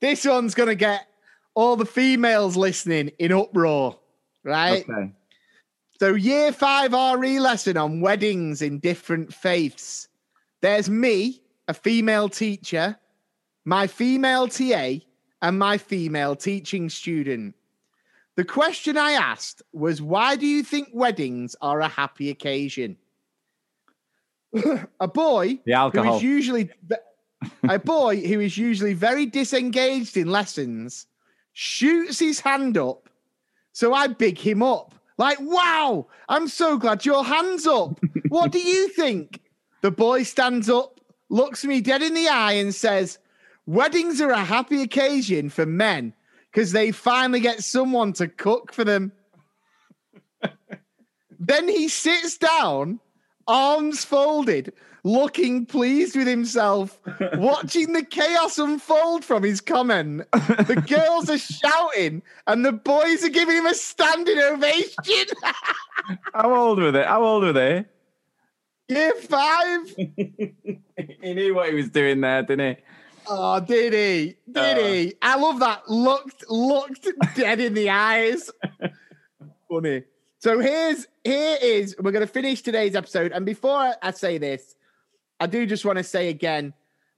this 0.00 0.24
one's 0.24 0.54
gonna 0.54 0.74
get 0.74 1.06
all 1.54 1.76
the 1.76 1.86
females 1.86 2.56
listening 2.56 3.10
in 3.18 3.32
uproar. 3.32 3.98
Right. 4.44 4.88
okay. 4.88 5.12
So, 5.98 6.14
year 6.14 6.52
five 6.52 6.92
RE 6.92 7.40
lesson 7.40 7.76
on 7.76 8.00
weddings 8.00 8.62
in 8.62 8.78
different 8.78 9.34
faiths. 9.34 10.08
There's 10.60 10.88
me, 10.88 11.42
a 11.66 11.74
female 11.74 12.28
teacher, 12.28 12.96
my 13.64 13.86
female 13.86 14.46
TA, 14.48 14.98
and 15.42 15.58
my 15.58 15.78
female 15.78 16.36
teaching 16.36 16.88
student. 16.88 17.54
The 18.38 18.44
question 18.44 18.96
I 18.96 19.14
asked 19.14 19.62
was 19.72 20.00
why 20.00 20.36
do 20.36 20.46
you 20.46 20.62
think 20.62 20.90
weddings 20.92 21.56
are 21.60 21.80
a 21.80 21.88
happy 21.88 22.30
occasion? 22.30 22.96
a 25.00 25.08
boy 25.08 25.58
The 25.64 25.72
who 25.72 25.72
alcohol. 25.72 26.16
is 26.18 26.22
usually 26.22 26.70
a 27.68 27.80
boy 27.80 28.20
who 28.20 28.38
is 28.38 28.56
usually 28.56 28.94
very 28.94 29.26
disengaged 29.26 30.16
in 30.16 30.30
lessons 30.30 31.08
shoots 31.52 32.20
his 32.20 32.38
hand 32.38 32.78
up 32.78 33.08
so 33.72 33.92
I 33.92 34.06
big 34.06 34.38
him 34.38 34.62
up. 34.62 34.94
Like, 35.16 35.38
wow, 35.40 36.06
I'm 36.28 36.46
so 36.46 36.78
glad 36.78 37.04
your 37.04 37.24
hand's 37.24 37.66
up. 37.66 37.98
what 38.28 38.52
do 38.52 38.60
you 38.60 38.86
think? 38.90 39.40
The 39.80 39.90
boy 39.90 40.22
stands 40.22 40.70
up, 40.70 41.00
looks 41.28 41.64
me 41.64 41.80
dead 41.80 42.02
in 42.02 42.14
the 42.14 42.28
eye, 42.28 42.52
and 42.52 42.72
says, 42.72 43.18
Weddings 43.66 44.20
are 44.20 44.30
a 44.30 44.44
happy 44.44 44.80
occasion 44.80 45.50
for 45.50 45.66
men 45.66 46.14
because 46.58 46.72
they 46.72 46.90
finally 46.90 47.38
get 47.38 47.62
someone 47.62 48.12
to 48.12 48.26
cook 48.26 48.72
for 48.72 48.82
them. 48.82 49.12
then 51.38 51.68
he 51.68 51.86
sits 51.86 52.36
down, 52.36 52.98
arms 53.46 54.04
folded, 54.04 54.72
looking 55.04 55.66
pleased 55.66 56.16
with 56.16 56.26
himself, 56.26 56.98
watching 57.34 57.92
the 57.92 58.02
chaos 58.02 58.58
unfold 58.58 59.24
from 59.24 59.44
his 59.44 59.60
comment. 59.60 60.28
The 60.32 60.82
girls 60.84 61.30
are 61.30 61.38
shouting, 61.38 62.22
and 62.48 62.66
the 62.66 62.72
boys 62.72 63.22
are 63.24 63.28
giving 63.28 63.58
him 63.58 63.66
a 63.66 63.74
standing 63.74 64.40
ovation. 64.40 65.26
How 66.34 66.52
old 66.52 66.80
were 66.80 66.90
they? 66.90 67.04
How 67.04 67.22
old 67.22 67.44
were 67.44 67.52
they? 67.52 67.84
Year 68.88 69.14
five. 69.14 69.94
He 71.22 71.34
knew 71.34 71.54
what 71.54 71.68
he 71.68 71.74
was 71.76 71.90
doing 71.90 72.20
there, 72.20 72.42
didn't 72.42 72.76
he? 72.76 72.82
Oh, 73.28 73.60
did 73.60 73.92
he? 73.92 74.36
Did 74.50 74.78
Uh. 74.78 74.82
he? 74.82 75.14
I 75.22 75.36
love 75.36 75.60
that. 75.60 75.88
Looked, 75.88 76.48
looked 76.50 77.08
dead 77.34 77.60
in 77.60 77.74
the 77.74 77.90
eyes. 77.90 78.50
Funny. 79.70 80.04
So 80.40 80.60
here's 80.60 81.06
here 81.24 81.58
is 81.60 81.96
we're 81.98 82.12
going 82.12 82.26
to 82.26 82.32
finish 82.32 82.62
today's 82.62 82.94
episode, 82.94 83.32
and 83.32 83.44
before 83.44 83.92
I 84.00 84.10
say 84.12 84.38
this, 84.38 84.76
I 85.40 85.46
do 85.46 85.66
just 85.66 85.84
want 85.84 85.98
to 85.98 86.04
say 86.04 86.28
again, 86.28 86.72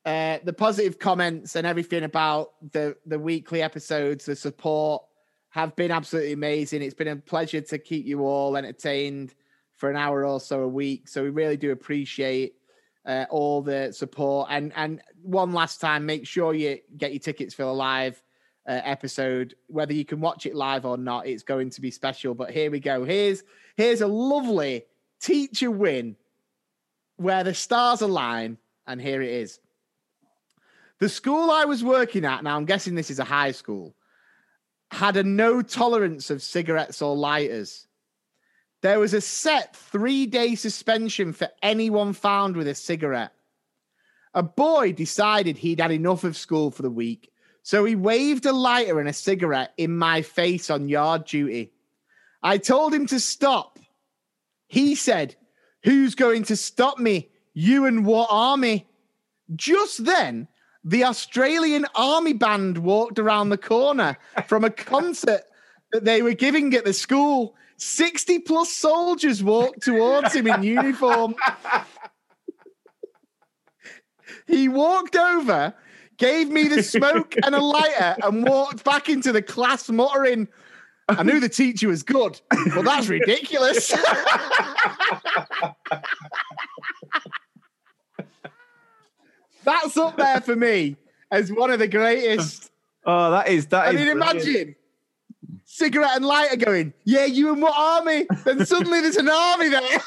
uh, 0.07 0.39
the 0.43 0.53
positive 0.55 0.99
comments 0.99 1.55
and 1.55 1.67
everything 1.67 2.03
about 2.03 2.53
the 2.73 2.97
the 3.05 3.19
weekly 3.19 3.61
episodes, 3.63 4.25
the 4.25 4.35
support 4.35 5.03
have 5.51 5.77
been 5.77 5.91
absolutely 5.91 6.33
amazing. 6.33 6.81
It's 6.83 6.95
been 6.95 7.09
a 7.09 7.17
pleasure 7.17 7.61
to 7.61 7.79
keep 7.79 8.07
you 8.07 8.23
all 8.25 8.57
entertained 8.57 9.35
for 9.77 9.91
an 9.91 9.97
hour 9.97 10.25
or 10.25 10.41
so 10.41 10.63
a 10.63 10.69
week. 10.69 11.07
So 11.09 11.23
we 11.23 11.31
really 11.31 11.57
do 11.59 11.73
appreciate 11.73 12.55
uh, 13.07 13.27
all 13.31 13.63
the 13.63 13.93
support. 13.93 14.49
And 14.51 14.73
and 14.77 15.01
one 15.23 15.53
last 15.53 15.81
time, 15.81 16.07
make 16.07 16.27
sure 16.27 16.55
you 16.55 16.79
get 16.97 17.13
your 17.13 17.21
tickets 17.21 17.55
for 17.55 17.65
the 17.65 17.75
live 17.75 18.23
uh, 18.69 18.81
episode. 18.85 19.55
Whether 19.67 19.93
you 19.93 20.05
can 20.05 20.21
watch 20.21 20.47
it 20.47 20.55
live 20.55 20.85
or 20.85 20.97
not, 20.97 21.27
it's 21.27 21.43
going 21.43 21.71
to 21.71 21.81
be 21.81 21.91
special. 21.91 22.35
But 22.35 22.51
here 22.51 22.71
we 22.71 22.81
go. 22.81 23.05
Here's 23.05 23.43
here's 23.77 24.01
a 24.01 24.07
lovely 24.07 24.85
teacher 25.21 25.71
win 25.71 26.17
where 27.17 27.45
the 27.45 27.55
stars 27.55 28.01
align, 28.01 28.59
and 28.87 29.01
here 29.01 29.23
it 29.23 29.31
is. 29.31 29.61
The 30.99 31.09
school 31.09 31.51
I 31.51 31.65
was 31.65 31.83
working 31.83 32.27
at, 32.27 32.45
now 32.45 32.57
I'm 32.57 32.67
guessing 32.67 32.95
this 32.95 33.11
is 33.11 33.19
a 33.19 33.25
high 33.25 33.53
school, 33.53 33.95
had 34.91 35.17
a 35.17 35.23
no 35.23 35.63
tolerance 35.63 36.31
of 36.31 36.43
cigarettes 36.43 37.01
or 37.01 37.17
lighters. 37.17 37.87
There 38.83 38.99
was 38.99 39.13
a 39.13 39.21
set 39.21 39.77
three 39.77 40.27
day 40.27 40.55
suspension 40.55 41.33
for 41.33 41.49
anyone 41.63 42.13
found 42.13 42.57
with 42.57 42.67
a 42.67 42.75
cigarette. 42.75 43.33
A 44.33 44.43
boy 44.43 44.93
decided 44.93 45.59
he'd 45.59 45.81
had 45.81 45.91
enough 45.91 46.25
of 46.25 46.37
school 46.37 46.71
for 46.71 46.83
the 46.83 46.91
week, 46.91 47.31
so 47.63 47.85
he 47.85 47.97
waved 47.97 48.47
a 48.47 48.53
lighter 48.53 49.01
and 49.01 49.09
a 49.09 49.13
cigarette 49.13 49.73
in 49.77 49.97
my 49.97 50.23
face 50.23 50.71
on 50.71 50.89
yard 50.89 51.25
duty. 51.27 51.73
I 52.43 52.59
told 52.59 52.95
him 52.95 53.07
to 53.09 53.21
stop. 53.21 53.79
He 54.67 54.95
said, 54.95 55.37
Who's 55.83 56.15
going 56.15 56.45
to 56.45 56.57
stop 56.57 56.99
me? 56.99 57.31
You 57.53 57.87
and 57.87 58.07
what 58.07 58.29
army? 58.31 58.87
Just 59.57 60.05
then, 60.05 60.47
the 60.85 61.05
Australian 61.05 61.87
Army 61.95 62.33
Band 62.33 62.79
walked 62.79 63.19
around 63.19 63.49
the 63.49 63.59
corner 63.59 64.17
from 64.47 64.65
a 64.65 64.71
concert 64.71 65.43
that 65.93 66.05
they 66.05 66.23
were 66.23 66.35
giving 66.35 66.73
at 66.75 66.85
the 66.85 66.93
school. 66.93 67.57
60 67.81 68.41
plus 68.41 68.71
soldiers 68.71 69.43
walked 69.43 69.83
towards 69.83 70.35
him 70.35 70.47
in 70.47 70.63
uniform. 70.79 71.35
He 74.47 74.69
walked 74.69 75.17
over, 75.17 75.75
gave 76.19 76.51
me 76.51 76.69
the 76.69 76.83
smoke 76.83 77.35
and 77.43 77.55
a 77.55 77.61
lighter, 77.61 78.17
and 78.23 78.47
walked 78.47 78.85
back 78.85 79.09
into 79.09 79.33
the 79.33 79.41
class 79.41 79.89
muttering, 79.89 80.49
I 81.09 81.23
knew 81.23 81.41
the 81.41 81.49
teacher 81.49 81.89
was 81.89 82.03
good, 82.03 82.39
but 82.75 82.85
that's 82.85 83.09
ridiculous. 83.09 83.89
that's 89.65 89.97
up 89.97 90.19
there 90.19 90.43
for 90.43 90.55
me 90.55 90.97
as 91.31 91.51
one 91.51 91.71
of 91.71 91.79
the 91.79 91.89
greatest. 91.89 92.71
Oh, 93.07 93.31
that 93.31 93.49
is 93.49 93.67
that 93.69 93.87
I 93.87 93.91
is 93.91 93.95
mean, 93.97 94.19
brilliant. 94.19 94.43
imagine 94.43 94.77
cigarette 95.81 96.15
and 96.15 96.25
lighter 96.27 96.57
going, 96.57 96.93
yeah, 97.05 97.25
you 97.25 97.53
and 97.53 97.63
what 97.63 97.75
army? 97.77 98.27
Then 98.45 98.65
suddenly 98.67 99.01
there's 99.01 99.17
an 99.17 99.31
army 99.31 99.71
there. 99.71 100.01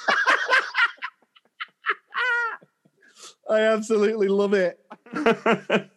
I 3.50 3.60
absolutely 3.62 4.28
love 4.28 4.54
it. 4.54 4.80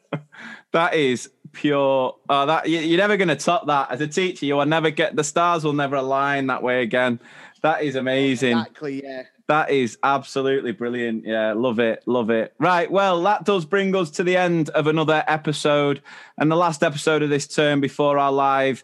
that 0.73 0.95
is 0.95 1.31
pure. 1.53 2.17
Oh, 2.29 2.47
that 2.47 2.69
you, 2.69 2.79
you're 2.81 2.99
never 2.99 3.19
going 3.19 3.29
to 3.29 3.37
top 3.37 3.67
that. 3.67 3.91
As 3.91 4.01
a 4.01 4.09
teacher, 4.09 4.47
you 4.47 4.57
will 4.57 4.67
never 4.67 4.91
get 4.91 5.15
the 5.15 5.23
stars 5.23 5.63
will 5.63 5.75
never 5.75 5.97
align 5.97 6.47
that 6.49 6.63
way 6.63 6.83
again. 6.83 7.21
That 7.63 7.83
is 7.83 7.97
amazing. 7.97 8.59
Exactly, 8.59 9.03
yeah. 9.05 9.25
That 9.49 9.71
is 9.71 9.97
absolutely 10.03 10.73
brilliant. 10.73 11.25
Yeah, 11.25 11.53
love 11.53 11.79
it, 11.79 12.03
love 12.07 12.31
it. 12.31 12.55
Right, 12.59 12.91
well, 12.91 13.23
that 13.23 13.45
does 13.45 13.65
bring 13.65 13.95
us 13.95 14.11
to 14.13 14.25
the 14.25 14.37
end 14.37 14.71
of 14.71 14.87
another 14.87 15.23
episode 15.29 16.03
and 16.39 16.51
the 16.51 16.57
last 16.57 16.83
episode 16.83 17.23
of 17.23 17.31
this 17.31 17.47
term 17.47 17.81
before 17.81 18.19
our 18.19 18.33
live 18.33 18.83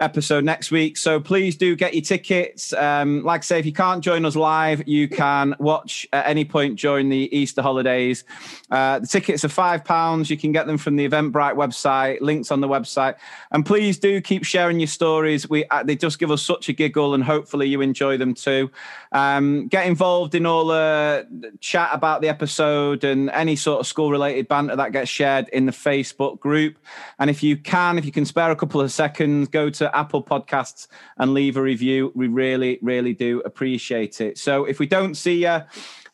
episode 0.00 0.44
next 0.44 0.70
week. 0.70 0.96
So 0.96 1.20
please 1.20 1.56
do 1.56 1.76
get 1.76 1.94
your 1.94 2.02
tickets. 2.02 2.72
Um, 2.72 3.22
like 3.22 3.40
I 3.40 3.44
say, 3.44 3.58
if 3.58 3.66
you 3.66 3.72
can't 3.72 4.02
join 4.02 4.24
us 4.24 4.36
live, 4.36 4.86
you 4.88 5.08
can 5.08 5.54
watch 5.58 6.06
at 6.12 6.26
any 6.26 6.44
point 6.44 6.78
during 6.78 7.08
the 7.08 7.34
Easter 7.36 7.62
holidays. 7.62 8.24
Uh, 8.70 8.98
the 8.98 9.06
tickets 9.06 9.44
are 9.44 9.48
five 9.48 9.84
pounds. 9.84 10.30
You 10.30 10.36
can 10.36 10.52
get 10.52 10.66
them 10.66 10.78
from 10.78 10.96
the 10.96 11.08
Eventbrite 11.08 11.54
website. 11.54 12.20
Links 12.20 12.50
on 12.50 12.60
the 12.60 12.68
website. 12.68 13.16
And 13.50 13.64
please 13.64 13.98
do 13.98 14.20
keep 14.20 14.44
sharing 14.44 14.80
your 14.80 14.86
stories. 14.86 15.48
We 15.48 15.64
uh, 15.66 15.82
they 15.82 15.96
just 15.96 16.18
give 16.18 16.30
us 16.30 16.42
such 16.42 16.68
a 16.68 16.72
giggle, 16.72 17.14
and 17.14 17.22
hopefully 17.22 17.68
you 17.68 17.80
enjoy 17.80 18.16
them 18.16 18.34
too. 18.34 18.70
Um, 19.12 19.66
get 19.68 19.86
involved 19.86 20.34
in 20.34 20.46
all 20.46 20.66
the 20.66 21.26
chat 21.60 21.90
about 21.92 22.20
the 22.20 22.28
episode 22.28 23.04
and 23.04 23.28
any 23.30 23.56
sort 23.56 23.80
of 23.80 23.86
school 23.86 24.10
related 24.10 24.48
banter 24.48 24.76
that 24.76 24.92
gets 24.92 25.10
shared 25.10 25.48
in 25.50 25.66
the 25.66 25.72
Facebook 25.72 26.38
group. 26.40 26.78
And 27.18 27.28
if 27.28 27.42
you 27.42 27.56
can, 27.56 27.98
if 27.98 28.04
you 28.04 28.12
can 28.12 28.24
spare 28.24 28.50
a 28.50 28.56
couple 28.56 28.80
of 28.80 28.92
seconds, 28.92 29.48
go 29.48 29.68
to 29.70 29.89
Apple 29.94 30.22
Podcasts 30.22 30.88
and 31.18 31.34
leave 31.34 31.56
a 31.56 31.62
review. 31.62 32.12
We 32.14 32.28
really, 32.28 32.78
really 32.82 33.14
do 33.14 33.40
appreciate 33.44 34.20
it. 34.20 34.38
So 34.38 34.64
if 34.64 34.78
we 34.78 34.86
don't 34.86 35.14
see 35.14 35.42
you, 35.42 35.60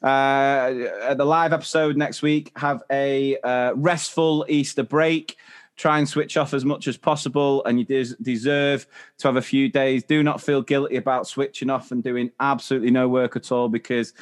uh, 0.02 0.72
at 1.02 1.16
the 1.16 1.24
live 1.24 1.52
episode 1.52 1.96
next 1.96 2.22
week, 2.22 2.52
have 2.56 2.82
a 2.90 3.38
uh, 3.38 3.72
restful 3.74 4.44
Easter 4.48 4.82
break. 4.82 5.36
Try 5.76 5.98
and 5.98 6.08
switch 6.08 6.36
off 6.36 6.54
as 6.54 6.64
much 6.64 6.88
as 6.88 6.96
possible, 6.96 7.64
and 7.64 7.78
you 7.78 7.84
des- 7.84 8.16
deserve 8.22 8.86
to 9.18 9.28
have 9.28 9.36
a 9.36 9.42
few 9.42 9.68
days. 9.68 10.04
Do 10.04 10.22
not 10.22 10.40
feel 10.40 10.62
guilty 10.62 10.96
about 10.96 11.26
switching 11.26 11.68
off 11.68 11.92
and 11.92 12.02
doing 12.02 12.30
absolutely 12.40 12.90
no 12.90 13.08
work 13.08 13.36
at 13.36 13.52
all 13.52 13.68
because, 13.68 14.14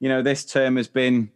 you 0.00 0.08
know, 0.08 0.22
this 0.22 0.44
term 0.44 0.76
has 0.76 0.88
been, 0.88 1.30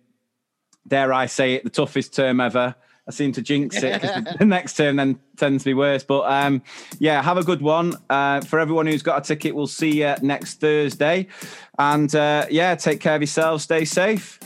dare 0.89 1.12
I 1.12 1.27
say 1.27 1.55
it, 1.55 1.65
the 1.65 1.70
toughest 1.70 2.15
term 2.15 2.40
ever. 2.40 2.74
I 3.09 3.12
seem 3.12 3.33
to 3.33 3.43
jinx 3.43 3.83
it 3.83 4.01
because 4.01 4.24
the, 4.39 4.45
next 4.45 4.77
term 4.77 4.97
then 4.97 5.19
tends 5.37 5.62
to 5.62 5.70
be 5.70 5.74
worse. 5.74 6.03
But 6.03 6.23
um, 6.23 6.62
yeah, 6.99 7.23
have 7.23 7.39
a 7.39 7.45
good 7.45 7.62
one. 7.62 7.95
Uh, 8.11 8.41
for 8.41 8.59
everyone 8.59 8.87
who's 8.87 9.03
got 9.03 9.19
a 9.19 9.24
ticket, 9.24 9.55
we'll 9.55 9.66
see 9.66 10.03
you 10.03 10.15
next 10.23 10.61
Thursday. 10.61 11.28
And 11.78 12.12
uh, 12.15 12.47
yeah, 12.51 12.74
take 12.74 13.01
care 13.01 13.15
of 13.15 13.23
yourselves. 13.23 13.65
Stay 13.65 13.85
safe. 13.85 14.41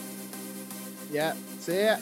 Yeah. 1.10 1.34
See 1.58 1.84
ya. 1.84 1.96